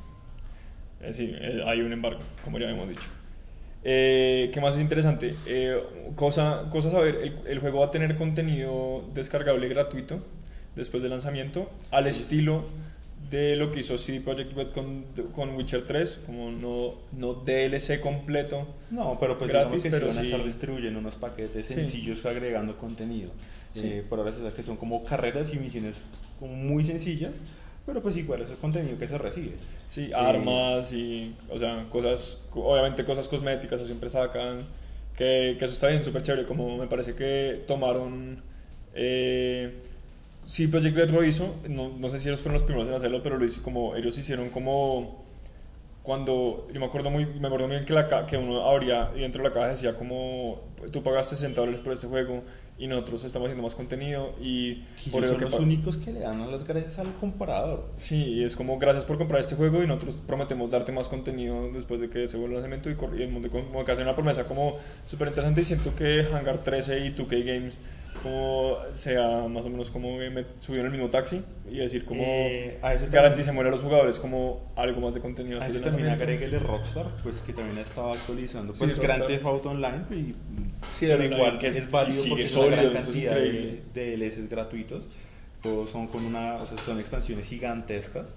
Eh, 1.01 1.13
sí, 1.13 1.31
eh, 1.33 1.63
hay 1.65 1.81
un 1.81 1.91
embargo, 1.93 2.19
como 2.43 2.59
ya 2.59 2.69
hemos 2.69 2.87
dicho. 2.89 3.09
Eh, 3.83 4.51
¿Qué 4.53 4.61
más 4.61 4.75
es 4.75 4.81
interesante? 4.81 5.35
Eh, 5.47 5.75
cosa, 6.15 6.65
cosa 6.69 6.89
a 6.89 6.91
saber, 6.91 7.15
el, 7.15 7.35
el 7.47 7.59
juego 7.59 7.79
va 7.79 7.87
a 7.87 7.91
tener 7.91 8.15
contenido 8.15 9.03
descargable 9.13 9.67
gratuito 9.69 10.23
después 10.75 11.01
del 11.01 11.11
lanzamiento, 11.11 11.71
al 11.89 12.05
Es- 12.07 12.21
estilo 12.21 12.65
de 13.31 13.55
lo 13.55 13.71
que 13.71 13.79
hizo 13.79 13.97
CD 13.97 14.19
Projekt 14.21 14.53
Red 14.53 14.67
con, 14.73 15.05
con 15.33 15.55
Witcher 15.55 15.85
3, 15.87 16.19
como 16.25 16.51
no, 16.51 16.95
no 17.17 17.33
DLC 17.33 17.99
completo. 18.01 18.67
No, 18.91 19.17
pero 19.19 19.37
pues 19.37 19.49
Gratis, 19.49 19.81
que 19.83 19.89
pero 19.89 20.11
sí 20.11 20.17
van 20.17 20.17
a 20.17 20.21
sí. 20.21 20.31
estar 20.31 20.43
distribuyendo 20.45 20.99
unos 20.99 21.15
paquetes 21.15 21.65
Sí. 21.65 21.73
sencillos 21.75 22.23
agregando 22.25 22.77
contenido. 22.77 23.31
Sí. 23.73 23.87
Eh, 23.87 24.03
por 24.07 24.19
ahora 24.19 24.33
se 24.33 24.41
que 24.53 24.63
son 24.63 24.75
como 24.77 25.03
carreras 25.05 25.53
y 25.53 25.57
misiones 25.57 26.11
muy 26.41 26.83
sencillas, 26.83 27.41
pero 27.85 28.01
pues 28.01 28.17
igual 28.17 28.41
es 28.41 28.49
el 28.49 28.57
contenido 28.57 28.97
que 28.99 29.07
se 29.07 29.17
recibe. 29.17 29.55
Sí, 29.87 30.09
Eh, 30.11 30.13
armas 30.13 30.91
y, 30.91 31.33
o 31.49 31.57
sea, 31.57 31.85
cosas, 31.89 32.37
obviamente 32.53 33.05
cosas 33.05 33.27
cosméticas, 33.29 33.79
eso 33.79 33.85
siempre 33.87 34.09
sacan, 34.09 34.65
que, 35.17 35.55
que 35.57 35.65
eso 35.65 35.73
está 35.73 35.87
bien, 35.87 36.03
súper 36.03 36.21
chévere, 36.23 36.45
como 36.45 36.77
me 36.77 36.87
parece 36.87 37.15
que 37.15 37.63
tomaron, 37.67 38.41
eh, 38.93 39.79
sí, 40.45 40.67
Project 40.67 40.95
Red 40.95 41.09
lo 41.11 41.23
hizo, 41.23 41.55
no, 41.69 41.89
no 41.89 42.09
sé 42.09 42.19
si 42.19 42.27
ellos 42.27 42.41
fueron 42.41 42.53
los 42.53 42.63
primeros 42.63 42.87
en 42.89 42.95
hacerlo, 42.95 43.21
pero 43.23 43.37
lo 43.37 43.45
hizo 43.45 43.61
como, 43.61 43.95
ellos 43.95 44.17
hicieron 44.17 44.49
como, 44.49 45.23
cuando, 46.03 46.67
yo 46.73 46.79
me 46.79 46.87
acuerdo 46.87 47.11
muy, 47.11 47.25
me 47.25 47.47
acuerdo 47.47 47.67
muy 47.67 47.75
bien 47.75 47.85
que, 47.85 47.93
la, 47.93 48.25
que 48.25 48.37
uno 48.37 48.67
abría 48.67 49.11
y 49.15 49.19
dentro 49.19 49.43
de 49.43 49.49
la 49.49 49.53
caja 49.53 49.67
decía 49.67 49.95
como, 49.95 50.61
tú 50.91 51.03
pagaste 51.03 51.35
60 51.35 51.61
dólares 51.61 51.81
por 51.81 51.93
este 51.93 52.07
juego 52.07 52.43
y 52.79 52.87
nosotros 52.87 53.23
estamos 53.23 53.45
haciendo 53.45 53.61
más 53.61 53.75
contenido 53.75 54.33
y 54.41 54.83
por 55.11 55.23
eso 55.23 55.33
son 55.33 55.37
que 55.37 55.45
los 55.45 55.59
únicos 55.59 55.97
que 55.97 56.11
le 56.11 56.21
dan 56.21 56.51
las 56.51 56.63
gracias 56.63 56.97
al 56.97 57.13
comprador. 57.19 57.91
Sí, 57.95 58.15
y 58.15 58.43
es 58.43 58.55
como 58.55 58.79
gracias 58.79 59.05
por 59.05 59.19
comprar 59.19 59.39
este 59.39 59.55
juego 59.55 59.83
y 59.83 59.87
nosotros 59.87 60.19
prometemos 60.25 60.71
darte 60.71 60.91
más 60.91 61.07
contenido 61.07 61.69
después 61.71 62.01
de 62.01 62.09
que 62.09 62.27
se 62.27 62.37
vuelva 62.37 62.57
el 62.57 62.63
lanzamiento 62.63 62.89
y, 62.89 63.19
y 63.19 63.23
el 63.23 63.29
mundo 63.29 63.51
como 63.51 63.85
que 63.85 63.91
hace 63.91 64.01
una 64.01 64.15
promesa 64.15 64.45
como 64.45 64.77
súper 65.05 65.27
interesante 65.27 65.61
y 65.61 65.63
siento 65.63 65.93
que 65.95 66.25
Hangar 66.33 66.63
13 66.63 67.05
y 67.05 67.13
2K 67.13 67.45
Games 67.45 67.77
como 68.21 68.77
sea 68.91 69.47
más 69.47 69.65
o 69.65 69.69
menos 69.69 69.89
como 69.91 70.17
me 70.17 70.45
subieron 70.59 70.87
el 70.87 70.91
mismo 70.91 71.09
taxi 71.09 71.41
y 71.69 71.77
decir 71.77 72.05
como 72.05 72.21
Eh, 72.23 72.77
a 72.81 72.93
eso 72.93 73.07
garanticémosle 73.11 73.69
a 73.69 73.71
los 73.71 73.81
jugadores 73.81 74.19
como 74.19 74.71
algo 74.75 75.01
más 75.01 75.13
de 75.13 75.19
contenido 75.19 75.61
A 75.61 75.67
eso 75.67 75.79
también 75.81 76.09
agréguele 76.09 76.59
Rockstar, 76.59 77.07
pues 77.23 77.39
que 77.41 77.53
también 77.53 77.77
ha 77.77 77.81
estado 77.81 78.13
actualizando. 78.13 78.73
Sí, 78.73 78.79
Pues 78.79 78.99
Grand 78.99 79.19
Rockstar. 79.21 79.27
Theft 79.37 79.45
Auto 79.45 79.69
Online, 79.71 80.01
y, 80.11 80.35
Sí, 80.91 81.05
pero 81.07 81.15
online, 81.15 81.35
igual 81.35 81.59
que 81.59 81.67
es- 81.67 81.75
es, 81.77 81.91
válido 81.91 82.23
porque 82.29 82.43
es 82.43 82.55
una 82.55 82.75
gran 82.75 82.93
cantidad 82.93 83.35
de, 83.35 83.81
de 83.93 84.17
DLCs 84.17 84.49
gratuitos. 84.49 85.03
Todos 85.61 85.89
son 85.89 86.07
con 86.07 86.25
una, 86.25 86.55
o 86.55 86.65
sea, 86.65 86.77
son 86.77 86.99
expansiones 86.99 87.45
gigantescas. 87.45 88.35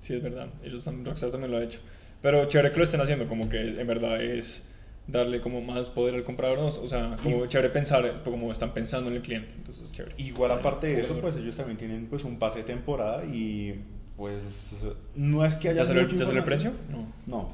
Sí, 0.00 0.14
es 0.14 0.22
verdad. 0.22 0.48
Ellos 0.64 0.84
también, 0.84 1.06
Rockstar 1.06 1.30
también 1.30 1.50
lo 1.52 1.58
ha 1.58 1.62
hecho. 1.64 1.80
Pero 2.22 2.46
chévere 2.48 2.70
que 2.72 2.78
lo 2.78 2.84
estén 2.84 3.00
haciendo, 3.00 3.26
como 3.26 3.48
que 3.48 3.60
en 3.60 3.86
verdad 3.86 4.20
es 4.22 4.66
darle 5.10 5.40
como 5.40 5.60
más 5.60 5.90
poder 5.90 6.14
al 6.14 6.24
comprador, 6.24 6.58
¿no? 6.58 6.66
o 6.66 6.88
sea, 6.88 7.16
como 7.22 7.46
chévere 7.46 7.70
pensar, 7.70 8.22
como 8.24 8.52
están 8.52 8.72
pensando 8.72 9.10
en 9.10 9.16
el 9.16 9.22
cliente, 9.22 9.54
entonces 9.56 9.90
chévere. 9.92 10.14
Igual 10.18 10.50
aparte 10.52 10.86
de 10.88 11.02
eso, 11.02 11.18
pues 11.20 11.36
ellos 11.36 11.56
también 11.56 11.76
tienen 11.78 12.06
pues 12.06 12.24
un 12.24 12.38
pase 12.38 12.58
de 12.58 12.64
temporada 12.64 13.24
y 13.24 13.80
pues 14.16 14.42
no 15.16 15.44
es 15.44 15.54
que 15.56 15.70
haya 15.70 15.78
¿Ya 15.78 15.86
salió, 15.86 16.02
mucha 16.02 16.24
¿ya 16.24 16.30
el 16.30 16.44
precio? 16.44 16.72
No. 16.90 17.06
No. 17.26 17.52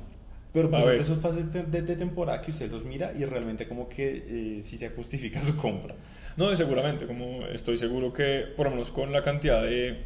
Pero 0.53 0.71
pues 0.71 0.83
es 0.85 0.91
de 0.91 0.97
esos 0.99 1.19
pases 1.19 1.53
de, 1.53 1.65
de- 1.65 1.83
de 1.83 1.97
temporada 1.97 2.41
que 2.41 2.51
usted 2.51 2.71
los 2.71 2.85
mira 2.85 3.13
y 3.13 3.25
realmente 3.27 3.69
como 3.69 3.89
que 3.89 4.25
eh, 4.59 4.63
sí 4.63 4.79
se 4.79 4.89
justifica 4.91 5.43
su 5.43 5.57
compra. 5.57 5.95
No, 6.37 6.55
seguramente, 6.57 7.07
como 7.07 7.47
estoy 7.47 7.77
seguro 7.79 8.13
que 8.13 8.45
por 8.57 8.67
lo 8.67 8.71
menos 8.73 8.91
con 8.91 9.13
la 9.13 9.23
cantidad 9.23 9.63
de... 9.63 10.05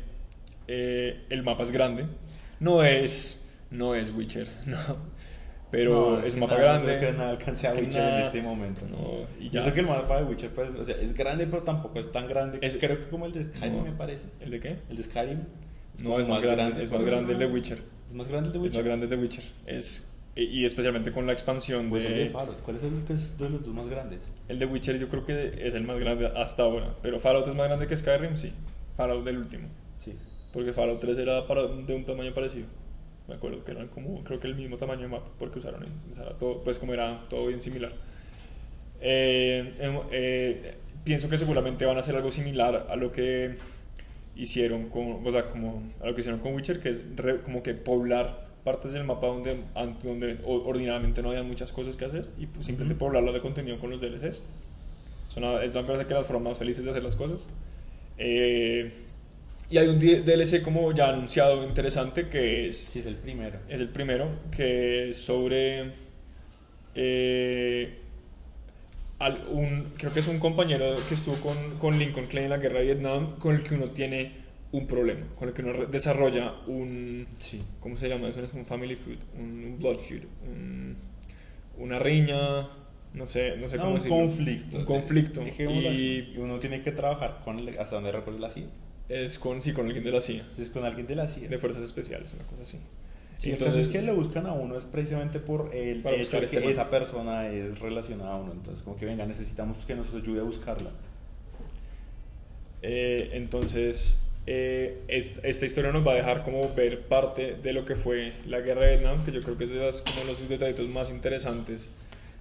eh, 0.68 1.24
el 1.30 1.42
mapa 1.42 1.62
es 1.64 1.70
grande. 1.70 2.06
No 2.60 2.82
es... 2.84 3.46
No 3.70 3.94
es 3.94 4.12
Witcher, 4.12 4.48
no. 4.66 4.76
Pero 5.70 6.18
No, 6.18 6.20
es, 6.26 6.35
un 6.35 6.40
mapa 6.40 6.54
nada, 6.59 6.64
grande. 6.78 6.92
No 6.94 6.98
creo 6.98 7.11
que 7.12 7.16
nada 7.18 7.30
alcance 7.30 7.66
a 7.66 7.70
es 7.70 7.76
que 7.76 7.83
Witcher 7.85 8.00
en 8.02 8.06
nada- 8.09 8.22
este 8.24 8.42
momento. 8.42 8.87
No, 8.90 9.26
y 9.38 9.44
Yo 9.44 9.50
ya. 9.61 9.64
sé 9.64 9.72
que 9.72 9.80
el 9.80 9.87
mapa 9.87 10.18
de 10.18 10.24
Witcher 10.24 10.50
pues, 10.50 10.74
o 10.74 10.85
sea, 10.85 10.96
es 10.96 11.14
grande, 11.14 11.46
pero 11.46 11.62
tampoco 11.62 11.98
es 12.00 12.11
tan 12.11 12.26
grande. 12.26 12.59
Es- 12.62 12.76
creo 12.76 12.98
que 12.98 13.09
como 13.09 13.26
el 13.26 13.33
de 13.33 13.44
Skyrim 13.44 13.76
No. 13.76 13.83
me 13.85 13.92
parece. 13.92 14.26
¿El 14.40 14.50
de 14.50 14.61
qué? 14.61 14.76
El 14.88 14.96
de 14.96 15.02
Skyrim. 15.04 15.38
No, 15.98 16.04
como 16.04 16.20
es 16.20 16.26
más 16.28 16.42
grande, 16.42 16.83
es 16.83 16.90
más 16.90 17.02
grande 17.04 17.33
el 17.35 17.38
de 17.38 17.46
Witcher. 17.46 17.78
Es 18.09 18.14
más 18.14 18.26
grande 18.28 18.48
el 18.48 18.52
de 18.54 18.59
Es 18.59 18.62
Witcher. 18.64 18.80
más 18.80 18.87
grande 18.87 19.04
el 19.04 19.11
de 19.11 19.16
Witcher. 19.16 19.44
Es, 19.66 20.12
y, 20.35 20.64
especialmente 20.64 21.12
con 21.12 21.26
la 21.26 21.33
expansión 21.33 21.90
Pues 21.90 22.04
el 22.04 22.14
de 22.14 22.18
de... 22.24 22.30
Fallout. 22.30 22.61
¿Cuál 22.62 22.76
es 22.76 22.83
el 22.85 23.02
que 23.06 23.12
es 23.12 23.37
de 23.38 23.50
los 23.50 23.64
dos 23.64 23.74
más 23.74 23.88
grandes? 23.88 24.20
El 24.48 24.59
de 24.59 24.66
Witcher 24.66 24.98
yo 24.98 25.09
creo 25.09 25.24
que 25.26 25.52
es 25.66 25.74
el 25.74 25.83
más 25.85 25.98
grande 26.00 26.26
hasta 26.35 26.62
ahora. 26.62 26.94
Pero 27.02 27.20
Fallout 27.20 27.46
es 27.48 27.54
más 27.54 27.66
grande 27.68 27.87
que 27.87 27.96
Skyrim, 27.96 28.37
sí. 28.37 28.52
Fallout 28.96 29.24
del 29.24 29.38
último. 29.38 29.68
Sí. 29.98 30.14
Porque 30.52 30.72
Fallout 30.72 30.98
3 31.00 31.18
era 31.18 31.46
para- 31.46 31.66
de 31.66 31.94
un 31.94 32.04
tamaño 32.04 32.33
parecido. 32.35 32.66
Me 33.30 33.36
acuerdo 33.36 33.64
que 33.64 33.70
eran 33.70 33.88
como, 33.88 34.22
creo 34.24 34.40
que 34.40 34.48
el 34.48 34.56
mismo 34.56 34.76
tamaño 34.76 35.02
de 35.02 35.08
mapa, 35.08 35.30
porque 35.38 35.60
usaron, 35.60 35.84
o 36.10 36.14
sea, 36.14 36.26
todo, 36.38 36.62
pues 36.62 36.78
como 36.78 36.92
era 36.92 37.26
todo 37.30 37.46
bien 37.46 37.60
similar. 37.60 37.92
Eh, 39.00 39.72
em, 39.78 39.98
eh, 40.10 40.74
pienso 41.04 41.28
que 41.28 41.38
seguramente 41.38 41.86
van 41.86 41.96
a 41.96 42.00
hacer 42.00 42.14
algo 42.16 42.30
similar 42.30 42.86
a 42.90 42.96
lo 42.96 43.12
que 43.12 43.54
hicieron 44.36 44.88
con, 44.90 45.26
o 45.26 45.30
sea, 45.30 45.48
como 45.48 45.82
a 46.02 46.06
lo 46.06 46.14
que 46.14 46.20
hicieron 46.20 46.40
con 46.40 46.54
Witcher, 46.54 46.80
que 46.80 46.88
es 46.90 47.02
re- 47.16 47.40
como 47.42 47.62
que 47.62 47.74
poblar 47.74 48.48
partes 48.64 48.92
del 48.92 49.04
mapa 49.04 49.26
donde, 49.28 49.58
donde 50.02 50.38
ordinariamente 50.44 51.22
no 51.22 51.30
había 51.30 51.42
muchas 51.42 51.72
cosas 51.72 51.96
que 51.96 52.04
hacer 52.04 52.26
y 52.36 52.46
pues 52.46 52.66
simplemente 52.66 52.94
Ujú. 52.94 53.06
poblarlo 53.06 53.32
de 53.32 53.40
contenido 53.40 53.78
con 53.78 53.90
los 53.90 54.00
DLCs. 54.00 54.42
Es 55.28 55.36
una, 55.36 55.62
es, 55.62 55.74
me 55.74 55.84
parece 55.84 56.06
que 56.06 56.14
las 56.14 56.26
formas 56.26 56.50
más 56.50 56.58
felices 56.58 56.84
de 56.84 56.90
hacer 56.90 57.02
las 57.04 57.16
cosas. 57.16 57.40
Eh, 58.18 58.92
y 59.70 59.78
hay 59.78 59.88
un 59.88 59.98
DLC 60.00 60.62
como 60.62 60.92
ya 60.92 61.11
anunciado 61.11 61.64
interesante 61.64 62.28
que 62.28 62.68
es, 62.68 62.76
Sí, 62.76 62.98
es 62.98 63.06
el 63.06 63.16
primero. 63.16 63.59
es 63.68 63.80
el 63.80 63.88
primero, 63.88 64.28
que 64.50 65.11
es 65.11 65.16
sobre... 65.18 65.92
eh, 66.94 67.96
al- 69.18 69.46
un, 69.50 69.92
creo 69.96 70.12
que 70.12 70.20
es 70.20 70.28
un 70.28 70.38
compañero 70.38 70.96
que 71.09 71.14
estuvo 71.14 71.37
con, 71.40 71.78
con 71.78 71.98
Lincoln 71.98 72.26
Clay 72.26 72.44
en 72.44 72.50
la 72.50 72.59
guerra 72.59 72.78
de 72.80 72.87
Vietnam, 72.87 73.37
con 73.38 73.54
el 73.54 73.62
que 73.62 73.74
uno 73.74 73.90
tiene 73.90 74.33
un 74.72 74.87
problema, 74.87 75.26
con 75.37 75.48
el 75.48 75.54
que 75.54 75.62
uno 75.62 75.87
desarrolla 75.87 76.54
un... 76.66 77.26
Sí. 77.38 77.62
¿Cómo 77.80 77.96
se 77.96 78.09
llama? 78.09 78.28
Eso 78.28 78.42
es 78.42 78.52
un 78.54 78.64
family 78.64 78.94
feud, 78.96 79.18
un, 79.38 79.64
un 79.64 79.78
blood 79.78 79.98
feud, 79.98 80.22
un- 80.48 80.96
una 81.78 81.98
riña, 81.98 82.68
no 83.14 83.26
sé, 83.26 83.56
no 83.56 83.68
sé 83.68 83.76
No, 83.76 83.83
cómo 83.83 83.94
un 83.94 83.98
decirlo. 83.98 84.16
conflicto. 84.18 84.78
Un 84.78 84.85
conflicto. 84.85 85.42
Y 85.42 85.87
así. 85.87 86.33
Y 86.35 86.38
uno 86.38 86.59
tiene 86.59 86.83
que 86.83 86.92
trabajar 86.92 87.40
con, 87.44 87.59
el- 87.59 87.78
hasta 87.78 87.96
donde 87.96 88.12
recuerdo 88.12 88.38
la 88.40 88.48
CIA. 88.50 88.66
Es 89.10 89.38
con, 89.38 89.60
sí, 89.60 89.72
con 89.72 89.86
alguien 89.86 90.04
de 90.04 90.12
la 90.12 90.20
CIA, 90.20 90.46
Es 90.58 90.68
con 90.70 90.84
alguien 90.84 91.06
de 91.06 91.14
la 91.16 91.28
CIA. 91.28 91.48
de 91.48 91.58
fuerzas 91.58 91.82
especiales, 91.82 92.32
una 92.32 92.44
cosa 92.44 92.62
así. 92.62 92.78
Sí, 93.36 93.50
Entonces- 93.50 93.50
el 93.50 93.58
caso 93.58 93.78
es 93.80 93.88
que 93.88 94.02
lo 94.02 94.14
buscan 94.16 94.46
a 94.46 94.52
uno 94.52 94.76
es 94.78 94.84
precisamente 94.84 95.40
por 95.40 95.74
el 95.74 96.02
Para 96.02 96.16
hecho 96.16 96.36
este 96.38 96.56
que 96.58 96.60
man. 96.64 96.72
esa 96.72 96.90
persona 96.90 97.48
es 97.48 97.78
relacionada 97.80 98.34
a 98.34 98.36
uno. 98.36 98.52
Entonces, 98.52 98.82
como 98.82 98.96
que 98.96 99.06
venga, 99.06 99.24
necesitamos 99.26 99.84
que 99.86 99.94
nos 99.94 100.12
ayude 100.14 100.40
a 100.40 100.42
buscarla. 100.44 100.90
Eh, 102.82 103.30
entonces, 103.34 104.20
eh, 104.46 105.02
es- 105.08 105.40
esta 105.42 105.66
historia 105.66 105.92
nos 105.92 106.06
va 106.06 106.12
a 106.12 106.16
dejar 106.16 106.42
como 106.42 106.74
ver 106.74 107.00
parte 107.02 107.56
de 107.62 107.72
lo 107.72 107.84
que 107.84 107.96
fue 107.96 108.32
la 108.46 108.61
guerra 108.61 108.82
de 108.86 108.96
Vietnam, 108.96 109.24
que 109.24 109.32
yo 109.32 109.40
creo 109.42 109.56
que 109.58 109.64
es 109.64 109.70
de 109.70 109.76
las, 109.80 110.00
como 110.02 110.24
los 110.24 110.48
detallitos 110.48 110.88
más 110.88 111.11
interesantes 111.11 111.90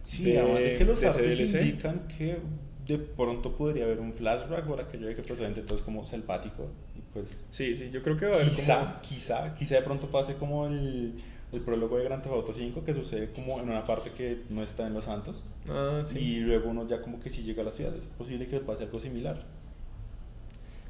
Sí, 0.06 0.24
de, 0.24 0.40
además 0.40 0.60
de 0.60 0.76
que 0.76 0.86
los 0.86 1.04
artes 1.04 1.38
DLC. 1.38 1.62
indican 1.62 2.08
que 2.18 2.38
de 2.90 2.98
pronto 2.98 3.56
podría 3.56 3.86
haber 3.86 4.00
un 4.00 4.12
flashback 4.14 4.66
por 4.66 4.82
aquello 4.82 5.08
de 5.08 5.16
que 5.16 5.22
posiblemente 5.22 5.62
todo 5.62 5.76
es 5.78 5.82
como 5.84 6.06
selvático 6.06 6.68
y 6.98 7.02
pues 7.14 7.46
Sí, 7.50 7.76
sí, 7.76 7.90
yo 7.92 8.02
creo 8.02 8.18
que 8.18 8.26
va 8.26 8.34
a 8.34 8.36
haber 8.36 8.50
quizá, 8.50 8.80
como... 8.80 9.02
quizá, 9.02 9.56
quizá 9.56 9.76
de 9.76 9.82
pronto 9.84 10.08
pase 10.08 10.34
como 10.36 10.66
el, 10.68 11.14
el 11.52 11.62
prólogo 11.62 11.98
de 11.98 12.04
Grand 12.06 12.22
Theft 12.24 12.36
Auto 12.36 12.52
5 12.54 12.84
que 12.84 12.94
sucede 12.94 13.30
como 13.32 13.60
en 13.60 13.70
una 13.70 13.86
parte 13.86 14.12
que 14.12 14.42
no 14.50 14.64
está 14.64 14.88
en 14.88 14.94
Los 14.96 15.06
Santos 15.06 15.42
Ah, 15.70 16.02
sí. 16.04 16.18
y 16.20 16.40
luego 16.40 16.70
uno 16.72 16.88
ya 16.88 17.00
como 17.02 17.20
que 17.20 17.30
sí 17.30 17.44
llega 17.44 17.62
a 17.62 17.66
la 17.66 17.72
ciudad. 17.72 17.96
Es 17.96 18.06
posible 18.06 18.48
que 18.48 18.60
pase 18.60 18.86
algo 18.86 19.00
similar. 19.00 19.38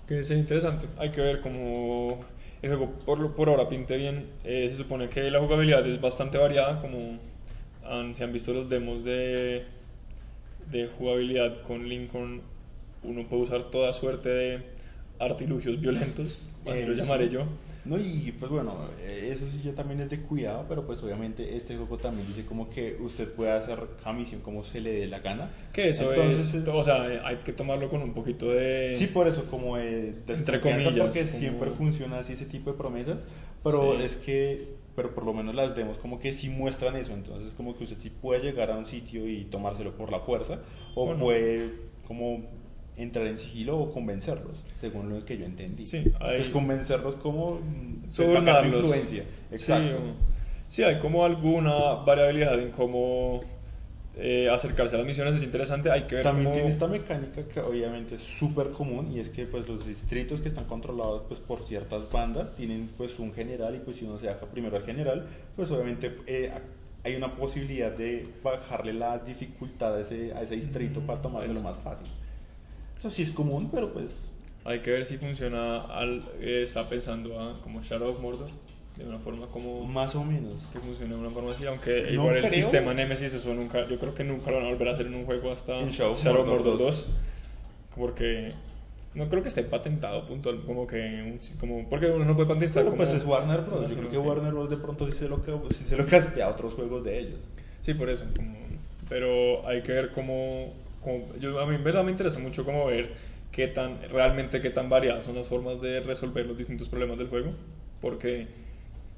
Que 0.08 0.20
es 0.22 0.32
interesante. 0.32 0.88
Hay 0.98 1.10
que 1.12 1.22
ver 1.22 1.42
cómo 1.42 2.20
el 2.62 2.70
juego 2.76 2.92
por, 3.06 3.36
por 3.36 3.50
ahora 3.50 3.68
pinte 3.68 3.98
bien. 3.98 4.28
Eh, 4.44 4.68
se 4.70 4.76
supone 4.78 5.10
que 5.10 5.30
la 5.30 5.40
jugabilidad 5.40 5.86
es 5.86 6.00
bastante 6.00 6.38
variada, 6.38 6.80
como 6.82 7.20
han- 7.84 8.16
se 8.16 8.24
han 8.24 8.32
visto 8.32 8.54
los 8.54 8.70
demos 8.70 9.04
de, 9.04 9.66
de 10.72 10.88
jugabilidad 10.88 11.62
con 11.64 11.88
Lincoln. 11.88 12.42
Uno 13.04 13.28
puede 13.28 13.44
usar 13.44 13.72
toda 13.72 13.94
suerte 13.94 14.30
de 14.30 14.60
artilugios 15.20 15.80
violentos, 15.80 16.44
así 16.70 16.84
lo 16.84 16.94
llamaré 16.94 17.30
yo. 17.30 17.44
No, 17.86 17.98
y 17.98 18.34
pues 18.38 18.52
bueno, 18.52 18.76
eso 19.08 19.46
sí 19.50 19.62
ya 19.64 19.74
también 19.74 20.02
es 20.02 20.10
de 20.10 20.20
cuidado, 20.22 20.66
pero 20.68 20.86
pues 20.86 21.02
obviamente 21.02 21.56
este 21.56 21.76
juego 21.78 21.98
también 21.98 22.28
dice 22.28 22.46
como 22.46 22.70
que 22.70 22.98
usted 23.00 23.32
puede 23.32 23.52
hacer 23.52 23.80
misión 24.14 24.42
como 24.42 24.64
se 24.66 24.82
le 24.82 24.92
dé 24.92 25.08
la 25.08 25.20
gana. 25.20 25.50
Que 25.72 25.90
eso 25.90 26.10
Entonces, 26.10 26.54
es, 26.56 26.68
o 26.68 26.84
sea, 26.84 27.04
hay 27.26 27.38
que 27.38 27.54
tomarlo 27.54 27.90
con 27.90 28.02
un 28.02 28.14
poquito 28.14 28.50
de... 28.52 28.94
Sí, 28.94 29.08
por 29.08 29.28
eso, 29.28 29.46
como 29.46 29.78
eh, 29.78 30.14
desconfianza, 30.28 30.60
comillas, 30.84 31.06
porque 31.06 31.26
como- 31.26 31.40
siempre 31.40 31.70
funciona 31.72 32.20
así 32.20 32.34
ese 32.34 32.46
tipo 32.46 32.72
de 32.72 32.78
promesas, 32.78 33.24
pero 33.64 33.96
Sí. 33.98 34.04
es 34.04 34.16
que, 34.18 34.68
pero 35.00 35.16
por 35.16 35.24
lo 35.24 35.34
menos 35.34 35.56
las 35.56 35.78
demos 35.78 35.98
como 35.98 36.20
que 36.20 36.34
sí 36.34 36.50
muestran 36.50 36.98
eso, 36.98 37.14
entonces 37.14 37.54
como 37.54 37.74
que 37.78 37.86
usted 37.86 37.98
sí 37.98 38.10
puede 38.10 38.42
llegar 38.42 38.70
a 38.70 38.76
un 38.78 38.86
sitio 38.86 39.26
y 39.30 39.46
tomárselo 39.46 39.96
por 39.96 40.12
la 40.12 40.20
fuerza, 40.20 40.60
o 40.94 41.04
O 41.06 41.14
no. 41.14 41.24
puede 41.24 41.70
como 42.06 42.42
entrar 42.98 43.26
en 43.28 43.38
sigilo 43.38 43.78
o 43.80 43.94
convencerlos, 43.94 44.66
según 44.76 45.08
lo 45.10 45.24
que 45.24 45.38
yo 45.38 45.46
entendí. 45.46 45.88
Sí, 45.88 46.04
hay- 46.20 46.36
Pues 46.40 46.50
convencerlos 46.50 47.16
como 47.16 47.52
mm, 47.62 48.00
pues, 48.02 48.14
sobornarlos. 48.14 48.74
su 48.76 48.80
influencia. 48.82 49.24
Exacto. 49.52 50.00
Sí, 50.00 50.04
sí, 50.68 50.84
hay 50.84 51.00
como 51.00 51.24
alguna 51.24 51.94
variabilidad 52.06 52.60
en 52.60 52.72
cómo 52.72 53.40
eh, 54.22 54.50
acercarse 54.50 54.96
a 54.96 55.00
las 55.00 55.08
misiones, 55.08 55.36
es 55.36 55.44
interesante, 55.44 55.90
hay 55.90 56.04
que 56.04 56.16
ver 56.16 56.24
También 56.24 56.46
cómo... 56.46 56.56
tiene 56.56 56.70
esta 56.70 56.88
mecánica 56.88 57.48
que 57.48 57.60
obviamente 57.62 58.16
es 58.16 58.22
súper 58.22 58.72
común 58.72 59.12
y 59.12 59.20
es 59.20 59.30
que 59.30 59.46
pues 59.46 59.68
los 59.68 59.88
distritos 59.88 60.42
que 60.42 60.50
están 60.50 60.66
controlados 60.66 61.24
pues 61.28 61.40
por 61.40 61.64
ciertas 61.64 62.12
bandas 62.12 62.54
tienen 62.54 62.90
pues 62.98 63.18
un 63.20 63.34
general 63.34 63.76
y 63.76 63.80
pues 63.80 63.98
si 63.98 64.06
uno 64.06 64.20
se 64.20 64.28
deja 64.28 64.46
primero 64.46 64.76
al 64.76 64.84
general 64.84 65.26
pues 65.56 65.72
obviamente 65.72 66.16
eh, 66.28 66.52
hay 67.04 67.16
una 67.16 67.36
posibilidad 67.36 67.92
de 67.92 68.28
bajarle 68.44 68.94
la 68.94 69.18
dificultad 69.20 69.96
a 69.96 70.02
ese, 70.02 70.34
a 70.34 70.42
ese 70.42 70.56
distrito 70.56 71.00
para 71.02 71.22
tomárselo 71.22 71.62
más 71.62 71.78
fácil. 71.78 72.08
Eso 72.98 73.10
sí 73.10 73.22
es 73.22 73.32
común, 73.32 73.70
pero 73.74 73.94
pues 73.94 74.30
Hay 74.66 74.82
que 74.82 74.92
ver 74.92 75.06
si 75.06 75.18
funciona, 75.18 75.82
al, 75.86 76.22
eh, 76.42 76.64
está 76.64 76.90
pensando 76.90 77.40
a, 77.40 77.62
como 77.62 77.82
Shadow 77.82 78.10
of 78.10 78.20
Mordor, 78.20 78.50
de 79.00 79.06
una 79.06 79.18
forma 79.20 79.48
como... 79.48 79.84
más 79.86 80.14
o 80.16 80.24
menos. 80.24 80.62
que 80.72 80.80
funcione 80.80 81.16
de 81.16 81.20
una 81.22 81.30
forma 81.32 81.52
así, 81.54 81.66
aunque 81.66 82.04
No 82.04 82.12
igual 82.12 82.36
el 82.36 82.42
creo. 82.44 82.54
sistema 82.54 82.94
Nemesis, 82.94 83.34
eso 83.34 83.54
nunca, 83.54 83.88
yo 83.88 83.98
creo 83.98 84.14
que 84.14 84.24
nunca 84.24 84.52
lo 84.52 84.58
van 84.58 84.66
a 84.68 84.70
volver 84.70 84.90
a 84.90 84.92
hacer 84.94 85.08
en 85.08 85.16
un 85.16 85.26
juego 85.26 85.52
hasta 85.52 85.80
En 85.80 85.90
Shadow 85.90 86.14
of 86.14 86.20
Shadow 86.24 86.40
Mordor 86.46 86.56
Mordor 86.66 86.78
2. 86.80 87.06
2, 87.08 87.08
porque 87.96 88.54
no 89.16 89.28
creo 89.30 89.42
que 89.42 89.48
esté 89.48 89.64
patentado, 89.64 90.26
puntual, 90.26 90.62
como 90.66 90.86
que, 90.86 91.38
como, 91.60 91.88
porque 91.90 92.08
uno 92.08 92.26
no 92.26 92.36
puede 92.36 92.48
patentar 92.50 92.84
Pero 92.84 92.86
como... 92.92 92.98
pues 92.98 93.12
es 93.12 93.26
Warner 93.26 93.62
Bros. 93.62 93.90
Yo 93.90 93.98
creo 93.98 94.10
que 94.10 94.18
ok. 94.18 94.26
Warner 94.28 94.54
Bros. 94.54 94.70
de 94.70 94.78
pronto 94.78 95.06
sí 95.08 95.14
se 95.14 95.28
lo, 95.28 95.42
que- 95.42 95.54
sí 95.76 95.84
se 95.84 95.98
lo 95.98 96.06
caspea 96.06 96.46
a 96.46 96.50
otros 96.50 96.74
juegos 96.74 97.04
de 97.04 97.20
ellos. 97.20 97.40
Sí, 97.82 97.94
por 97.94 98.10
eso. 98.10 98.26
como- 98.36 98.58
pero 99.08 99.68
hay 99.68 99.82
que 99.82 99.92
ver 99.92 100.12
cómo, 100.12 100.74
cómo- 101.02 101.26
yo, 101.40 101.60
a 101.60 101.66
mí 101.66 101.76
en 101.76 101.84
verdad 101.84 102.04
me 102.04 102.12
interesa 102.12 102.38
mucho 102.40 102.64
cómo 102.64 102.86
ver 102.86 103.10
qué 103.52 103.68
tan, 103.68 104.00
realmente 104.12 104.62
qué 104.62 104.70
tan 104.70 104.90
variadas 104.90 105.24
son 105.26 105.36
las 105.36 105.48
formas 105.48 105.82
de 105.82 106.02
resolver 106.02 106.46
los 106.46 106.58
distintos 106.58 106.88
problemas 106.90 107.18
del 107.18 107.28
juego. 107.30 107.52
Porque 108.02 108.48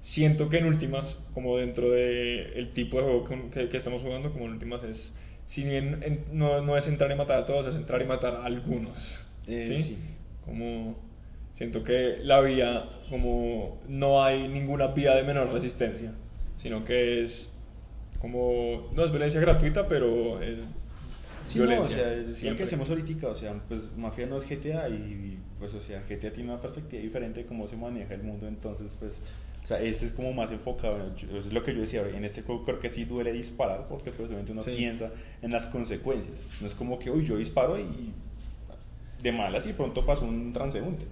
siento 0.02 0.49
que 0.49 0.58
en 0.58 0.66
últimas, 0.66 1.20
como 1.34 1.58
dentro 1.58 1.89
del 1.91 2.52
el 2.56 2.74
tipo 2.74 2.97
de 2.97 3.04
juego 3.04 3.49
que, 3.52 3.70
que- 3.70 3.78
estamos 3.78 4.02
jugando, 4.02 4.34
como 4.34 4.45
en 4.45 4.52
últimas 4.52 4.84
es, 4.84 5.16
si 5.45 5.64
bien 5.64 6.02
en- 6.04 6.26
no, 6.34 6.62
no 6.62 6.76
es 6.76 6.88
entrar 6.88 7.10
y 7.12 7.16
matar 7.16 7.38
a 7.38 7.45
todos, 7.45 7.68
es 7.68 7.76
entrar 7.76 8.02
y 8.02 8.06
matar 8.06 8.36
a 8.36 8.45
algunos. 8.45 9.26
Eh, 9.47 9.64
¿sí? 9.66 9.82
sí. 9.82 9.97
Como 10.43 10.95
siento 11.54 11.84
que 11.84 12.18
la 12.24 12.41
vía, 12.41 12.89
como 13.10 13.80
no 13.88 14.24
hay 14.24 14.47
ninguna 14.47 14.88
vía 14.88 15.16
de 15.16 15.24
menor 15.24 15.52
resistencia, 15.54 16.12
sino 16.58 16.84
que 16.84 17.22
es 17.22 17.52
como, 18.20 18.89
no 18.93 19.06
es 19.06 19.12
violencia 19.12 19.39
gratuita, 19.39 19.88
pero 19.88 20.41
es 20.41 20.58
Sí, 21.45 21.58
no, 21.58 21.66
o 21.66 21.68
violencia. 21.68 21.97
sea, 21.97 22.14
es 22.14 22.43
lo 22.43 22.56
que 22.56 22.64
hacemos 22.64 22.89
ahorita, 22.89 23.28
o 23.28 23.36
sea, 23.36 23.54
pues 23.68 23.82
Mafia 23.97 24.26
no 24.28 24.38
es 24.38 24.45
GTA 24.47 24.88
y 24.89 25.38
pues, 25.60 25.74
o 25.74 25.82
sea, 25.82 26.02
GTA 26.08 26.32
tiene 26.32 26.52
una 26.52 26.62
perspectiva 26.62 27.02
diferente 27.02 27.41
de 27.41 27.45
cómo 27.47 27.68
se 27.68 27.76
maneja 27.76 28.14
el 28.14 28.24
mundo, 28.24 28.47
entonces, 28.47 28.91
pues, 28.99 29.22
o 29.64 29.66
sea, 29.68 29.78
este 29.80 30.05
es 30.05 30.12
como 30.12 30.34
más 30.34 30.51
enfocado, 30.51 30.97
en- 30.99 31.38
es 31.38 31.53
lo 31.53 31.64
que 31.64 31.74
yo 31.74 31.82
decía, 31.82 32.01
en 32.07 32.26
este 32.26 32.41
juego 32.41 32.66
creo 32.66 32.80
que 32.80 32.89
sí 32.89 33.05
duele 33.05 33.32
disparar 33.32 33.88
porque 33.88 34.12
pues 34.12 34.28
obviamente 34.28 34.51
uno 34.51 34.62
Sí. 34.62 34.74
piensa 34.76 35.12
en 35.41 35.51
las 35.51 35.68
consecuencias, 35.68 36.47
no 36.62 36.68
es 36.68 36.74
como 36.74 36.97
que, 36.99 37.09
uy, 37.12 37.26
yo 37.26 37.38
disparo 37.38 37.78
y 37.80 38.12
de 39.22 39.32
malas 39.32 39.68
y 39.68 39.74
pronto 39.74 40.03
pasó 40.05 40.26
un 40.26 40.51
transeúnte. 40.51 41.05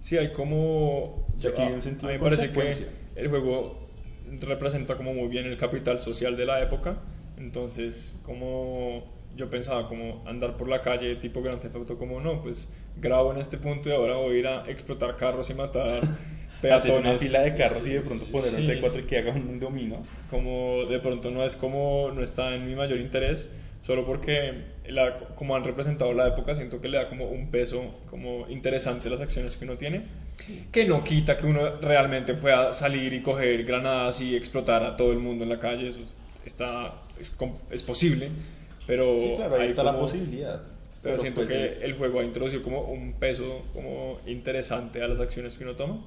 Sí, 0.00 0.16
hay 0.18 0.32
como... 0.32 1.26
Que 1.40 1.48
hay 1.56 1.72
un 1.72 1.82
sentido 1.82 2.08
a 2.08 2.12
mí 2.12 2.18
me 2.18 2.24
parece 2.24 2.50
que 2.52 2.86
el 3.16 3.28
juego 3.28 3.88
representa 4.40 4.96
como 4.96 5.12
muy 5.14 5.28
bien 5.28 5.46
el 5.46 5.56
capital 5.56 5.98
social 5.98 6.36
de 6.36 6.46
la 6.46 6.60
época. 6.62 6.98
Entonces, 7.38 8.18
como 8.22 9.04
yo 9.36 9.48
pensaba, 9.48 9.88
como 9.88 10.22
andar 10.26 10.56
por 10.56 10.68
la 10.68 10.80
calle 10.80 11.16
tipo 11.16 11.40
Grand 11.42 11.60
Theft 11.60 11.76
Auto, 11.76 11.96
como 11.98 12.20
no, 12.20 12.42
pues 12.42 12.68
grabo 13.00 13.32
en 13.32 13.38
este 13.38 13.56
punto 13.56 13.88
y 13.88 13.92
ahora 13.92 14.16
voy 14.16 14.36
a 14.36 14.38
ir 14.38 14.46
a 14.46 14.64
explotar 14.70 15.16
carros 15.16 15.48
y 15.50 15.54
matar 15.54 16.00
Hacer 16.68 16.90
una 16.92 17.00
peatones. 17.00 17.22
fila 17.22 17.40
de 17.40 17.54
carros 17.54 17.86
y 17.86 17.90
de 17.90 18.00
pronto 18.00 18.24
poner 18.26 18.50
un 18.54 18.56
Sí. 18.66 18.66
C4 18.66 19.00
y 19.00 19.02
que 19.04 19.18
haga 19.18 19.32
un 19.32 19.58
dominó. 19.60 20.04
como 20.30 20.84
de 20.86 20.98
pronto 21.00 21.30
no 21.30 21.44
es 21.44 21.56
como 21.56 22.10
no 22.14 22.22
está 22.22 22.54
en 22.54 22.66
mi 22.66 22.74
mayor 22.74 22.98
interés 23.00 23.48
solo 23.82 24.04
porque 24.04 24.52
la, 24.86 25.16
como 25.34 25.56
han 25.56 25.64
representado 25.64 26.12
la 26.12 26.28
época 26.28 26.54
siento 26.54 26.80
que 26.80 26.88
le 26.88 26.98
da 26.98 27.08
como 27.08 27.28
un 27.30 27.50
peso 27.50 27.94
como 28.10 28.46
interesante 28.48 29.08
a 29.08 29.12
las 29.12 29.20
acciones 29.22 29.56
que 29.56 29.64
uno 29.64 29.76
tiene 29.76 30.02
que 30.70 30.84
no 30.84 31.02
quita 31.02 31.36
que 31.36 31.46
uno 31.46 31.76
realmente 31.80 32.34
pueda 32.34 32.72
salir 32.74 33.12
y 33.14 33.20
coger 33.22 33.64
granadas 33.64 34.20
y 34.20 34.36
explotar 34.36 34.82
a 34.84 34.96
todo 34.96 35.12
el 35.12 35.18
mundo 35.18 35.44
en 35.44 35.50
la 35.50 35.58
calle 35.58 35.88
eso 35.88 36.02
es, 36.02 36.18
está 36.44 36.94
es, 37.18 37.34
es 37.70 37.82
posible 37.82 38.28
pero 38.86 39.18
Sí, 39.18 39.32
claro, 39.36 39.54
ahí 39.56 39.68
está 39.68 39.82
la 39.82 39.92
como- 39.92 40.02
posibilidad. 40.04 40.60
pero, 41.02 41.18
siento 41.18 41.40
pues, 41.42 41.48
que 41.52 41.66
es- 41.66 41.82
el 41.82 41.94
juego 41.94 42.20
ha 42.20 42.24
introducido 42.24 42.62
como 42.62 42.82
un 42.82 43.14
peso 43.14 43.62
como 43.72 44.20
interesante 44.26 45.02
a 45.02 45.08
las 45.08 45.20
acciones 45.20 45.56
que 45.56 45.64
uno 45.64 45.74
toma 45.74 46.04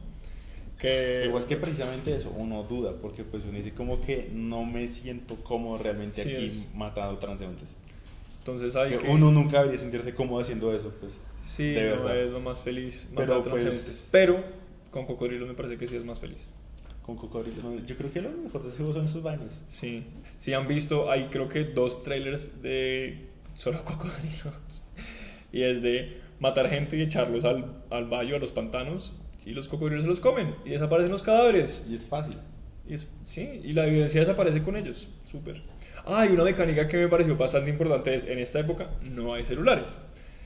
que 0.83 1.23
Igual 1.25 1.41
es 1.41 1.47
que 1.49 1.57
precisamente 1.57 2.15
eso, 2.15 2.29
uno 2.37 2.63
duda, 2.63 2.93
porque 3.01 3.23
pues 3.23 3.43
uno 3.43 3.57
dice 3.57 3.71
como 3.73 3.99
que 4.01 4.29
no 4.33 4.65
me 4.65 4.87
siento 4.87 5.37
cómodo 5.43 5.77
realmente 5.79 6.21
Sí, 6.21 6.33
aquí 6.35 6.45
es- 6.45 6.71
matando 6.75 7.17
transeúntes. 7.17 7.75
entonces 8.39 8.75
hay 8.75 8.97
Que 8.97 9.07
Uno 9.07 9.31
nunca 9.31 9.59
debería 9.59 9.79
sentirse 9.79 10.13
cómodo 10.13 10.41
haciendo 10.41 10.75
eso, 10.75 10.93
pues. 10.99 11.13
Sí, 11.41 11.69
de 11.71 11.89
no 11.95 12.03
verdad. 12.03 12.17
es 12.17 12.31
lo 12.31 12.39
más 12.41 12.61
feliz 12.63 13.07
Pero, 13.15 13.37
matar 13.37 13.51
pues- 13.51 13.63
transeúntes. 13.63 14.09
Pero 14.11 14.43
con 14.91 15.05
Cocodrilo 15.05 15.47
me 15.47 15.53
parece 15.55 15.77
que 15.77 15.87
sí 15.87 15.95
es 15.95 16.05
más 16.05 16.19
feliz. 16.19 16.49
Con 17.01 17.17
cocodrilo. 17.17 17.61
Yo 17.85 17.97
creo 17.97 18.13
que 18.13 18.21
lo 18.21 18.29
mejor 18.31 18.63
de 18.63 18.69
ese 18.69 18.77
juego 18.77 18.93
son 18.93 19.09
sus 19.09 19.21
vainas. 19.21 19.65
Sí. 19.67 20.05
Si 20.39 20.53
han 20.53 20.67
visto, 20.69 21.11
hay 21.11 21.25
creo 21.25 21.49
que 21.49 21.65
dos 21.65 22.01
trailers 22.03 22.61
de 22.61 23.27
solo 23.55 23.79
cocodrilos. 23.83 24.83
Y 25.51 25.63
es 25.63 25.81
de 25.81 26.21
matar 26.39 26.69
gente 26.69 26.95
y 26.97 27.01
echarlos 27.01 27.43
al, 27.43 27.83
al 27.89 28.05
valle, 28.05 28.35
a 28.35 28.39
los 28.39 28.51
pantanos. 28.51 29.19
Y 29.45 29.51
los 29.51 29.67
cocodrilos 29.67 30.03
se 30.03 30.09
los 30.09 30.19
comen. 30.19 30.55
Y 30.65 30.69
desaparecen 30.71 31.11
los 31.11 31.23
cadáveres. 31.23 31.85
Y 31.89 31.95
es 31.95 32.05
fácil. 32.05 32.37
Y 32.87 32.93
es- 32.93 33.11
sí, 33.23 33.61
y 33.63 33.73
la 33.73 33.85
evidencia 33.87 34.19
desaparece 34.21 34.61
con 34.61 34.75
ellos. 34.75 35.07
Súper. 35.23 35.61
Ah, 36.05 36.25
y 36.29 36.33
una 36.33 36.43
mecánica 36.43 36.87
que 36.87 36.97
me 36.97 37.07
pareció 37.07 37.35
bastante 37.37 37.69
importante 37.69 38.13
es, 38.13 38.25
en 38.25 38.39
esta 38.39 38.59
época 38.59 38.89
no 39.01 39.33
hay 39.33 39.43
celulares. 39.43 39.99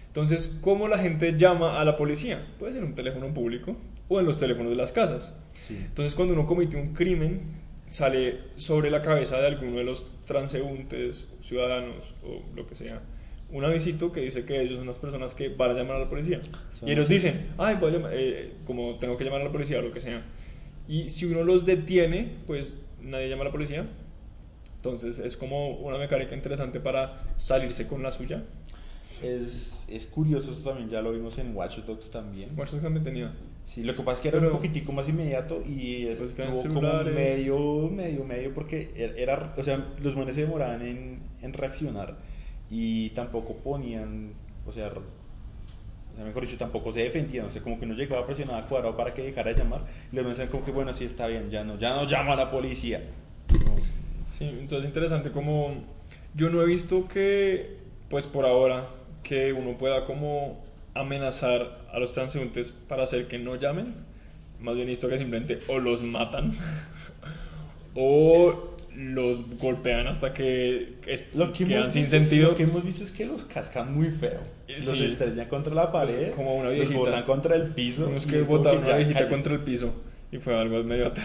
Entonces, 0.07 0.59
¿cómo 0.61 0.87
la 0.87 0.97
gente 0.97 1.35
llama 1.37 1.79
a 1.79 1.85
la 1.85 1.97
policía? 1.97 2.45
Puede 2.59 2.73
ser 2.73 2.81
en 2.83 2.89
un 2.89 2.95
teléfono 2.95 3.33
público 3.33 3.75
o 4.07 4.19
en 4.19 4.25
los 4.25 4.39
teléfonos 4.39 4.71
de 4.71 4.75
las 4.77 4.91
casas. 4.91 5.33
Sí. 5.53 5.75
Entonces, 5.79 6.15
cuando 6.15 6.33
uno 6.33 6.45
comete 6.47 6.77
un 6.77 6.93
crimen, 6.93 7.41
sale 7.91 8.39
sobre 8.55 8.89
la 8.91 9.01
cabeza 9.01 9.37
de 9.39 9.47
alguno 9.47 9.77
de 9.77 9.83
los 9.83 10.11
transeúntes, 10.25 11.27
ciudadanos 11.41 12.15
o 12.23 12.41
lo 12.55 12.65
que 12.67 12.75
sea, 12.75 13.01
un 13.51 13.63
avisito 13.63 14.11
que 14.11 14.21
dice 14.21 14.43
que 14.45 14.61
ellos 14.61 14.77
son 14.77 14.87
las 14.87 14.97
personas 14.99 15.33
que 15.33 15.49
van 15.49 15.71
a 15.71 15.73
llamar 15.73 15.95
a 15.95 15.99
la 15.99 16.09
policía. 16.09 16.41
Son 16.79 16.87
y 16.87 16.91
ellos 16.91 17.07
dicen, 17.07 17.47
ay, 17.57 17.77
voy 17.79 17.91
a 17.91 17.93
llamar, 17.93 18.11
eh, 18.13 18.53
como 18.65 18.95
tengo 18.97 19.15
que 19.17 19.23
llamar 19.23 19.41
a 19.41 19.45
la 19.45 19.51
policía 19.51 19.79
o 19.79 19.81
lo 19.81 19.91
que 19.91 20.01
sea. 20.01 20.23
Y 20.87 21.09
si 21.09 21.25
uno 21.25 21.43
los 21.43 21.65
detiene, 21.65 22.35
pues 22.45 22.77
nadie 23.01 23.29
llama 23.29 23.43
a 23.43 23.45
la 23.45 23.51
policía. 23.51 23.87
Entonces 24.77 25.19
es 25.19 25.35
como 25.37 25.71
una 25.79 25.97
mecánica 25.97 26.35
interesante 26.35 26.79
para 26.79 27.21
salirse 27.35 27.87
con 27.87 28.03
la 28.03 28.11
suya. 28.11 28.43
Es, 29.23 29.85
es 29.89 30.05
curioso, 30.07 30.51
eso 30.51 30.61
también 30.61 30.89
ya 30.89 31.01
lo 31.01 31.11
vimos 31.11 31.37
en 31.39 31.55
Watch 31.55 31.79
Dogs 31.79 32.11
también. 32.11 32.49
Bueno, 32.49 32.65
eso 32.65 32.77
también 32.77 33.03
tenía. 33.03 33.33
Sí, 33.65 33.83
lo 33.83 33.95
que 33.95 34.03
pasa 34.03 34.13
es 34.17 34.21
que 34.21 34.27
era 34.29 34.37
Pero- 34.39 34.51
un 34.51 34.57
poquitico 34.57 34.91
más 34.93 35.09
inmediato 35.09 35.61
y 35.65 36.05
Pues 36.05 36.21
estuvo 36.21 36.45
como 36.45 36.57
celulares- 36.61 37.13
medio, 37.15 37.89
medio, 37.89 38.23
medio, 38.23 38.53
porque 38.53 38.93
er- 38.95 39.15
era, 39.17 39.53
o 39.57 39.63
sea, 39.63 39.83
los 40.01 40.15
manes 40.15 40.35
se 40.35 40.41
demoraban 40.41 40.81
en, 40.85 41.19
en 41.41 41.53
reaccionar 41.53 42.15
y 42.69 43.09
tampoco 43.11 43.55
ponían, 43.55 44.33
o 44.65 44.71
sea, 44.71 44.87
o 44.87 46.15
sea, 46.15 46.25
mejor 46.25 46.43
dicho, 46.43 46.57
tampoco 46.57 46.91
se 46.91 47.01
defendían, 47.03 47.45
o 47.45 47.51
sea, 47.51 47.61
como 47.61 47.79
que 47.79 47.85
no 47.85 47.93
llegaba 47.93 48.25
presionado 48.25 48.59
a 48.59 48.67
cuadrado 48.67 48.97
para 48.97 49.13
que 49.13 49.23
dejara 49.23 49.53
de 49.53 49.59
llamar, 49.59 49.85
y 50.11 50.15
los 50.15 50.27
decían 50.27 50.47
como 50.47 50.65
que 50.65 50.71
bueno, 50.71 50.93
sí 50.93 51.05
está 51.05 51.27
bien, 51.27 51.49
ya 51.49 51.63
no, 51.63 51.77
ya 51.77 51.95
no 51.95 52.05
llama 52.05 52.33
a 52.33 52.37
la 52.37 52.51
policía. 52.51 53.01
Sí, 54.29 54.45
entonces 54.45 54.85
interesante 54.85 55.31
como 55.31 55.73
yo 56.35 56.49
no 56.49 56.61
he 56.61 56.65
visto 56.65 57.07
que, 57.07 57.77
pues 58.09 58.27
por 58.27 58.45
ahora, 58.45 58.87
que 59.23 59.53
uno 59.53 59.77
pueda 59.77 60.05
como 60.05 60.63
amenazar 60.93 61.85
a 61.91 61.99
los 61.99 62.13
transeúntes 62.13 62.71
para 62.71 63.03
hacer 63.03 63.27
que 63.27 63.39
no 63.39 63.55
llamen. 63.55 63.93
Más 64.59 64.75
bien 64.75 64.87
he 64.87 64.91
visto 64.91 65.09
que 65.09 65.17
simplemente 65.17 65.59
o 65.67 65.79
los 65.79 66.03
matan 66.03 66.53
o 67.95 68.76
los 68.99 69.47
golpean 69.59 70.07
hasta 70.07 70.33
que, 70.33 70.93
Lo 71.35 71.53
que, 71.53 71.65
quedan 71.65 71.91
sin 71.91 72.01
visto, 72.01 72.17
sentido. 72.17 72.49
lo 72.49 72.57
que 72.57 72.63
hemos 72.63 72.83
visto 72.83 73.03
es 73.03 73.11
que 73.11 73.25
los 73.25 73.45
cascan 73.45 73.93
muy 73.95 74.07
feo. 74.09 74.39
Los 74.75 74.85
Sí. 74.87 75.05
estrellan 75.05 75.47
contra 75.47 75.73
la 75.75 75.91
pared, 75.91 76.31
Como 76.31 76.55
una 76.55 76.69
los 76.69 76.75
viejita. 76.75 76.97
botan 76.99 77.23
contra 77.23 77.55
el 77.55 77.67
piso. 77.69 78.07
Unos 78.09 78.25
que 78.25 78.41
botaron 78.41 78.83
una 78.83 78.95
viejita 78.97 79.29
contra 79.29 79.53
el 79.53 79.59
piso 79.61 79.93
y 80.31 80.37
fue 80.39 80.59
algo 80.59 80.83
medio 80.83 81.11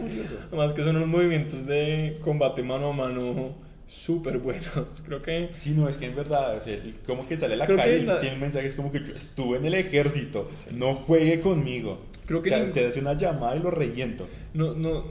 curioso. 0.00 0.34
Además 0.48 0.72
que 0.72 0.82
son 0.82 0.96
unos 0.96 1.08
movimientos 1.08 1.66
de 1.66 2.18
combate 2.22 2.62
mano 2.62 2.88
a 2.88 2.92
mano 2.94 3.54
súper 3.88 4.38
buenos. 4.38 4.68
Creo 5.06 5.22
que 5.22 5.50
Sí, 5.58 5.70
no, 5.70 5.88
es 5.88 5.96
que 5.96 6.06
en 6.06 6.14
verdad, 6.14 6.58
o 6.58 6.62
sea, 6.62 6.76
como 7.06 7.26
que 7.26 7.36
sale 7.36 7.54
a 7.54 7.56
la 7.56 7.66
Creo 7.66 7.78
calle 7.78 7.98
y 7.98 8.02
la- 8.04 8.20
tiene 8.20 8.36
mensajes 8.36 8.74
como 8.74 8.92
que 8.92 9.02
yo 9.04 9.14
estuve 9.14 9.58
en 9.58 9.64
el 9.64 9.74
ejército, 9.74 10.48
no 10.72 10.94
juegue 10.94 11.40
conmigo. 11.40 11.98
Creo 12.26 12.42
que 12.42 12.50
o 12.50 12.52
sea, 12.56 12.64
usted 12.64 12.86
hace 12.88 13.00
una 13.00 13.14
llamada 13.14 13.56
y 13.56 13.60
lo 13.60 13.70
reviento. 13.70 14.28
no, 14.52 14.74
no, 14.74 15.04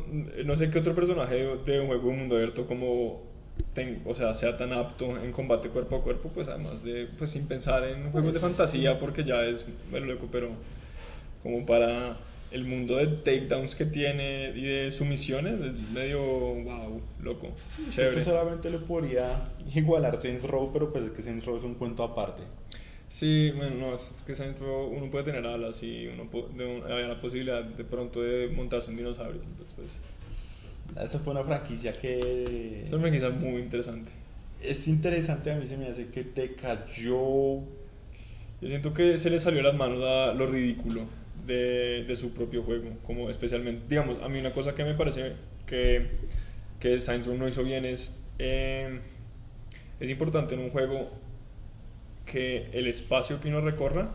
no 0.46 0.56
sé 0.56 0.70
qué 0.70 0.80
otro 0.80 0.94
personaje 0.94 1.36
de, 1.36 1.58
de 1.66 1.80
un 1.80 1.88
juego 1.88 2.10
de 2.12 2.16
mundo 2.16 2.36
abierto 2.36 2.68
como 2.68 3.24
ten- 3.74 4.04
o 4.06 4.14
sea, 4.14 4.36
sea 4.36 4.56
tan 4.56 4.72
apto 4.72 5.18
en 5.20 5.32
combate 5.32 5.70
cuerpo 5.70 5.96
a 5.96 6.04
cuerpo, 6.04 6.30
pues 6.34 6.48
además 6.48 6.84
de, 6.84 7.08
pues 7.18 7.32
sin 7.32 7.48
pensar 7.48 7.84
en 7.86 8.12
juegos 8.12 8.36
de 8.36 8.40
Pues, 8.40 8.52
fantasía, 8.52 9.00
porque 9.00 9.24
ya 9.24 9.44
es 9.44 9.66
bueno, 9.90 10.06
loco, 10.06 10.28
pero 10.32 10.50
como 11.42 11.66
para 11.66 12.18
el 12.52 12.64
mundo 12.64 12.96
de 12.96 13.08
takedowns 13.08 13.76
que 13.76 13.86
tiene 13.86 14.52
y 14.56 14.62
de 14.62 14.92
sumisiones, 14.92 15.62
es 15.62 15.74
medio, 15.92 16.22
wow, 16.22 17.02
loco, 17.22 17.50
chévere. 17.90 18.18
Yo 18.18 18.24
solamente 18.24 18.70
le 18.70 18.80
podría 18.80 19.52
igualar 19.76 20.18
Saints 20.18 20.44
Row, 20.44 20.72
pero 20.72 20.92
pues 20.92 21.06
es 21.06 21.12
que 21.12 21.22
Saints 21.22 21.46
Row 21.46 21.58
es 21.58 21.64
un 21.64 21.76
cuento 21.76 22.04
aparte. 22.04 22.44
Sí, 23.10 23.52
bueno, 23.56 23.76
no, 23.76 23.96
es 23.96 24.24
que 24.26 24.36
Saints 24.36 24.60
Row, 24.60 24.88
uno 24.88 25.10
puede 25.10 25.26
tener 25.26 25.46
alas 25.46 25.82
y 25.84 26.08
uno 26.08 26.30
hay 26.88 27.08
la 27.08 27.20
posibilidad 27.20 27.64
de 27.64 27.84
pronto 27.84 28.22
de 28.22 28.48
montarse 28.50 28.92
en 28.92 28.98
dinosaurios, 28.98 29.46
entonces 29.46 29.74
pues 29.76 30.00
Esa 31.06 31.20
fue 31.20 31.34
una 31.34 31.44
franquicia 31.44 31.94
que 31.94 32.84
es 32.84 32.92
una 32.92 33.02
franquicia 33.02 33.30
muy 33.30 33.62
interesante. 33.62 34.12
es 34.62 34.88
interesante, 34.88 35.52
a 35.52 35.56
mí 35.56 35.68
se 35.68 35.78
me 35.78 35.88
hace 35.88 36.08
que 36.08 36.24
te 36.24 36.54
cayó 36.56 37.60
Yo 38.62 38.68
siento 38.68 38.94
que 38.94 39.18
se 39.18 39.30
le 39.30 39.40
salió 39.40 39.62
las 39.62 39.76
manos 39.76 40.04
a 40.04 40.34
lo 40.34 40.46
ridículo 40.46 41.06
de, 41.48 42.04
de 42.04 42.16
su 42.16 42.34
propio 42.34 42.62
juego, 42.64 42.90
como 43.06 43.30
especialmente, 43.30 43.84
digamos, 43.90 44.22
a 44.22 44.30
mí 44.30 44.40
una 44.40 44.52
cosa 44.54 44.76
que 44.76 44.84
me 44.84 44.94
parece 44.94 45.34
que, 45.66 46.08
que 46.80 47.00
Row 47.00 47.38
no 47.38 47.48
hizo 47.48 47.64
bien 47.64 47.86
es, 47.86 48.16
eh, 48.38 49.00
es 50.00 50.10
importante 50.10 50.54
en 50.56 50.62
un 50.62 50.70
juego 50.70 51.10
que 52.26 52.70
el 52.74 52.88
espacio 52.88 53.40
que 53.42 53.48
uno 53.48 53.62
recorra 53.62 54.10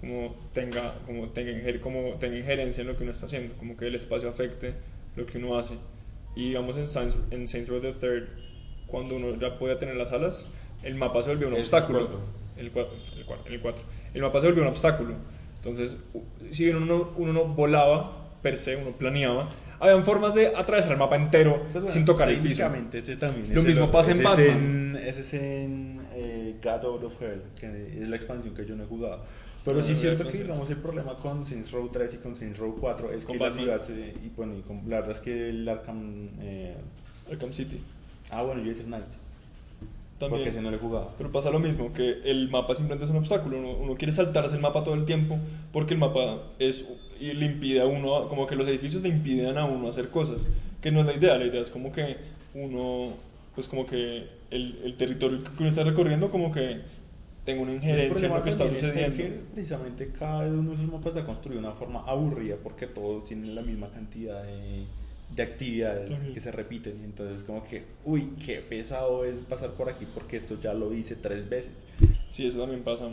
como 0.00 0.34
tenga, 0.54 0.94
como 1.04 1.28
tenga, 1.28 1.80
como 1.80 2.14
tenga 2.14 2.38
injerencia 2.38 2.80
en 2.82 2.88
lo 2.88 2.96
que 2.96 3.02
uno 3.02 3.12
está 3.12 3.26
haciendo, 3.26 3.54
como 3.56 3.76
que 3.76 3.86
el 3.88 3.94
espacio 3.94 4.28
afecte 4.30 4.72
lo 5.16 5.26
que 5.26 5.36
uno 5.38 5.58
hace. 5.58 5.74
Y 6.34 6.48
digamos 6.48 6.76
en 6.78 6.86
Saints, 6.86 7.18
en 7.30 7.46
Saints 7.46 7.68
Row 7.68 7.80
the 7.80 7.92
Third, 7.92 8.28
cuando 8.86 9.16
uno 9.16 9.36
ya 9.38 9.58
podía 9.58 9.78
tener 9.78 9.96
las 9.96 10.12
alas, 10.12 10.48
el 10.82 10.94
mapa 10.94 11.22
se 11.22 11.30
volvió 11.30 11.48
un 11.48 11.54
obstáculo. 11.54 11.98
El 12.56 12.70
4, 12.72 12.94
el, 13.18 13.26
cua- 13.26 13.38
el, 13.46 13.60
cuatro. 13.60 13.84
el 14.14 14.22
mapa 14.22 14.40
se 14.40 14.46
volvió 14.46 14.62
un 14.62 14.68
obstáculo. 14.68 15.14
Entonces, 15.62 15.96
si 16.50 16.64
bien 16.64 16.76
uno, 16.76 17.12
uno 17.16 17.32
no 17.32 17.44
volaba 17.44 18.16
per 18.42 18.56
se, 18.58 18.76
uno 18.76 18.92
planeaba, 18.92 19.50
habían 19.78 20.02
formas 20.04 20.34
de 20.34 20.48
atravesar 20.48 20.92
el 20.92 20.98
mapa 20.98 21.16
entero 21.16 21.62
Pues, 21.72 21.90
sin 21.92 22.04
tocar 22.04 22.28
el 22.30 22.40
piso. 22.40 22.64
ese 22.92 23.16
también 23.16 23.54
Lo 23.54 23.60
es 23.60 23.66
mismo 23.66 23.84
el- 23.84 23.90
pasa 23.90 24.12
en 24.12 24.20
ese 24.20 24.22
es 24.24 24.30
Batman. 24.30 24.56
en- 24.56 24.96
ese 24.96 25.20
es 25.20 25.34
en 25.34 26.00
eh, 26.14 26.56
God 26.62 27.04
of 27.04 27.22
Hell, 27.22 27.42
que 27.58 28.00
es 28.02 28.08
la 28.08 28.16
expansión 28.16 28.54
que 28.54 28.64
yo 28.66 28.74
no 28.74 28.84
he 28.84 28.86
jugado. 28.86 29.22
Pero 29.64 29.80
Ah, 29.80 29.82
sí 29.82 29.92
es 29.92 29.98
no, 29.98 30.02
cierto 30.02 30.24
no 30.24 30.30
que 30.30 30.38
digamos 30.38 30.70
el 30.70 30.76
problema 30.78 31.14
con 31.16 31.44
Saints 31.44 31.70
Row 31.70 31.88
3 31.92 32.14
y 32.14 32.16
con 32.16 32.34
Saints 32.34 32.58
Row 32.58 32.74
4 32.80 33.12
es 33.12 33.24
que 33.26 33.34
la 33.34 33.38
Batman. 33.50 33.58
ciudad 33.64 33.80
se, 33.82 33.92
y 33.92 34.32
bueno, 34.34 34.56
y 34.56 34.62
con, 34.62 34.78
la 34.88 34.96
verdad 34.96 35.12
es 35.12 35.20
que 35.20 35.50
el 35.50 35.68
Arkham 35.68 36.30
eh, 36.40 36.74
Arkham 37.30 37.52
City. 37.52 37.80
ah 38.30 38.42
bueno, 38.42 38.62
yo 38.62 38.72
hice 38.72 38.84
Knight. 38.84 39.04
También. 40.20 40.42
Porque 40.42 40.50
ese 40.50 40.60
no 40.60 40.70
lo 40.70 40.76
he 40.76 40.78
jugado. 40.78 41.14
Pero 41.16 41.32
pasa 41.32 41.50
lo 41.50 41.58
mismo, 41.58 41.94
que 41.94 42.20
el 42.24 42.50
mapa 42.50 42.74
simplemente 42.74 43.06
es 43.06 43.10
un 43.10 43.16
obstáculo. 43.16 43.58
Uno, 43.58 43.72
uno 43.72 43.94
quiere 43.96 44.12
saltarse 44.12 44.54
el 44.54 44.60
mapa 44.60 44.84
todo 44.84 44.94
el 44.94 45.06
tiempo 45.06 45.38
porque 45.72 45.94
el 45.94 46.00
mapa 46.00 46.42
es 46.58 46.86
y 47.18 47.32
le 47.32 47.46
impide 47.46 47.80
a 47.80 47.86
uno, 47.86 48.28
como 48.28 48.46
que 48.46 48.54
los 48.54 48.68
edificios 48.68 49.02
le 49.02 49.08
impiden 49.08 49.56
a 49.56 49.64
uno 49.64 49.88
hacer 49.88 50.10
cosas, 50.10 50.46
que 50.82 50.92
no 50.92 51.00
es 51.00 51.06
la 51.06 51.14
idea. 51.14 51.38
La 51.38 51.46
idea 51.46 51.62
es 51.62 51.70
como 51.70 51.90
que 51.90 52.18
uno, 52.54 53.14
pues 53.54 53.66
como 53.66 53.86
que 53.86 54.26
el, 54.50 54.78
el 54.84 54.96
territorio 54.98 55.42
que 55.42 55.50
uno 55.58 55.68
está 55.68 55.84
recorriendo, 55.84 56.30
como 56.30 56.52
que 56.52 56.80
tenga 57.46 57.62
una 57.62 57.72
injerencia 57.72 58.28
en 58.28 58.34
lo 58.34 58.42
que 58.42 58.50
está 58.50 58.68
sucediendo. 58.68 59.16
que 59.16 59.40
precisamente 59.54 60.10
cada 60.10 60.46
uno 60.46 60.70
de 60.70 60.76
esos 60.76 60.86
mapas 60.86 61.16
está 61.16 61.24
construido 61.24 61.62
de 61.62 61.66
una 61.66 61.74
forma 61.74 62.04
aburrida 62.06 62.56
porque 62.62 62.86
todos 62.86 63.24
tienen 63.24 63.54
la 63.54 63.62
misma 63.62 63.88
cantidad 63.90 64.42
de, 64.42 64.84
de 65.34 65.42
actividades 65.42 66.10
que 66.34 66.40
se 66.40 66.50
repiten 66.50 66.98
y 67.00 67.04
entonces 67.04 67.44
como 67.44 67.62
que, 67.64 67.84
uy, 68.04 68.30
qué 68.44 68.56
pesado 68.60 69.24
es 69.24 69.40
pasar 69.42 69.70
por 69.72 69.88
aquí 69.88 70.06
porque 70.12 70.36
esto 70.36 70.58
ya 70.60 70.74
lo 70.74 70.92
hice 70.92 71.16
tres 71.16 71.48
veces. 71.48 71.86
Sí, 72.28 72.46
eso 72.46 72.60
también 72.60 72.82
pasa. 72.82 73.08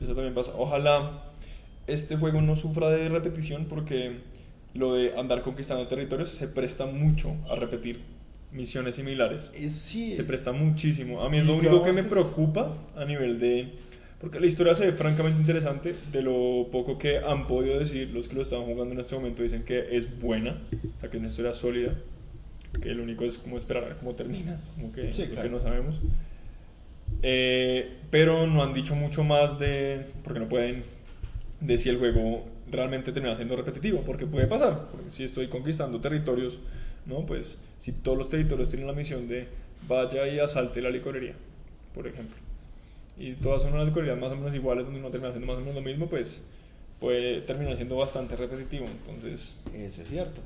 Eso 0.00 0.14
también 0.14 0.34
pasa. 0.34 0.52
Ojalá 0.56 1.32
este 1.86 2.16
juego 2.16 2.40
no 2.40 2.56
sufra 2.56 2.90
de 2.90 3.08
repetición 3.08 3.66
porque 3.66 4.20
lo 4.74 4.94
de 4.94 5.16
andar 5.18 5.42
conquistando 5.42 5.86
territorios 5.86 6.28
se 6.28 6.48
presta 6.48 6.86
mucho 6.86 7.36
a 7.50 7.56
repetir 7.56 8.00
misiones 8.52 8.96
similares. 8.96 9.50
Es, 9.54 9.74
sí, 9.74 10.14
Se 10.14 10.24
presta 10.24 10.52
muchísimo. 10.52 11.22
A 11.22 11.28
mí 11.28 11.38
es 11.38 11.46
lo 11.46 11.56
único 11.56 11.82
que 11.82 11.92
me 11.92 12.04
preocupa 12.04 12.76
a 12.96 13.04
nivel 13.04 13.38
de... 13.38 13.72
Porque 14.22 14.40
la 14.40 14.46
historia 14.46 14.74
se 14.74 14.86
ve 14.86 14.92
francamente 14.92 15.38
interesante. 15.38 15.94
De 16.10 16.22
lo 16.22 16.68
poco 16.72 16.96
que 16.96 17.18
han 17.18 17.46
podido 17.46 17.78
decir 17.78 18.08
los 18.08 18.28
que 18.28 18.36
lo 18.36 18.42
están 18.42 18.62
jugando 18.62 18.94
en 18.94 19.00
este 19.00 19.14
momento 19.14 19.42
dicen 19.42 19.64
que 19.64 19.94
es 19.96 20.18
buena. 20.18 20.62
O 20.96 21.00
sea, 21.00 21.10
que 21.10 21.18
es 21.18 21.20
una 21.20 21.28
historia 21.28 21.52
sólida. 21.52 21.94
Que 22.80 22.94
lo 22.94 23.02
único 23.02 23.24
es 23.24 23.36
como 23.36 23.58
esperar 23.58 23.84
a 23.84 23.88
ver 23.88 23.96
cómo 23.98 24.14
termina. 24.14 24.58
Como 24.76 24.92
que, 24.92 25.12
Sí, 25.12 25.24
claro. 25.26 25.42
que 25.42 25.48
no 25.50 25.60
sabemos. 25.60 25.96
Eh, 27.22 27.98
pero 28.10 28.46
no 28.46 28.62
han 28.62 28.72
dicho 28.72 28.94
mucho 28.94 29.24
más 29.24 29.58
de... 29.58 30.06
Porque 30.24 30.40
no 30.40 30.48
pueden... 30.48 30.82
De 31.60 31.76
si 31.76 31.90
el 31.90 31.98
juego 31.98 32.46
realmente 32.70 33.12
termina 33.12 33.36
siendo 33.36 33.56
repetitivo. 33.56 34.02
Porque 34.06 34.26
puede 34.26 34.46
pasar. 34.46 34.88
Porque 34.90 35.10
si 35.10 35.24
estoy 35.24 35.48
conquistando 35.48 36.00
territorios... 36.00 36.60
¿no? 37.06 37.26
Pues 37.26 37.58
si 37.78 37.92
todos 37.92 38.16
los 38.16 38.28
territorios 38.28 38.68
tienen 38.68 38.86
la 38.86 38.92
misión 38.92 39.28
de 39.28 39.48
vaya 39.88 40.28
y 40.28 40.38
asalte 40.38 40.80
la 40.80 40.90
licorería, 40.90 41.34
por 41.94 42.06
ejemplo, 42.06 42.36
y 43.24 43.32
todas 43.34 43.62
son 43.62 43.72
unas 43.74 43.86
licorerías 43.86 44.18
más 44.18 44.32
o 44.32 44.36
menos 44.36 44.54
iguales 44.54 44.84
donde 44.84 45.00
uno 45.00 45.10
termina 45.10 45.28
haciendo 45.30 45.46
más 45.46 45.56
o 45.56 45.60
menos 45.60 45.74
lo 45.76 45.80
mismo, 45.82 46.06
pues 46.08 46.44
puede 47.00 47.40
terminar 47.42 47.76
siendo 47.76 47.96
bastante 47.96 48.36
repetitivo. 48.36 48.86
Entonces, 48.86 49.54
eso 49.74 50.02
es 50.02 50.08
cierto. 50.08 50.40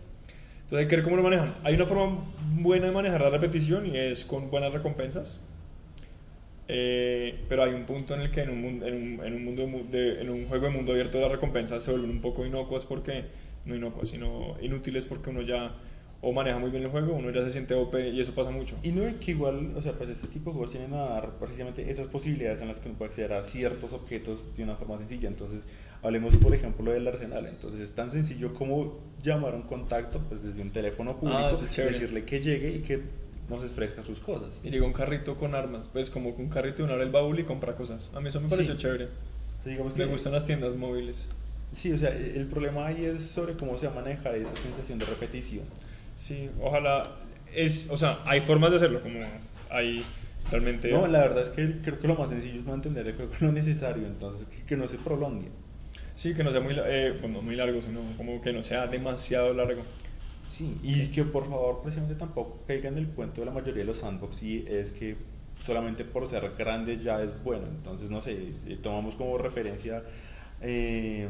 entonces 0.63 0.79
hay 0.81 0.87
que 0.89 0.97
ver 0.97 1.05
cómo 1.05 1.17
lo 1.17 1.23
manejan. 1.23 1.55
Hay 1.65 1.75
una 1.75 1.87
forma 1.87 2.25
buena 2.55 2.87
de 2.87 2.93
manejar 2.93 3.21
la 3.23 3.31
repetición 3.31 3.87
y 3.87 3.97
es 3.97 4.25
con 4.25 4.51
buenas 4.51 4.73
recompensas. 4.73 5.41
Eh, 6.69 7.45
pero 7.49 7.63
hay 7.63 7.73
un 7.75 7.85
punto 7.85 8.15
en 8.15 8.23
el 8.23 8.31
que 8.33 8.41
en 8.41 8.51
un, 8.51 8.61
mun- 8.63 8.83
en 8.85 8.95
un, 8.95 9.25
en 9.25 9.35
un 9.35 9.45
mundo 9.45 9.67
de- 9.91 10.21
en 10.21 10.31
un 10.31 10.47
juego 10.49 10.67
de 10.67 10.73
mundo 10.73 10.93
abierto 10.93 11.21
las 11.21 11.31
recompensas 11.31 11.83
se 11.83 11.93
vuelven 11.93 12.11
un 12.11 12.21
poco 12.21 12.45
inocuas 12.45 12.85
porque 12.85 13.25
no 13.67 13.77
inocuas 13.77 14.09
sino 14.09 14.57
inútiles 14.61 15.07
porque 15.07 15.31
uno 15.31 15.43
ya 15.43 15.73
o 16.23 16.33
maneja 16.33 16.59
muy 16.59 16.71
bien 16.71 16.83
el 16.83 16.89
juego 16.91 17.15
uno 17.15 17.31
ya 17.31 17.45
se 17.45 17.51
siente 17.51 17.75
OP 17.75 17.95
y 18.11 18.21
eso 18.21 18.35
pasa 18.35 18.51
mucho 18.51 18.77
Y 18.83 18.91
no 18.91 19.03
es 19.03 19.15
que 19.17 19.33
igual, 19.33 19.75
o 19.77 19.83
sea, 19.83 19.93
pues 19.93 20.09
este 20.11 20.27
tipo 20.29 20.51
de 20.51 20.55
juegos 20.55 20.71
tienen 20.71 20.95
a 20.95 21.05
dar 21.05 21.31
precisamente 21.39 21.91
esas 21.91 22.07
posibilidades 22.07 22.61
en 22.63 22.69
las 22.69 22.79
que 22.79 22.89
uno 22.89 22.97
puede 22.99 23.11
acceder 23.11 23.33
a 23.35 23.43
ciertos 23.43 23.93
objetos 23.93 24.39
de 24.57 24.63
una 24.65 24.77
forma 24.77 24.97
sencilla. 24.99 25.29
Entonces, 25.29 25.65
hablemos 26.03 26.35
por 26.37 26.55
ejemplo 26.55 26.91
del 26.93 27.07
arsenal. 27.07 27.47
Entonces, 27.47 27.81
es 27.83 27.93
tan 27.95 28.11
sencillo 28.11 28.55
como 28.55 28.99
llamar 29.23 29.53
a 29.53 29.57
un 29.57 29.63
contacto 29.63 30.21
pues 30.29 30.43
desde 30.43 30.63
un 30.63 30.71
teléfono 30.71 31.17
público, 31.19 31.39
Ah, 31.39 31.51
es 31.53 31.71
chévere. 31.71 31.93
decirle 31.95 32.25
que 32.25 32.41
llegue 32.41 32.71
y 32.73 32.79
que 32.81 33.01
nos 33.51 33.63
ofrezca 33.63 34.03
sus 34.03 34.19
cosas. 34.19 34.61
y 34.65 34.71
llega 34.71 34.85
un 34.87 34.93
carrito 34.93 35.37
con 35.37 35.55
armas 35.55 35.89
pues 35.93 36.11
como 36.11 36.35
que 36.35 36.43
un 36.43 36.49
carrito 36.49 36.83
y 36.83 36.85
uno 36.87 36.95
abre 36.95 37.05
el 37.05 37.13
baúl 37.13 37.39
y 37.39 37.45
compra 37.45 37.77
cosas 37.77 38.11
a 38.13 38.21
mí 38.21 38.29
eso 38.29 38.41
me 38.41 38.49
pareció 38.49 38.73
Sí. 38.75 38.79
chévere 38.81 39.05
O 39.05 39.63
sea, 39.63 39.71
digamos 39.71 39.97
me 39.97 40.05
que- 40.05 40.11
gustan 40.11 40.33
las 40.33 40.45
tiendas 40.45 40.75
móviles 40.75 41.29
Sí, 41.73 41.93
o 41.93 41.99
sea, 41.99 42.09
el 42.11 42.47
problema 42.47 42.87
ahí 42.87 43.05
es 43.05 43.23
sobre 43.23 43.53
cómo 43.55 43.77
se 43.79 43.89
maneja 43.91 44.35
esa 44.35 44.57
sensación 44.63 44.99
de 44.99 45.05
repetición. 45.05 45.65
Sí 46.17 46.51
ojalá 46.61 47.13
es 47.55 47.89
o 47.91 47.97
sea 47.97 48.19
hay 48.25 48.41
formas 48.41 48.71
de 48.71 48.77
hacerlo 48.77 49.01
como 49.01 49.21
hay 49.71 50.05
realmente 50.51 50.91
No, 50.91 51.07
la 51.07 51.21
verdad 51.21 51.43
es 51.43 51.51
que 51.51 51.77
creo 51.83 52.01
que 52.01 52.09
lo 52.09 52.17
más 52.17 52.31
sencillo 52.31 52.61
es 52.61 52.67
mantener 52.67 53.07
el 53.07 53.15
juego 53.15 53.33
lo 53.41 53.53
necesario, 53.53 54.07
entonces 54.07 54.47
que, 54.49 54.65
que 54.65 54.77
no 54.77 54.87
se 54.89 54.99
prolongue. 54.99 55.49
Sí, 56.15 56.35
que 56.35 56.43
no 56.43 56.51
sea 56.51 56.61
muy, 56.61 56.75
eh, 56.79 57.15
bueno, 57.21 57.43
muy 57.43 57.57
largo, 57.57 57.83
sino 57.83 58.01
como 58.17 58.41
que 58.41 58.53
no 58.53 58.63
sea 58.63 58.87
demasiado 58.87 59.53
largo. 59.53 59.83
Sí, 60.49 60.79
y 60.83 61.09
que 61.09 61.25
por 61.25 61.45
favor 61.45 61.83
precisamente 61.83 62.15
tampoco 62.15 62.63
caiga 62.67 62.89
en 62.89 62.97
el 62.97 63.09
cuento 63.09 63.43
de 63.43 63.47
la 63.47 63.53
mayoría 63.53 63.75
de 63.81 63.85
los 63.85 63.99
sandbox 63.99 64.43
y 64.43 64.65
es 64.67 64.93
que 64.93 65.17
solamente 65.65 66.05
por 66.05 66.27
ser 66.29 66.53
grande 66.57 66.99
ya 67.03 67.23
es 67.23 67.43
bueno. 67.43 67.67
Entonces, 67.67 68.09
no 68.09 68.21
sé, 68.23 68.53
eh, 68.67 68.79
tomamos 68.83 69.17
como 69.17 69.37
referencia 69.37 70.03
eh, 70.63 71.29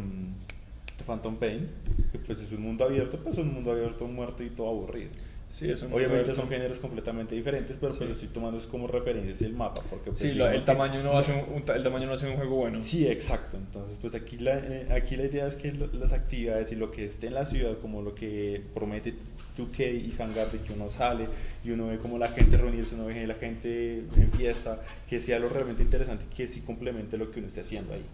Phantom 1.04 1.36
Pain, 1.36 1.68
que 2.12 2.18
pues 2.18 2.40
es 2.40 2.52
un 2.52 2.62
mundo 2.62 2.84
abierto, 2.84 3.18
pues 3.18 3.36
es 3.36 3.42
un 3.44 3.52
mundo 3.54 3.72
abierto 3.72 4.06
muerto 4.06 4.42
y 4.42 4.50
todo 4.50 4.68
aburrido. 4.68 5.10
Sí, 5.48 5.70
es 5.70 5.80
un 5.82 5.92
Obviamente 5.92 6.34
son 6.34 6.48
géneros 6.48 6.80
completamente 6.80 7.36
diferentes, 7.36 7.76
pero 7.80 7.94
pues 7.94 8.08
Sí. 8.08 8.12
estoy 8.14 8.28
tomando 8.30 8.58
es 8.58 8.66
como 8.66 8.88
referencia 8.88 9.46
el 9.46 9.52
mapa. 9.52 9.80
Porque, 9.88 10.06
pues, 10.10 10.18
Sí, 10.18 10.30
digamos 10.30 10.54
el, 10.56 10.64
tamaño 10.64 11.04
no 11.04 11.12
hace 11.16 11.32
un, 11.32 11.62
un 11.62 11.70
el 11.72 11.82
tamaño 11.84 12.06
no 12.08 12.14
hace 12.14 12.28
un 12.28 12.34
juego 12.34 12.56
bueno. 12.56 12.80
Sí, 12.80 13.06
exacto. 13.06 13.56
Entonces, 13.56 13.96
pues 14.00 14.16
aquí 14.16 14.38
la, 14.38 14.58
eh, 14.58 14.88
aquí 14.90 15.16
la 15.16 15.26
idea 15.26 15.46
es 15.46 15.54
que 15.54 15.70
lo- 15.70 15.86
las 15.92 16.12
actividades 16.12 16.72
y 16.72 16.74
lo 16.74 16.90
que 16.90 17.04
esté 17.04 17.28
en 17.28 17.34
la 17.34 17.46
ciudad, 17.46 17.78
como 17.80 18.02
lo 18.02 18.12
que 18.12 18.60
promete 18.74 19.14
2K 19.56 19.84
y 19.88 20.12
Hangar, 20.20 20.50
de 20.50 20.58
que 20.58 20.72
uno 20.72 20.90
sale 20.90 21.28
y 21.64 21.70
uno 21.70 21.86
ve 21.86 21.98
como 21.98 22.18
la 22.18 22.28
gente 22.32 22.56
reunirse, 22.56 22.96
uno 22.96 23.06
ve 23.06 23.24
la 23.24 23.34
gente 23.34 23.98
en 24.00 24.32
fiesta, 24.36 24.82
que 25.08 25.20
sea 25.20 25.38
lo 25.38 25.48
realmente 25.48 25.80
interesante, 25.84 26.24
que 26.36 26.48
sí 26.48 26.62
complemente 26.62 27.16
lo 27.16 27.30
que 27.30 27.38
uno 27.38 27.46
esté 27.46 27.60
haciendo 27.60 27.94
ahí. 27.94 28.04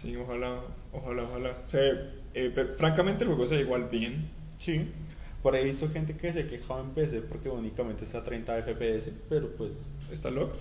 Sí, 0.00 0.16
ojalá, 0.16 0.60
ojalá, 0.92 1.24
ojalá. 1.24 1.56
Se, 1.64 1.90
eh, 2.34 2.50
pero, 2.54 2.74
francamente 2.74 3.24
el 3.24 3.28
juego 3.30 3.44
se 3.46 3.56
ve 3.56 3.62
igual 3.62 3.88
bien. 3.90 4.28
Sí. 4.58 4.86
Por 5.42 5.54
ahí 5.54 5.62
he 5.62 5.64
visto 5.66 5.88
gente 5.90 6.16
que 6.16 6.32
se 6.32 6.46
quejaba 6.46 6.80
en 6.80 6.90
PC 6.90 7.22
porque 7.22 7.48
únicamente 7.48 8.04
está 8.04 8.18
a 8.18 8.24
30 8.24 8.62
FPS, 8.62 9.10
pero 9.28 9.48
pues 9.56 9.72
Está 10.10 10.30
locked. 10.30 10.58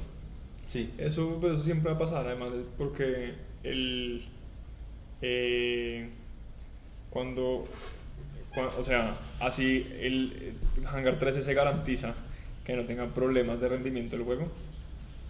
sí. 0.67 0.91
Eso, 0.97 1.37
pues, 1.41 1.53
eso 1.53 1.63
siempre 1.63 1.89
va 1.91 1.95
a 1.95 1.99
pasar, 1.99 2.25
además, 2.27 2.53
es 2.53 2.63
porque 2.77 3.33
el. 3.63 4.23
eh, 5.21 6.09
cuando, 7.09 7.65
cua- 8.53 8.71
O 8.77 8.83
sea, 8.83 9.17
así 9.39 9.87
el, 9.99 10.53
el 10.77 10.87
Hangar 10.87 11.17
13 11.19 11.41
se 11.43 11.53
garantiza 11.53 12.13
que 12.65 12.75
no 12.75 12.83
tengan 12.83 13.11
problemas 13.11 13.59
de 13.61 13.69
rendimiento 13.69 14.15
el 14.15 14.23
juego. 14.23 14.47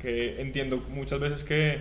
Que 0.02 0.42
entiendo 0.42 0.78
muchas 0.94 1.20
veces 1.20 1.44
que 1.44 1.78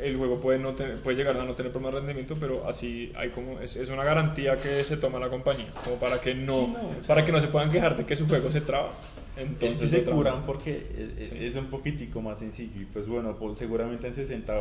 el 0.00 0.16
juego 0.16 0.40
puede, 0.40 0.58
no 0.58 0.74
tener- 0.74 0.96
puede 1.00 1.16
llegar 1.16 1.36
a 1.36 1.44
no 1.44 1.54
tener 1.54 1.70
problemas 1.72 1.94
de 1.94 2.00
rendimiento, 2.00 2.36
pero 2.40 2.68
así 2.68 3.12
hay 3.16 3.30
como. 3.30 3.60
Es, 3.60 3.76
es 3.76 3.88
una 3.90 4.02
garantía 4.04 4.60
que 4.60 4.82
se 4.84 4.96
toma 4.96 5.18
la 5.20 5.28
compañía, 5.28 5.72
como 5.84 5.96
para 5.96 6.20
que 6.20 6.34
no, 6.34 6.66
Sí, 6.66 6.72
no, 6.72 7.06
para 7.06 7.24
que 7.24 7.32
no 7.32 7.40
se 7.40 7.48
puedan 7.48 7.70
quejar 7.70 7.96
de 7.96 8.04
que 8.04 8.16
su 8.16 8.26
juego 8.26 8.50
se 8.50 8.60
traba. 8.62 8.90
Es 9.36 9.42
Entonces, 9.46 9.80
que 9.80 9.86
se 9.88 10.04
curan 10.04 10.44
porque 10.46 10.86
es, 11.18 11.28
Sí. 11.28 11.36
es 11.44 11.56
un 11.56 11.66
poquitico 11.66 12.22
más 12.22 12.38
sencillo 12.38 12.80
y 12.80 12.84
pues 12.86 13.06
bueno, 13.06 13.36
pues 13.36 13.58
seguramente 13.58 14.06
en 14.06 14.14
60 14.14 14.54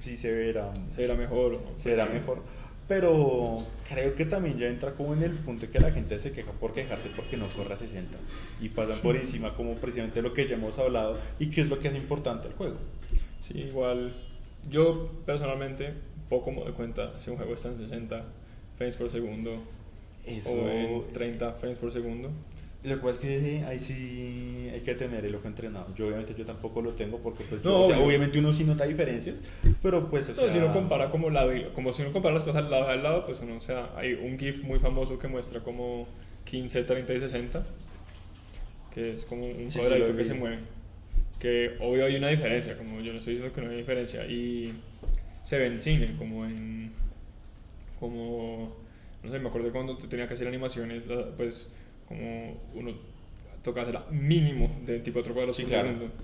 sí 0.00 0.16
se 0.16 0.32
verá 0.32 0.72
será 0.90 1.14
mejor. 1.14 1.54
o- 1.54 1.58
pues 1.60 1.82
será 1.82 2.06
sí. 2.08 2.12
mejor. 2.14 2.42
Pero 2.88 3.64
creo 3.88 4.14
que 4.14 4.26
también 4.26 4.58
ya 4.58 4.68
entra 4.68 4.92
como 4.92 5.12
en 5.14 5.22
el 5.22 5.32
punto 5.32 5.68
que 5.70 5.80
la 5.80 5.90
gente 5.90 6.20
se 6.20 6.30
queja 6.30 6.52
por 6.52 6.72
quejarse 6.72 7.08
porque 7.16 7.36
no 7.36 7.46
corre 7.48 7.74
a 7.74 7.76
60 7.76 8.16
y 8.60 8.68
pasan 8.68 8.98
por 9.00 9.16
encima 9.16 9.54
como 9.56 9.74
precisamente 9.74 10.22
lo 10.22 10.32
que 10.32 10.46
ya 10.46 10.54
hemos 10.54 10.78
hablado 10.78 11.18
y 11.40 11.50
que 11.50 11.62
es 11.62 11.68
lo 11.68 11.78
que 11.80 11.88
es 11.88 11.96
importante 11.96 12.46
al 12.46 12.54
juego. 12.54 12.76
Sí, 13.40 13.58
igual. 13.58 14.12
Yo 14.70 15.10
personalmente 15.24 15.92
poco 16.28 16.50
me 16.50 16.60
doy 16.62 16.72
cuenta 16.72 17.18
si 17.18 17.30
un 17.30 17.36
juego 17.36 17.54
está 17.54 17.68
en 17.68 17.78
60 17.78 18.24
frames 18.76 18.96
por 18.96 19.08
segundo 19.10 19.62
Eso, 20.26 20.50
o 20.50 20.68
en 21.06 21.12
30 21.12 21.52
frames 21.52 21.78
por 21.78 21.92
segundo. 21.92 22.30
Lo 22.82 22.94
que 22.96 23.02
pasa 23.02 23.12
es 23.14 23.18
que 23.18 23.64
ahí 23.64 23.78
sí 23.80 24.70
hay 24.72 24.80
que 24.80 24.94
tener 24.94 25.24
el 25.24 25.34
ojo 25.34 25.48
entrenado. 25.48 25.86
Yo 25.96 26.06
obviamente 26.06 26.34
yo 26.36 26.44
tampoco 26.44 26.82
lo 26.82 26.92
tengo 26.92 27.18
porque 27.18 27.42
pues 27.44 27.64
No, 27.64 27.70
yo- 27.70 27.78
o 27.78 27.86
sea, 27.88 27.98
obviamente 28.00 28.38
uno 28.38 28.52
sí 28.52 28.62
nota 28.64 28.84
diferencias, 28.84 29.38
pero 29.82 30.08
pues 30.08 30.28
o 30.28 30.34
No, 30.34 30.46
si 30.46 30.52
sea, 30.52 30.64
uno 30.64 30.72
compara 30.72 31.10
como 31.10 31.30
lado 31.30 31.50
como 31.74 31.92
si 31.92 32.02
uno 32.02 32.12
compara 32.12 32.34
las 32.34 32.44
cosas 32.44 32.68
lado 32.70 32.88
a 32.88 32.96
lado, 32.96 33.24
pues 33.26 33.40
uno, 33.40 33.56
o 33.56 33.60
sea, 33.60 33.90
hay 33.96 34.12
un 34.14 34.38
GIF 34.38 34.62
muy 34.62 34.78
famoso 34.78 35.18
que 35.18 35.26
muestra 35.26 35.60
como 35.60 36.06
15, 36.44 36.84
30 36.84 37.12
y 37.14 37.18
60, 37.20 37.64
que 38.94 39.12
es 39.14 39.24
como 39.24 39.46
un 39.46 39.54
Sí, 39.64 39.70
sí, 39.70 39.78
cuadradito 39.78 40.08
lo 40.08 40.12
que 40.16 40.22
vi. 40.22 40.28
se 40.28 40.34
mueve. 40.34 40.58
Que 41.38 41.76
obvio 41.80 42.06
hay 42.06 42.16
una 42.16 42.28
diferencia, 42.28 42.76
como 42.78 43.00
yo 43.00 43.12
no 43.12 43.18
estoy 43.18 43.34
diciendo 43.34 43.54
que 43.54 43.60
no 43.60 43.70
hay 43.70 43.76
diferencia, 43.76 44.26
y 44.26 44.72
se 45.42 45.58
ve 45.58 45.66
en 45.66 45.80
cine, 45.80 46.14
como 46.18 46.44
en. 46.44 46.92
como. 48.00 48.76
no 49.22 49.30
sé, 49.30 49.38
me 49.38 49.48
acuerdo 49.48 49.70
cuando 49.72 49.96
tú 49.96 50.06
tenías 50.06 50.28
que 50.28 50.34
hacer 50.34 50.48
animaciones, 50.48 51.02
pues 51.36 51.68
como 52.08 52.56
uno 52.74 52.92
tocaba 53.62 53.86
hacer 53.86 54.00
mínimo 54.14 54.70
de 54.86 54.92
24 54.94 55.34
cuadros 55.34 55.56
Sí, 55.56 55.62
por 55.62 55.70
claro. 55.72 55.88
segundo, 55.88 56.14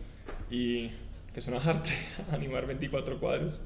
y 0.50 0.88
que 1.32 1.40
es 1.40 1.46
una 1.46 1.58
arte 1.58 1.90
animar 2.32 2.66
24 2.66 3.18
cuadros. 3.18 3.60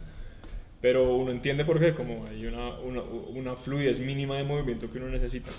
Pero 0.81 1.17
uno 1.17 1.31
entiende 1.33 1.65
por 1.65 1.81
qué, 1.81 1.95
como 1.95 2.27
hay 2.27 2.45
una, 2.47 2.79
una, 2.79 3.03
una 3.03 3.57
fluidez 3.57 3.99
mínima 3.99 4.37
de 4.37 4.45
movimiento 4.45 4.91
que 4.91 4.99
uno 4.99 5.09
necesita. 5.09 5.51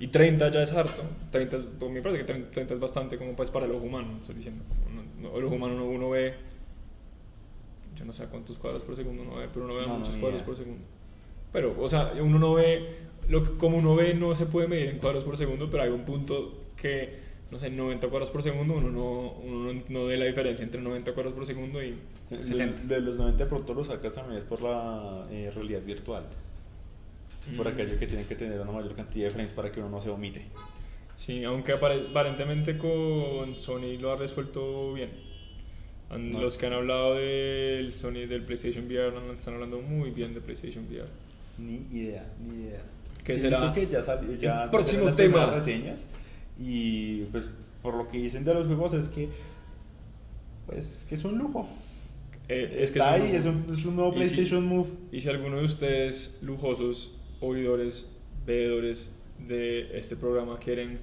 Y 0.00 0.08
30 0.08 0.50
ya 0.50 0.62
es 0.62 0.72
harto. 0.72 1.02
30 1.30 1.56
es, 1.56 1.64
pues, 1.78 1.90
me 1.90 2.02
parece 2.02 2.20
que 2.20 2.24
30, 2.24 2.50
30 2.50 2.74
es 2.74 2.80
bastante 2.80 3.18
como 3.18 3.34
pues 3.34 3.50
para 3.50 3.66
el 3.66 3.72
ojo 3.72 3.86
humano, 3.86 4.18
estoy 4.20 4.34
diciendo. 4.34 4.64
Uno- 5.18 5.30
no, 5.30 5.38
el 5.38 5.44
ojo 5.44 5.54
humano 5.56 5.74
uno, 5.74 5.86
uno 5.86 6.10
ve, 6.10 6.34
yo 7.96 8.04
no 8.04 8.12
sé 8.12 8.26
cuántos 8.26 8.56
cuadros 8.58 8.82
por 8.82 8.94
segundo 8.96 9.22
uno 9.22 9.36
ve, 9.36 9.48
pero 9.52 9.64
uno 9.64 9.74
ve 9.74 9.82
No, 9.82 9.88
no, 9.88 9.98
muchos 9.98 10.14
ni 10.14 10.20
cuadros 10.20 10.42
por 10.42 10.56
segundo. 10.56 10.84
Pero, 11.52 11.74
o 11.80 11.88
sea, 11.88 12.12
uno 12.20 12.38
no 12.38 12.54
ve, 12.54 12.88
lo 13.28 13.42
que, 13.42 13.56
como 13.56 13.78
uno 13.78 13.96
ve 13.96 14.14
no 14.14 14.34
se 14.34 14.46
puede 14.46 14.68
medir 14.68 14.88
en 14.88 14.98
cuadros 14.98 15.24
por 15.24 15.36
segundo, 15.36 15.68
pero 15.70 15.82
hay 15.82 15.90
un 15.90 16.04
punto 16.04 16.66
que, 16.76 17.18
no 17.50 17.58
sé, 17.58 17.70
90 17.70 18.08
cuadros 18.08 18.30
por 18.30 18.42
segundo, 18.42 18.74
uno 18.74 18.90
no, 18.90 19.30
uno 19.42 19.72
no, 19.72 19.82
no 19.88 20.04
ve 20.06 20.16
la 20.16 20.26
diferencia 20.26 20.62
entre 20.64 20.80
90 20.80 21.12
cuadros 21.14 21.34
por 21.34 21.46
segundo 21.46 21.82
y 21.82 21.96
Lo- 22.30 22.44
60. 22.44 22.82
Lo 22.82 22.88
de 22.94 23.00
los 23.00 23.16
90 23.16 23.44
de 23.44 23.48
pronto 23.48 23.74
lo 23.74 23.82
sacas 23.84 24.12
también 24.14 24.38
es 24.38 24.44
por 24.44 24.60
la 24.62 25.26
eh, 25.30 25.50
realidad 25.54 25.82
virtual. 25.82 26.24
Por 27.56 27.66
Mm. 27.66 27.68
aquello 27.72 27.98
que 27.98 28.06
tienen 28.06 28.26
que 28.26 28.34
tener 28.36 28.60
una 28.60 28.72
mayor 28.72 28.94
cantidad 28.94 29.24
de 29.28 29.30
frames 29.30 29.52
para 29.52 29.72
que 29.72 29.80
uno 29.80 29.88
no 29.88 30.02
se 30.02 30.10
omite. 30.10 30.44
Sí, 31.18 31.42
aunque 31.42 31.72
apare- 31.74 32.06
aparentemente 32.10 32.78
con 32.78 33.56
Sony 33.56 33.98
lo 34.00 34.12
ha 34.12 34.16
resuelto 34.16 34.92
bien. 34.94 35.10
No. 36.16 36.40
Los 36.40 36.56
que 36.56 36.66
han 36.66 36.74
hablado 36.74 37.16
del 37.16 37.92
Sony 37.92 38.26
del 38.28 38.44
PlayStation 38.44 38.86
VR 38.86 39.12
están 39.36 39.54
hablando 39.54 39.80
muy 39.82 40.10
bien 40.10 40.32
de 40.32 40.40
PlayStation 40.40 40.86
VR. 40.86 41.08
Ni 41.58 41.78
idea, 41.92 42.24
ni 42.40 42.62
idea. 42.66 42.82
¿Qué 43.24 43.32
Sí, 43.34 43.40
será? 43.40 43.72
que 43.72 43.88
ya 43.88 44.00
salió, 44.02 44.32
ya 44.36 44.64
El 44.64 44.70
próximo 44.70 45.06
las 45.06 45.16
tema. 45.16 45.46
reseñas 45.46 46.06
y 46.56 47.22
pues 47.32 47.50
por 47.82 47.94
lo 47.94 48.06
que 48.06 48.18
dicen 48.18 48.44
de 48.44 48.54
los 48.54 48.68
juegos 48.68 48.94
es 48.94 49.08
que 49.08 49.28
pues 50.66 51.04
que 51.08 51.16
es 51.16 51.24
un 51.24 51.36
lujo. 51.36 51.68
Eh, 52.48 52.78
es 52.80 52.92
que 52.92 53.00
Está 53.00 53.16
es 53.16 53.22
un- 53.22 53.26
ahí, 53.28 53.36
es 53.36 53.44
un, 53.44 53.66
es 53.70 53.84
un 53.84 53.96
nuevo 53.96 54.10
y 54.10 54.12
si- 54.24 54.34
PlayStation 54.34 54.64
Move. 54.64 54.88
Y 55.12 55.20
si 55.20 55.28
alguno 55.28 55.58
de 55.58 55.64
ustedes, 55.64 56.38
lujosos 56.42 57.12
oidores, 57.40 58.08
veedores 58.46 59.10
de 59.46 59.96
este 59.98 60.16
programa, 60.16 60.58
quieren 60.58 60.98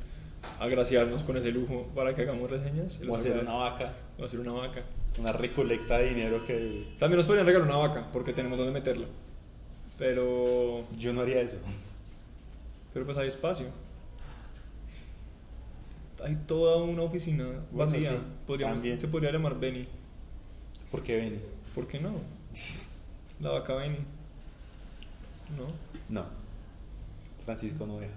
agraciarnos 0.59 1.23
con 1.23 1.37
ese 1.37 1.51
lujo 1.51 1.87
para 1.95 2.13
que 2.15 2.21
hagamos 2.21 2.49
reseñas, 2.51 2.99
los 3.01 3.21
ser 3.21 3.39
una 3.39 3.53
vaca, 3.53 3.93
Va 4.21 4.25
a 4.25 4.29
ser 4.29 4.39
una 4.39 4.51
vaca. 4.53 4.83
una 5.19 5.31
recolecta 5.31 5.97
de 5.97 6.09
dinero 6.09 6.45
que 6.45 6.93
También 6.99 7.17
nos 7.17 7.25
podrían 7.25 7.45
regalar 7.47 7.67
una 7.67 7.77
vaca 7.77 8.07
porque 8.13 8.33
tenemos 8.33 8.57
donde 8.57 8.73
meterla. 8.73 9.07
Pero, 9.97 10.85
yo 10.97 11.13
no 11.13 11.21
haría 11.21 11.41
eso. 11.41 11.55
pero 12.93 13.05
pues 13.05 13.17
hay 13.17 13.27
espacio. 13.29 13.67
Hay 16.23 16.35
toda 16.47 16.77
una 16.77 17.01
oficina 17.03 17.43
Bueno, 17.45 17.91
vacía. 17.91 18.11
sí, 18.11 18.17
Podríamos- 18.47 18.81
se 18.81 19.07
podría 19.07 19.31
llamar 19.31 19.59
Benny. 19.59 19.87
Porque 20.91 21.15
ven, 21.17 21.41
¿Por 21.73 21.87
qué 21.87 21.99
no? 21.99 22.13
La 23.41 23.49
vaca 23.51 23.75
Benny. 23.75 23.97
¿No? 25.57 25.67
no. 26.21 26.25
Francisco 27.45 27.85
no 27.85 27.99
deja. 27.99 28.13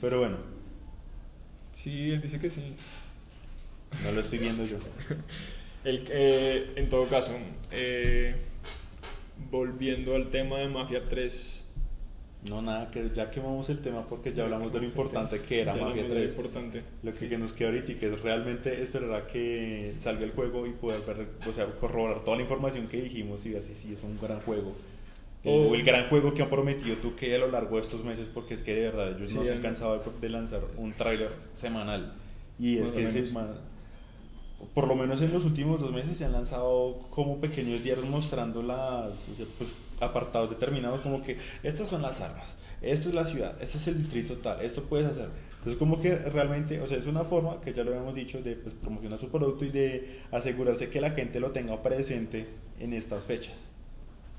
Pero 0.00 0.18
bueno, 0.20 0.36
Sí, 1.72 2.10
él 2.10 2.20
dice 2.20 2.40
que 2.40 2.50
sí. 2.50 2.74
no 4.04 4.12
lo 4.12 4.20
estoy 4.20 4.38
viendo 4.38 4.64
yo. 4.64 4.78
El, 5.84 6.04
eh, 6.10 6.72
en 6.76 6.88
todo 6.88 7.06
caso, 7.08 7.30
eh, 7.70 8.34
volviendo 9.50 10.16
al 10.16 10.28
tema 10.30 10.58
de 10.58 10.68
Mafia 10.68 11.04
3. 11.08 11.64
No, 12.48 12.62
nada, 12.62 12.90
que 12.90 13.10
ya 13.14 13.30
quemamos 13.30 13.68
el 13.68 13.80
tema 13.80 14.06
porque 14.06 14.30
ya 14.30 14.38
Ya 14.38 14.42
hablamos 14.44 14.72
de 14.72 14.78
lo 14.80 14.84
importante 14.86 15.40
que 15.40 15.60
era 15.62 15.74
Ya 15.74 15.82
Mafia 15.84 16.02
hablamos 16.02 16.08
de 16.14 16.14
lo 16.14 16.26
3. 16.26 16.36
importante. 16.36 16.82
Lo 17.02 17.10
que, 17.12 17.16
Sí. 17.18 17.28
que 17.28 17.38
nos 17.38 17.52
queda 17.52 17.68
ahorita 17.68 17.92
y 17.92 17.94
que 17.96 18.06
es 18.12 18.20
realmente 18.22 18.82
esperar 18.82 19.12
a 19.14 19.26
que 19.26 19.94
salga 19.98 20.24
el 20.24 20.32
juego 20.32 20.66
y 20.66 20.70
poder 20.72 21.02
ver, 21.02 21.28
o 21.46 21.52
sea, 21.52 21.66
corroborar 21.66 22.24
toda 22.24 22.36
la 22.38 22.42
información 22.42 22.88
que 22.88 23.00
dijimos 23.02 23.44
y 23.46 23.54
si 23.62 23.74
sí 23.74 23.94
es 23.94 24.02
un 24.02 24.18
gran 24.20 24.40
juego. 24.40 24.74
Oh. 25.44 25.68
O 25.68 25.74
el 25.74 25.84
gran 25.84 26.08
juego 26.08 26.34
que 26.34 26.42
han 26.42 26.50
prometido 26.50 26.96
tú 26.96 27.14
que 27.14 27.34
a 27.34 27.38
lo 27.38 27.48
largo 27.50 27.76
de 27.76 27.82
estos 27.82 28.02
meses, 28.04 28.28
porque 28.32 28.54
es 28.54 28.62
que 28.62 28.74
de 28.74 28.80
verdad 28.82 29.16
ellos 29.16 29.30
Sí, 29.30 29.36
no 29.36 29.44
se 29.44 29.52
han 29.52 29.62
cansado 29.62 30.02
de, 30.20 30.28
lanzar 30.28 30.62
un 30.76 30.92
tráiler 30.92 31.30
semanal. 31.54 32.14
Y 32.58 32.78
es 32.78 32.90
que 32.90 33.04
menos. 33.04 33.14
sema- 33.14 33.54
por 34.74 34.88
lo 34.88 34.96
menos 34.96 35.20
en 35.20 35.32
los 35.32 35.44
últimos 35.44 35.80
dos 35.80 35.92
meses 35.92 36.16
se 36.16 36.24
han 36.24 36.32
lanzado 36.32 37.06
como 37.10 37.40
pequeños 37.40 37.82
diarios 37.82 38.06
mostrando 38.08 38.62
las 38.62 39.12
pues, 39.56 39.72
apartados 40.00 40.50
determinados 40.50 41.00
como 41.00 41.22
que 41.22 41.36
estas 41.62 41.88
son 41.88 42.02
las 42.02 42.20
armas, 42.20 42.58
esta 42.82 43.08
es 43.08 43.14
la 43.14 43.24
ciudad, 43.24 43.56
este 43.60 43.78
es 43.78 43.86
el 43.86 43.98
distrito 43.98 44.36
tal, 44.38 44.60
esto 44.60 44.82
puedes 44.82 45.06
hacer. 45.06 45.28
Entonces 45.58 45.76
como 45.76 46.00
que 46.00 46.16
realmente, 46.16 46.80
o 46.80 46.86
sea, 46.88 46.98
es 46.98 47.06
una 47.06 47.22
forma 47.22 47.60
que 47.60 47.72
ya 47.72 47.84
lo 47.84 47.90
habíamos 47.92 48.14
dicho 48.14 48.42
de 48.42 48.56
pues, 48.56 48.74
promocionar 48.74 49.18
su 49.18 49.28
producto 49.28 49.64
y 49.64 49.70
de 49.70 50.20
asegurarse 50.32 50.88
que 50.88 51.00
la 51.00 51.10
gente 51.12 51.38
lo 51.38 51.50
tenga 51.52 51.80
presente 51.82 52.48
en 52.80 52.92
estas 52.92 53.24
fechas. 53.24 53.70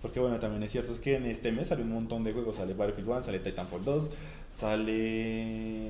Porque 0.01 0.19
bueno, 0.19 0.39
también 0.39 0.63
es 0.63 0.71
cierto 0.71 0.93
es 0.93 0.99
que 0.99 1.15
en 1.15 1.25
este 1.25 1.51
mes 1.51 1.67
sale 1.67 1.83
un 1.83 1.91
montón 1.91 2.23
de 2.23 2.31
juegos, 2.31 2.55
sale 2.55 2.73
Battlefield 2.73 3.09
1, 3.09 3.23
sale 3.23 3.39
Titanfall 3.39 3.83
2, 3.83 4.09
sale... 4.51 5.89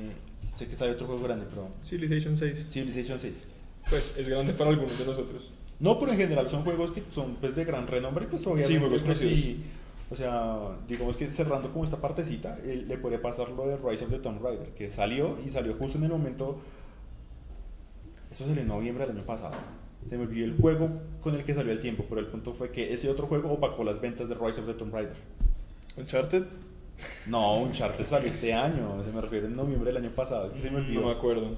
sé 0.56 0.68
que 0.68 0.76
sale 0.76 0.92
otro 0.92 1.08
juego 1.08 1.24
grande, 1.24 1.46
pero 1.50 1.70
Civilization 1.84 2.36
6. 2.36 2.68
Civilization 2.70 3.20
6. 3.20 3.44
pues 3.90 4.16
es 4.18 4.28
grande 4.30 4.54
para 4.54 4.72
algunos 4.72 4.98
de 4.98 5.06
nosotros. 5.06 5.52
No, 5.80 5.98
pero 5.98 6.12
en 6.12 6.18
general 6.18 6.50
son 6.50 6.64
juegos 6.64 6.92
que 6.92 7.04
son 7.12 7.36
pues 7.36 7.56
de 7.56 7.66
gran 7.66 7.88
renombre, 7.88 8.26
pues 8.26 8.46
obviamente. 8.48 8.74
Sí, 8.74 8.80
juegos 8.80 9.02
pues, 9.04 9.18
sí, 9.18 9.64
o 10.12 10.16
sea, 10.16 10.58
digamos 10.88 11.16
que 11.16 11.32
cerrando 11.32 11.72
como 11.72 11.86
esta 11.86 11.98
partecita, 11.98 12.58
eh, 12.64 12.84
le 12.88 12.98
podría 12.98 13.22
pasar 13.22 13.50
lo 13.50 13.68
de 13.68 13.78
Rise 13.78 14.06
of 14.06 14.12
the 14.12 14.20
Tomb 14.20 14.44
Raider, 14.44 14.70
que 14.70 14.90
salió 14.90 15.38
y 15.46 15.50
salió 15.52 15.76
justo 15.76 15.98
en 16.00 16.06
el 16.06 16.10
momento. 16.10 16.60
Eso 18.32 18.46
salió 18.46 18.62
en 18.62 18.68
noviembre 18.68 19.06
del 19.06 19.18
año 19.18 19.26
pasado. 19.26 19.54
Se 20.08 20.18
me 20.18 20.24
olvidó 20.24 20.46
el 20.46 20.58
juego 20.60 20.90
con 21.22 21.36
el 21.36 21.44
que 21.44 21.54
salió 21.54 21.72
el 21.72 21.80
tiempo, 21.80 22.06
pero 22.08 22.22
el 22.22 22.28
punto 22.28 22.54
fue 22.54 22.72
que 22.72 22.94
ese 22.94 23.10
otro 23.10 23.28
juego 23.28 23.52
opacó 23.52 23.84
las 23.84 24.00
ventas 24.02 24.30
de 24.30 24.36
Rise 24.36 24.62
of 24.62 24.68
the 24.68 24.74
Tomb 24.74 24.94
Raider. 24.94 25.16
Uncharted, 25.98 26.44
No, 27.28 27.62
Uncharted 27.62 28.06
salió 28.06 28.30
este 28.30 28.54
año, 28.54 29.04
se 29.04 29.12
me 29.12 29.22
refiere 29.22 29.48
en 29.48 29.56
noviembre 29.56 29.92
del 29.92 30.04
año 30.04 30.16
pasado, 30.16 30.48
es 30.48 30.54
que 30.54 30.60
se 30.62 30.72
me 30.72 30.78
olvidó. 30.78 31.02
no 31.02 31.08
me 31.08 31.14
acuerdo. 31.14 31.58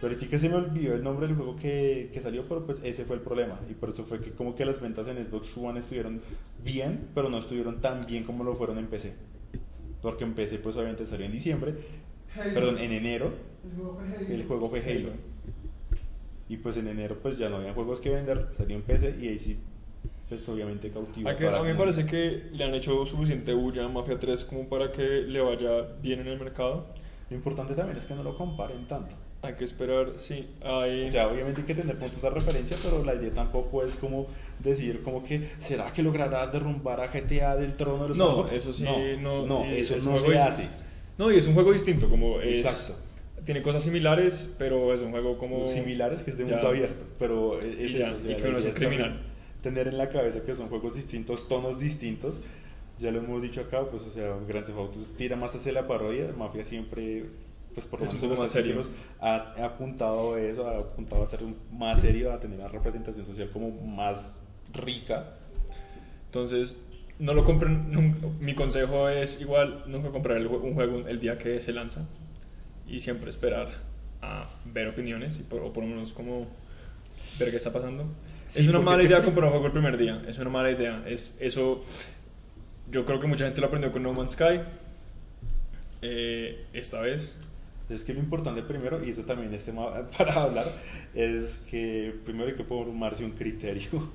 Ahorita 0.00 0.28
que 0.28 0.38
se 0.38 0.48
me 0.48 0.54
olvidó 0.54 0.94
el 0.94 1.02
nombre 1.02 1.26
del 1.26 1.34
juego 1.34 1.56
que, 1.56 2.10
que 2.12 2.20
salió, 2.20 2.46
pero 2.48 2.64
pues 2.64 2.80
ese 2.84 3.04
fue 3.04 3.16
el 3.16 3.22
problema. 3.22 3.58
Y 3.68 3.74
por 3.74 3.90
eso 3.90 4.04
fue 4.04 4.20
que 4.20 4.30
como 4.30 4.54
que 4.54 4.64
las 4.64 4.80
ventas 4.80 5.06
en 5.08 5.22
Xbox 5.24 5.56
One 5.56 5.80
estuvieron 5.80 6.20
bien, 6.64 7.08
pero 7.14 7.28
no 7.28 7.38
estuvieron 7.38 7.80
tan 7.80 8.06
bien 8.06 8.22
como 8.24 8.44
lo 8.44 8.54
fueron 8.54 8.78
en 8.78 8.86
PC. 8.86 9.14
Porque 10.00 10.22
en 10.24 10.34
PC 10.34 10.58
pues 10.60 10.76
obviamente 10.76 11.04
salió 11.04 11.26
en 11.26 11.32
diciembre, 11.32 11.74
Halo. 12.36 12.54
perdón, 12.54 12.78
en 12.78 12.92
enero, 12.92 13.32
El 13.64 13.74
juego 13.74 13.96
fue 13.98 14.06
Halo. 14.16 14.28
el 14.34 14.44
juego 14.46 14.70
fue 14.70 14.80
Halo. 14.80 15.10
Y 16.48 16.56
pues 16.56 16.76
en 16.76 16.88
enero 16.88 17.18
pues 17.22 17.36
ya 17.38 17.48
no 17.48 17.56
había 17.56 17.74
juegos 17.74 18.00
que 18.00 18.10
vender, 18.10 18.48
salió 18.52 18.76
en 18.76 18.82
PC 18.82 19.16
y 19.20 19.28
ahí 19.28 19.38
sí, 19.38 19.58
pues 20.28 20.48
obviamente 20.48 20.90
cautivó. 20.90 21.28
A, 21.28 21.36
que- 21.36 21.46
a 21.46 21.62
mí 21.62 21.68
me 21.68 21.74
parece 21.74 22.06
que 22.06 22.44
le 22.52 22.64
han 22.64 22.74
hecho 22.74 23.04
suficiente 23.04 23.52
bulla 23.52 23.84
a 23.84 23.88
Mafia 23.88 24.18
3 24.18 24.44
como 24.44 24.68
para 24.68 24.90
que 24.92 25.02
le 25.02 25.40
vaya 25.40 25.82
bien 26.02 26.20
en 26.20 26.28
el 26.28 26.38
mercado. 26.38 26.86
Lo 27.30 27.36
importante 27.36 27.74
también 27.74 27.98
es 27.98 28.06
que 28.06 28.14
no 28.14 28.22
lo 28.22 28.36
comparen 28.36 28.86
tanto. 28.86 29.14
Hay 29.42 29.54
que 29.54 29.64
esperar, 29.64 30.14
sí. 30.16 30.48
Hay... 30.62 31.08
O 31.08 31.10
sea, 31.12 31.28
obviamente 31.28 31.60
hay 31.60 31.66
que 31.66 31.74
tener 31.74 31.96
puntos 31.96 32.20
de 32.20 32.30
referencia, 32.30 32.76
pero 32.82 33.04
la 33.04 33.14
idea 33.14 33.32
tampoco 33.32 33.84
es 33.84 33.94
como 33.94 34.26
decir 34.58 35.02
como 35.04 35.22
que 35.22 35.50
¿será 35.60 35.92
que 35.92 36.02
logrará 36.02 36.46
derrumbar 36.48 37.00
a 37.00 37.06
GTA 37.08 37.54
del 37.56 37.76
trono 37.76 38.02
de 38.04 38.08
los 38.08 38.18
no, 38.18 38.26
sandbox? 38.26 38.52
eso 38.52 38.72
sí, 38.72 38.84
no, 38.84 39.46
no, 39.46 39.46
no, 39.46 39.64
eso 39.66 39.94
es 39.94 40.04
no 40.04 40.18
se 40.18 40.38
hace. 40.38 40.68
No, 41.18 41.30
y 41.30 41.36
es 41.36 41.46
un 41.46 41.54
juego 41.54 41.72
distinto, 41.72 42.08
como 42.08 42.40
es... 42.40 42.64
Exacto. 42.64 43.07
Tiene 43.48 43.62
cosas 43.62 43.82
similares, 43.82 44.54
pero 44.58 44.92
es 44.92 45.00
un 45.00 45.10
juego 45.10 45.38
como... 45.38 45.66
Similares 45.68 46.22
que 46.22 46.32
es 46.32 46.36
de 46.36 46.44
Ya. 46.44 46.56
mundo 46.56 46.68
abierto, 46.68 47.02
pero 47.18 47.58
es, 47.58 47.64
es 47.64 47.92
ya, 47.92 48.08
eso. 48.08 48.16
o 48.18 48.20
sea, 48.20 48.30
y 48.30 48.36
que 48.36 48.46
uno 48.50 48.58
es 48.58 48.64
un 48.66 48.70
criminal. 48.72 49.20
Tener 49.62 49.88
en 49.88 49.96
la 49.96 50.10
cabeza 50.10 50.42
que 50.42 50.54
son 50.54 50.68
juegos 50.68 50.94
distintos, 50.94 51.48
tonos 51.48 51.80
distintos. 51.80 52.40
Ya 52.98 53.10
lo 53.10 53.20
hemos 53.20 53.40
dicho 53.40 53.62
acá, 53.62 53.88
pues 53.90 54.02
o 54.02 54.10
sea, 54.10 54.36
Grand 54.46 54.66
Theft 54.66 54.76
Auto 54.78 54.98
tira 55.16 55.34
más 55.34 55.54
hacia 55.54 55.72
la 55.72 55.86
parodia, 55.86 56.26
Mafia 56.36 56.62
siempre 56.62 57.24
pues 57.72 57.86
por 57.86 58.00
lo 58.00 58.04
Es 58.04 58.22
un 58.22 58.36
más 58.36 58.50
serio. 58.50 58.82
ha, 59.18 59.34
ha 59.56 59.64
apuntado 59.64 60.34
a 60.34 60.40
eso, 60.42 60.68
ha 60.68 60.76
apuntado 60.80 61.22
a 61.22 61.26
ser 61.26 61.40
más 61.72 62.02
serio, 62.02 62.30
a 62.34 62.40
tener 62.40 62.58
una 62.60 62.68
representación 62.68 63.24
social 63.24 63.48
como 63.48 63.70
más 63.70 64.40
rica. 64.74 65.38
Entonces, 66.26 66.76
no 67.18 67.32
lo 67.32 67.44
compren. 67.44 67.90
nunca- 67.90 68.26
mi 68.40 68.54
consejo 68.54 69.08
es 69.08 69.40
igual, 69.40 69.84
nunca 69.86 70.10
comprar 70.10 70.36
el 70.36 70.48
un 70.48 70.74
juego 70.74 71.08
el 71.08 71.18
día 71.18 71.38
que 71.38 71.60
se 71.60 71.72
lanza. 71.72 72.06
Y 72.88 73.00
siempre 73.00 73.28
esperar 73.30 73.68
a 74.22 74.50
ver 74.64 74.88
opiniones, 74.88 75.38
y 75.40 75.42
por, 75.42 75.60
o 75.62 75.72
por 75.72 75.84
lo 75.84 75.90
menos 75.90 76.12
como 76.12 76.46
ver 77.38 77.50
qué 77.50 77.56
está 77.56 77.72
pasando. 77.72 78.04
Sí, 78.48 78.60
es 78.60 78.68
una 78.68 78.80
mala 78.80 79.02
idea 79.02 79.22
comprar 79.24 79.44
un 79.46 79.50
juego 79.50 79.66
el 79.66 79.72
primer 79.72 79.96
día. 79.98 80.20
Es 80.26 80.38
una 80.38 80.50
mala 80.50 80.70
idea. 80.70 81.02
Es, 81.06 81.36
eso, 81.40 81.82
yo 82.90 83.04
creo 83.04 83.20
que 83.20 83.26
mucha 83.26 83.44
gente 83.44 83.60
lo 83.60 83.66
aprendió 83.66 83.92
con 83.92 84.02
No 84.02 84.12
Man's 84.12 84.32
Sky. 84.32 84.60
Eh, 86.02 86.64
esta 86.72 87.00
vez. 87.00 87.34
Es 87.88 88.04
que 88.04 88.12
lo 88.12 88.20
importante 88.20 88.62
primero, 88.62 89.02
y 89.04 89.10
eso 89.10 89.22
también 89.22 89.52
es 89.54 89.64
tema 89.64 90.08
para 90.18 90.42
hablar, 90.42 90.66
es 91.14 91.60
que 91.70 92.14
primero 92.24 92.48
hay 92.48 92.54
que 92.54 92.64
formarse 92.64 93.24
un 93.24 93.32
criterio. 93.32 94.10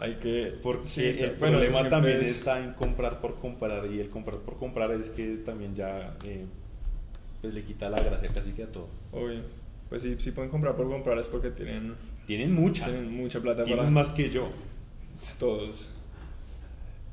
Hay 0.00 0.14
que. 0.14 0.54
Porque 0.62 0.86
sí, 0.86 1.04
el 1.04 1.36
bueno, 1.38 1.58
problema 1.58 1.86
también 1.90 2.22
es- 2.22 2.38
está 2.38 2.64
en 2.64 2.72
comprar 2.72 3.20
por 3.20 3.36
comprar, 3.38 3.84
y 3.86 4.00
el 4.00 4.08
comprar 4.08 4.38
por 4.38 4.56
comprar 4.56 4.90
es 4.92 5.10
que 5.10 5.36
también 5.44 5.74
ya 5.74 6.16
eh, 6.24 6.46
pues 7.40 7.54
le 7.54 7.64
quita 7.64 7.88
la 7.88 8.02
gracia 8.02 8.28
casi 8.32 8.50
que 8.52 8.64
a 8.64 8.66
todo. 8.66 8.88
Obvio. 9.12 9.40
Pues 9.88 10.02
si, 10.02 10.16
si 10.20 10.30
pueden 10.30 10.50
comprar 10.50 10.76
por 10.76 10.88
comprar 10.88 11.18
es 11.18 11.26
porque 11.28 11.50
tienen, 11.50 11.94
Tienen 12.26 12.54
mucha, 12.54 12.84
tienen 12.86 13.10
mucha 13.12 13.40
plata 13.40 13.64
tienen 13.64 13.78
para. 13.84 13.90
más 13.90 14.10
que 14.12 14.30
yo. 14.30 14.48
Todos. 15.38 15.90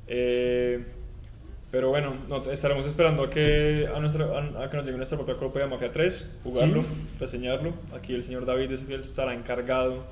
Eh, 0.08 0.86
pero 1.72 1.90
bueno, 1.90 2.16
no, 2.30 2.42
estaremos 2.50 2.86
esperando 2.86 3.24
a 3.24 3.30
que, 3.30 3.90
a, 3.94 4.00
nuestra, 4.00 4.26
a, 4.26 4.64
a 4.64 4.70
que 4.70 4.78
nos 4.78 4.86
llegue 4.86 4.98
nuestra 4.98 5.18
propia 5.18 5.36
copia 5.38 5.64
de 5.64 5.68
Mafia 5.70 5.92
3, 5.92 6.38
jugarlo, 6.44 6.82
Sí. 6.84 6.88
reseñarlo. 7.20 7.74
Aquí 7.94 8.14
el 8.14 8.24
señor 8.24 8.46
David 8.46 8.72
es 8.72 8.84
el 8.84 9.00
estará 9.00 9.34
encargado 9.34 10.06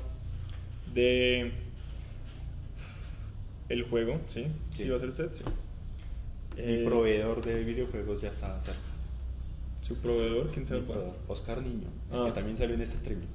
de 0.94 1.52
el 3.70 3.84
juego, 3.84 4.20
¿sí? 4.28 4.48
¿Sí, 4.72 4.84
Sí. 4.84 4.90
va 4.90 4.96
a 4.98 5.00
ser 5.00 5.10
usted? 5.10 5.32
Sí. 5.34 5.44
Mi 6.58 6.62
Eh, 6.64 6.84
proveedor 6.86 7.44
de 7.44 7.64
videojuegos 7.64 8.22
ya 8.22 8.30
está 8.30 8.60
cerca. 8.60 8.80
Su 9.86 9.98
proveedor, 9.98 10.50
¿quién 10.52 10.66
sabe? 10.66 10.82
proveedor, 10.82 11.14
Oscar 11.28 11.62
Niño, 11.62 11.88
Ah. 12.12 12.24
que 12.26 12.32
también 12.32 12.58
salió 12.58 12.74
en 12.74 12.82
este 12.82 12.96
streaming. 12.96 13.28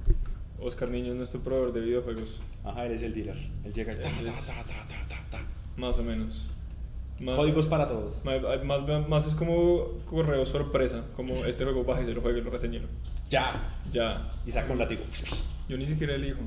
Oscar 0.59 0.89
Niño 0.89 1.11
es 1.11 1.15
nuestro 1.17 1.39
proveedor 1.39 1.71
de 1.71 1.79
videojuegos, 1.79 2.41
Ajá, 2.65 2.85
él 2.85 2.91
es 2.91 3.01
el 3.03 3.13
dealer. 3.13 3.37
Él 3.63 3.73
llega 3.73 3.93
y 3.93 3.95
ta, 3.95 4.09
ta, 4.09 5.23
ta, 5.31 5.39
más 5.77 5.97
o 5.97 6.03
menos. 6.03 6.47
Más- 7.21 7.37
Códigos 7.37 7.67
para 7.67 7.87
todos. 7.87 8.21
Más, 8.25 8.41
más, 8.65 9.07
más 9.07 9.27
es 9.27 9.33
como 9.35 9.99
correo 10.05 10.45
sorpresa, 10.45 11.05
como 11.15 11.45
este 11.45 11.63
juego 11.63 11.85
baja 11.85 12.01
y 12.01 12.05
se 12.05 12.13
lo 12.13 12.21
juegue 12.21 12.39
y 12.39 12.41
lo 12.43 12.49
reseñero. 12.51 12.87
Ya. 13.29 13.69
Ya, 13.89 14.27
Y 14.45 14.51
saca 14.51 14.73
un 14.73 14.79
látigo. 14.79 15.03
yo 15.69 15.77
ni 15.77 15.85
siquiera 15.85 16.15
elijo, 16.15 16.41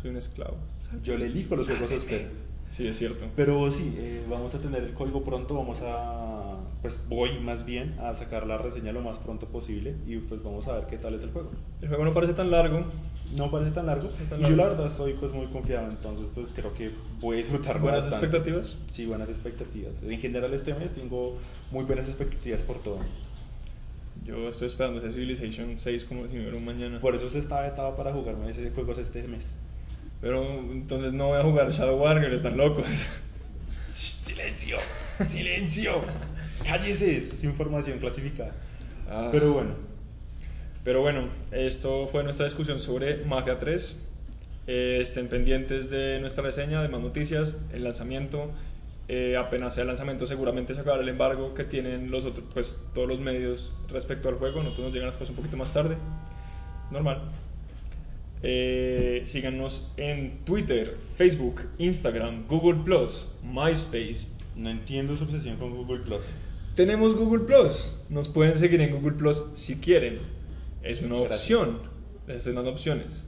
soy 0.00 0.10
un 0.10 0.16
esclavo. 0.16 0.56
Yo 1.04 1.16
le 1.16 1.26
elijo 1.26 1.54
los 1.54 1.68
juegos 1.68 1.92
a 1.92 1.96
usted. 1.96 2.28
Sí, 2.68 2.88
es 2.88 2.96
cierto. 2.98 3.26
Pero 3.36 3.70
sí, 3.70 3.94
eh, 3.96 4.24
vamos 4.28 4.52
a 4.56 4.58
tener 4.60 4.82
el 4.82 4.92
código 4.92 5.22
pronto, 5.22 5.54
vamos 5.54 5.78
a, 5.82 6.55
pues 6.86 7.00
voy 7.08 7.40
más 7.40 7.64
bien 7.64 7.96
a 7.98 8.14
sacar 8.14 8.46
la 8.46 8.58
reseña 8.58 8.92
lo 8.92 9.00
más 9.00 9.18
pronto 9.18 9.46
posible 9.48 9.96
y 10.06 10.18
pues 10.18 10.40
vamos 10.44 10.68
a 10.68 10.74
ver 10.74 10.86
qué 10.86 10.98
tal 10.98 11.14
es 11.16 11.22
el 11.24 11.30
juego. 11.32 11.50
El 11.82 11.88
juego 11.88 12.04
no 12.04 12.14
parece 12.14 12.32
tan 12.32 12.48
largo. 12.48 12.84
No 13.36 13.50
parece 13.50 13.72
tan 13.72 13.86
largo 13.86 14.08
tan 14.30 14.38
y 14.38 14.44
yo 14.44 14.50
la 14.50 14.56
largo. 14.56 14.72
verdad 14.74 14.86
estoy 14.92 15.14
pues 15.14 15.32
muy 15.32 15.46
confiado, 15.48 15.90
entonces 15.90 16.26
pues 16.32 16.46
creo 16.54 16.72
que 16.74 16.92
voy 17.20 17.34
a 17.34 17.36
disfrutar 17.38 17.80
¿Buenas 17.80 18.04
bastante. 18.04 18.26
expectativas? 18.26 18.76
Sí, 18.92 19.04
buenas 19.04 19.28
expectativas. 19.28 20.00
En 20.00 20.20
general 20.20 20.54
este 20.54 20.74
mes 20.74 20.92
tengo 20.92 21.36
muy 21.72 21.82
buenas 21.82 22.06
expectativas 22.06 22.62
por 22.62 22.78
todo. 22.78 23.00
Yo 24.24 24.48
estoy 24.48 24.68
esperando 24.68 25.00
ese 25.00 25.10
Civilization 25.10 25.76
6 25.76 26.04
como 26.04 26.28
si 26.28 26.38
hubiera 26.38 26.56
un 26.56 26.64
mañana. 26.64 27.00
Por 27.00 27.16
eso 27.16 27.28
se 27.28 27.40
está 27.40 27.62
vetado 27.62 27.96
para 27.96 28.12
jugarme 28.12 28.48
ese 28.48 28.70
juegos 28.70 28.98
este 28.98 29.26
mes. 29.26 29.44
Pero 30.20 30.44
entonces 30.70 31.12
no 31.12 31.26
voy 31.26 31.40
a 31.40 31.42
jugar 31.42 31.68
Shadow 31.72 32.00
Warrior, 32.00 32.32
están 32.32 32.56
locos. 32.56 32.86
Silencio, 33.92 34.76
silencio. 35.26 35.92
Cállese, 36.64 37.18
es 37.18 37.44
información 37.44 37.98
clasificada. 37.98 38.52
Ah. 39.08 39.28
Pero 39.30 39.52
bueno, 39.52 39.74
Pero 40.84 41.00
bueno, 41.00 41.28
esto 41.50 42.06
fue 42.06 42.22
nuestra 42.22 42.44
discusión 42.44 42.80
sobre 42.80 43.24
Mafia 43.24 43.58
3. 43.58 43.96
Eh, 44.68 44.98
estén 45.00 45.28
pendientes 45.28 45.90
de 45.90 46.18
nuestra 46.20 46.42
reseña, 46.44 46.82
de 46.82 46.88
más 46.88 47.00
noticias, 47.00 47.56
el 47.72 47.84
lanzamiento. 47.84 48.50
Eh, 49.08 49.36
apenas 49.36 49.74
sea 49.74 49.82
el 49.82 49.88
lanzamiento, 49.88 50.26
seguramente 50.26 50.74
se 50.74 50.80
acabará 50.80 51.02
el 51.02 51.08
embargo 51.08 51.54
que 51.54 51.62
tienen 51.62 52.10
los 52.10 52.24
otros, 52.24 52.44
pues 52.52 52.76
todos 52.92 53.06
los 53.06 53.20
medios 53.20 53.72
respecto 53.88 54.28
al 54.28 54.36
juego. 54.36 54.62
Nosotros 54.62 54.86
nos 54.86 54.92
llegan 54.94 55.08
las 55.08 55.16
cosas 55.16 55.30
un 55.30 55.36
poquito 55.36 55.56
más 55.56 55.72
tarde. 55.72 55.96
Normal. 56.90 57.22
Eh, 58.42 59.22
síganos 59.24 59.92
en 59.96 60.44
Twitter, 60.44 60.96
Facebook, 61.16 61.62
Instagram, 61.78 62.46
Google 62.46 62.82
Plus, 62.84 63.32
MySpace. 63.42 64.28
no 64.56 64.70
entiendo 64.70 65.16
su 65.16 65.24
obsesión 65.24 65.56
con 65.56 65.74
Google 65.74 66.00
Plus. 66.00 66.24
Tenemos 66.76 67.16
Google 67.16 67.44
Plus. 67.44 67.96
Nos 68.08 68.28
pueden 68.28 68.56
seguir 68.58 68.80
en 68.82 68.92
Google 68.94 69.12
Plus 69.16 69.44
si 69.54 69.76
quieren. 69.76 70.20
Es 70.82 71.02
una 71.02 71.16
opción. 71.16 71.78
Les 72.28 72.36
estoy 72.38 72.52
dando 72.52 72.70
opciones. 72.70 73.26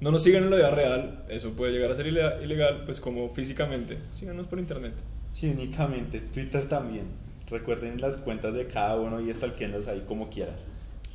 No 0.00 0.10
nos 0.12 0.22
sigan 0.22 0.44
en 0.44 0.50
la 0.50 0.56
vida 0.56 0.70
real. 0.70 1.24
Eso 1.28 1.50
puede 1.52 1.72
llegar 1.72 1.90
a 1.90 1.94
ser 1.94 2.06
ile- 2.06 2.42
ilegal, 2.44 2.84
pues 2.84 3.00
como 3.00 3.28
físicamente. 3.28 3.98
Síganos 4.12 4.46
por 4.46 4.58
internet. 4.60 4.94
Sí, 5.32 5.48
únicamente. 5.50 6.20
Twitter 6.20 6.68
también. 6.68 7.06
Recuerden 7.50 8.00
las 8.00 8.16
cuentas 8.16 8.54
de 8.54 8.66
cada 8.68 8.96
uno 8.96 9.20
y 9.20 9.28
estalquenlos 9.30 9.88
ahí 9.88 10.04
como 10.06 10.30
quieran. 10.30 10.54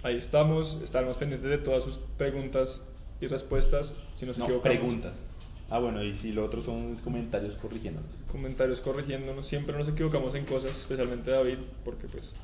Ahí 0.04 0.18
estamos. 0.18 0.80
Estaremos 0.84 1.16
pendientes 1.16 1.50
de 1.50 1.58
todas 1.58 1.84
sus 1.84 2.00
preguntas 2.18 2.84
y 3.22 3.28
respuestas. 3.28 3.96
Si 4.16 4.26
nos 4.26 4.38
No, 4.38 4.46
equivocamos. 4.46 4.78
preguntas. 4.78 5.26
Ah, 5.70 5.80
bueno, 5.80 6.04
y 6.04 6.16
si 6.16 6.34
lo 6.34 6.46
otro 6.46 6.62
son 6.62 6.96
comentarios 6.98 7.56
corrigiéndonos. 7.56 8.12
Comentarios 8.32 8.82
corrigiéndonos. 8.82 9.48
Siempre 9.48 9.76
nos 9.78 9.88
equivocamos 9.88 10.36
en 10.36 10.46
cosas, 10.46 10.78
especialmente 10.78 11.32
David, 11.32 11.58
porque 11.84 12.08
pues 12.08 12.36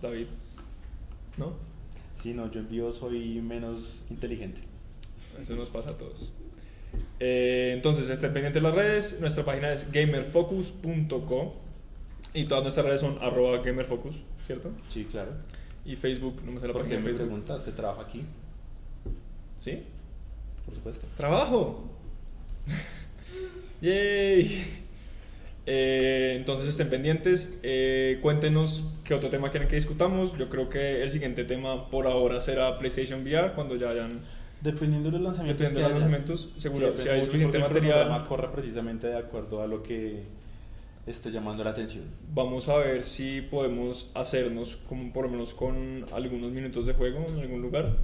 David, 0.00 0.26
¿no? 1.36 1.52
Sí, 2.22 2.32
no, 2.34 2.50
yo 2.50 2.60
en 2.60 2.68
vivo 2.68 2.92
soy 2.92 3.40
menos 3.42 4.02
inteligente. 4.08 4.60
Eso 5.40 5.56
nos 5.56 5.68
pasa 5.70 5.90
a 5.90 5.96
todos. 5.98 6.32
Eh, 7.20 7.72
entonces, 7.74 8.08
estén 8.08 8.32
pendientes 8.32 8.62
de 8.62 8.68
las 8.68 8.76
redes. 8.76 9.20
Nuestra 9.20 9.44
página 9.44 9.72
es 9.72 9.90
gamerfocus.co 9.90 11.54
y 12.34 12.44
todas 12.44 12.62
nuestras 12.62 12.86
redes 12.86 13.00
son 13.00 13.18
arroba 13.20 13.58
gamerfocus, 13.58 14.16
¿cierto? 14.46 14.70
Sí, 14.88 15.04
claro. 15.10 15.32
Y 15.84 15.96
Facebook, 15.96 16.40
no 16.44 16.52
me 16.52 16.60
sé 16.60 16.68
la 16.68 16.72
¿Por 16.72 16.82
página 16.82 16.96
qué 16.98 17.02
de 17.02 17.08
me 17.08 17.16
Facebook. 17.16 17.28
preguntas? 17.28 17.64
¿Se 17.64 17.72
trabaja 17.72 18.02
aquí? 18.02 18.22
¿Sí? 19.56 19.82
Por 20.64 20.74
supuesto. 20.74 21.06
¡Trabajo! 21.16 21.88
¡Yay! 23.82 24.64
Eh, 25.64 26.34
entonces 26.36 26.68
estén 26.68 26.90
pendientes, 26.90 27.60
eh, 27.62 28.18
cuéntenos 28.20 28.84
qué 29.04 29.14
otro 29.14 29.30
tema 29.30 29.50
quieren 29.50 29.68
que 29.68 29.76
discutamos. 29.76 30.36
Yo 30.36 30.48
creo 30.48 30.68
que 30.68 31.02
el 31.02 31.10
siguiente 31.10 31.44
tema 31.44 31.88
por 31.88 32.06
ahora 32.06 32.40
será 32.40 32.78
PlayStation 32.78 33.22
VR 33.22 33.52
cuando 33.54 33.76
ya 33.76 33.90
hayan 33.90 34.22
Dependiendo 34.62 35.10
de 35.10 35.18
los 35.18 35.22
lanzamientos. 35.22 35.58
Dependiendo 35.58 35.88
de 35.88 35.94
los 35.94 36.02
lanzamientos, 36.02 36.52
seguro, 36.56 36.96
Sí, 36.96 37.04
si 37.04 37.08
hay 37.08 37.24
suficiente 37.24 37.58
material. 37.58 38.24
corre 38.26 38.48
precisamente 38.48 39.08
de 39.08 39.18
acuerdo 39.18 39.60
a 39.60 39.66
lo 39.66 39.82
que 39.82 40.22
esté 41.04 41.32
llamando 41.32 41.64
la 41.64 41.70
atención. 41.70 42.04
Vamos 42.32 42.68
a 42.68 42.76
ver 42.76 43.02
si 43.02 43.40
podemos 43.40 44.10
hacernos 44.14 44.76
como 44.88 45.12
por 45.12 45.24
lo 45.24 45.32
menos 45.32 45.54
con 45.54 46.06
algunos 46.12 46.52
minutos 46.52 46.86
de 46.86 46.92
juego 46.92 47.26
en 47.28 47.40
algún 47.40 47.60
lugar. 47.60 47.96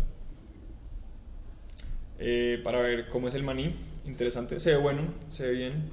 Eh, 2.19 2.61
para 2.65 2.81
ver 2.81 3.07
cómo 3.07 3.29
es 3.29 3.35
el 3.35 3.45
maní. 3.45 3.77
Interesante. 4.09 4.59
Se 4.59 4.71
ve 4.71 4.79
bueno, 4.79 5.03
se 5.29 5.47
ve 5.47 5.53
bien. 5.53 5.91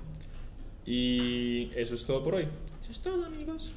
Y 0.85 1.69
eso 1.75 1.95
es 1.95 2.05
todo 2.05 2.23
por 2.23 2.35
hoy. 2.35 2.47
Eso 2.81 2.91
es 2.91 2.99
todo 2.99 3.25
amigos. 3.25 3.71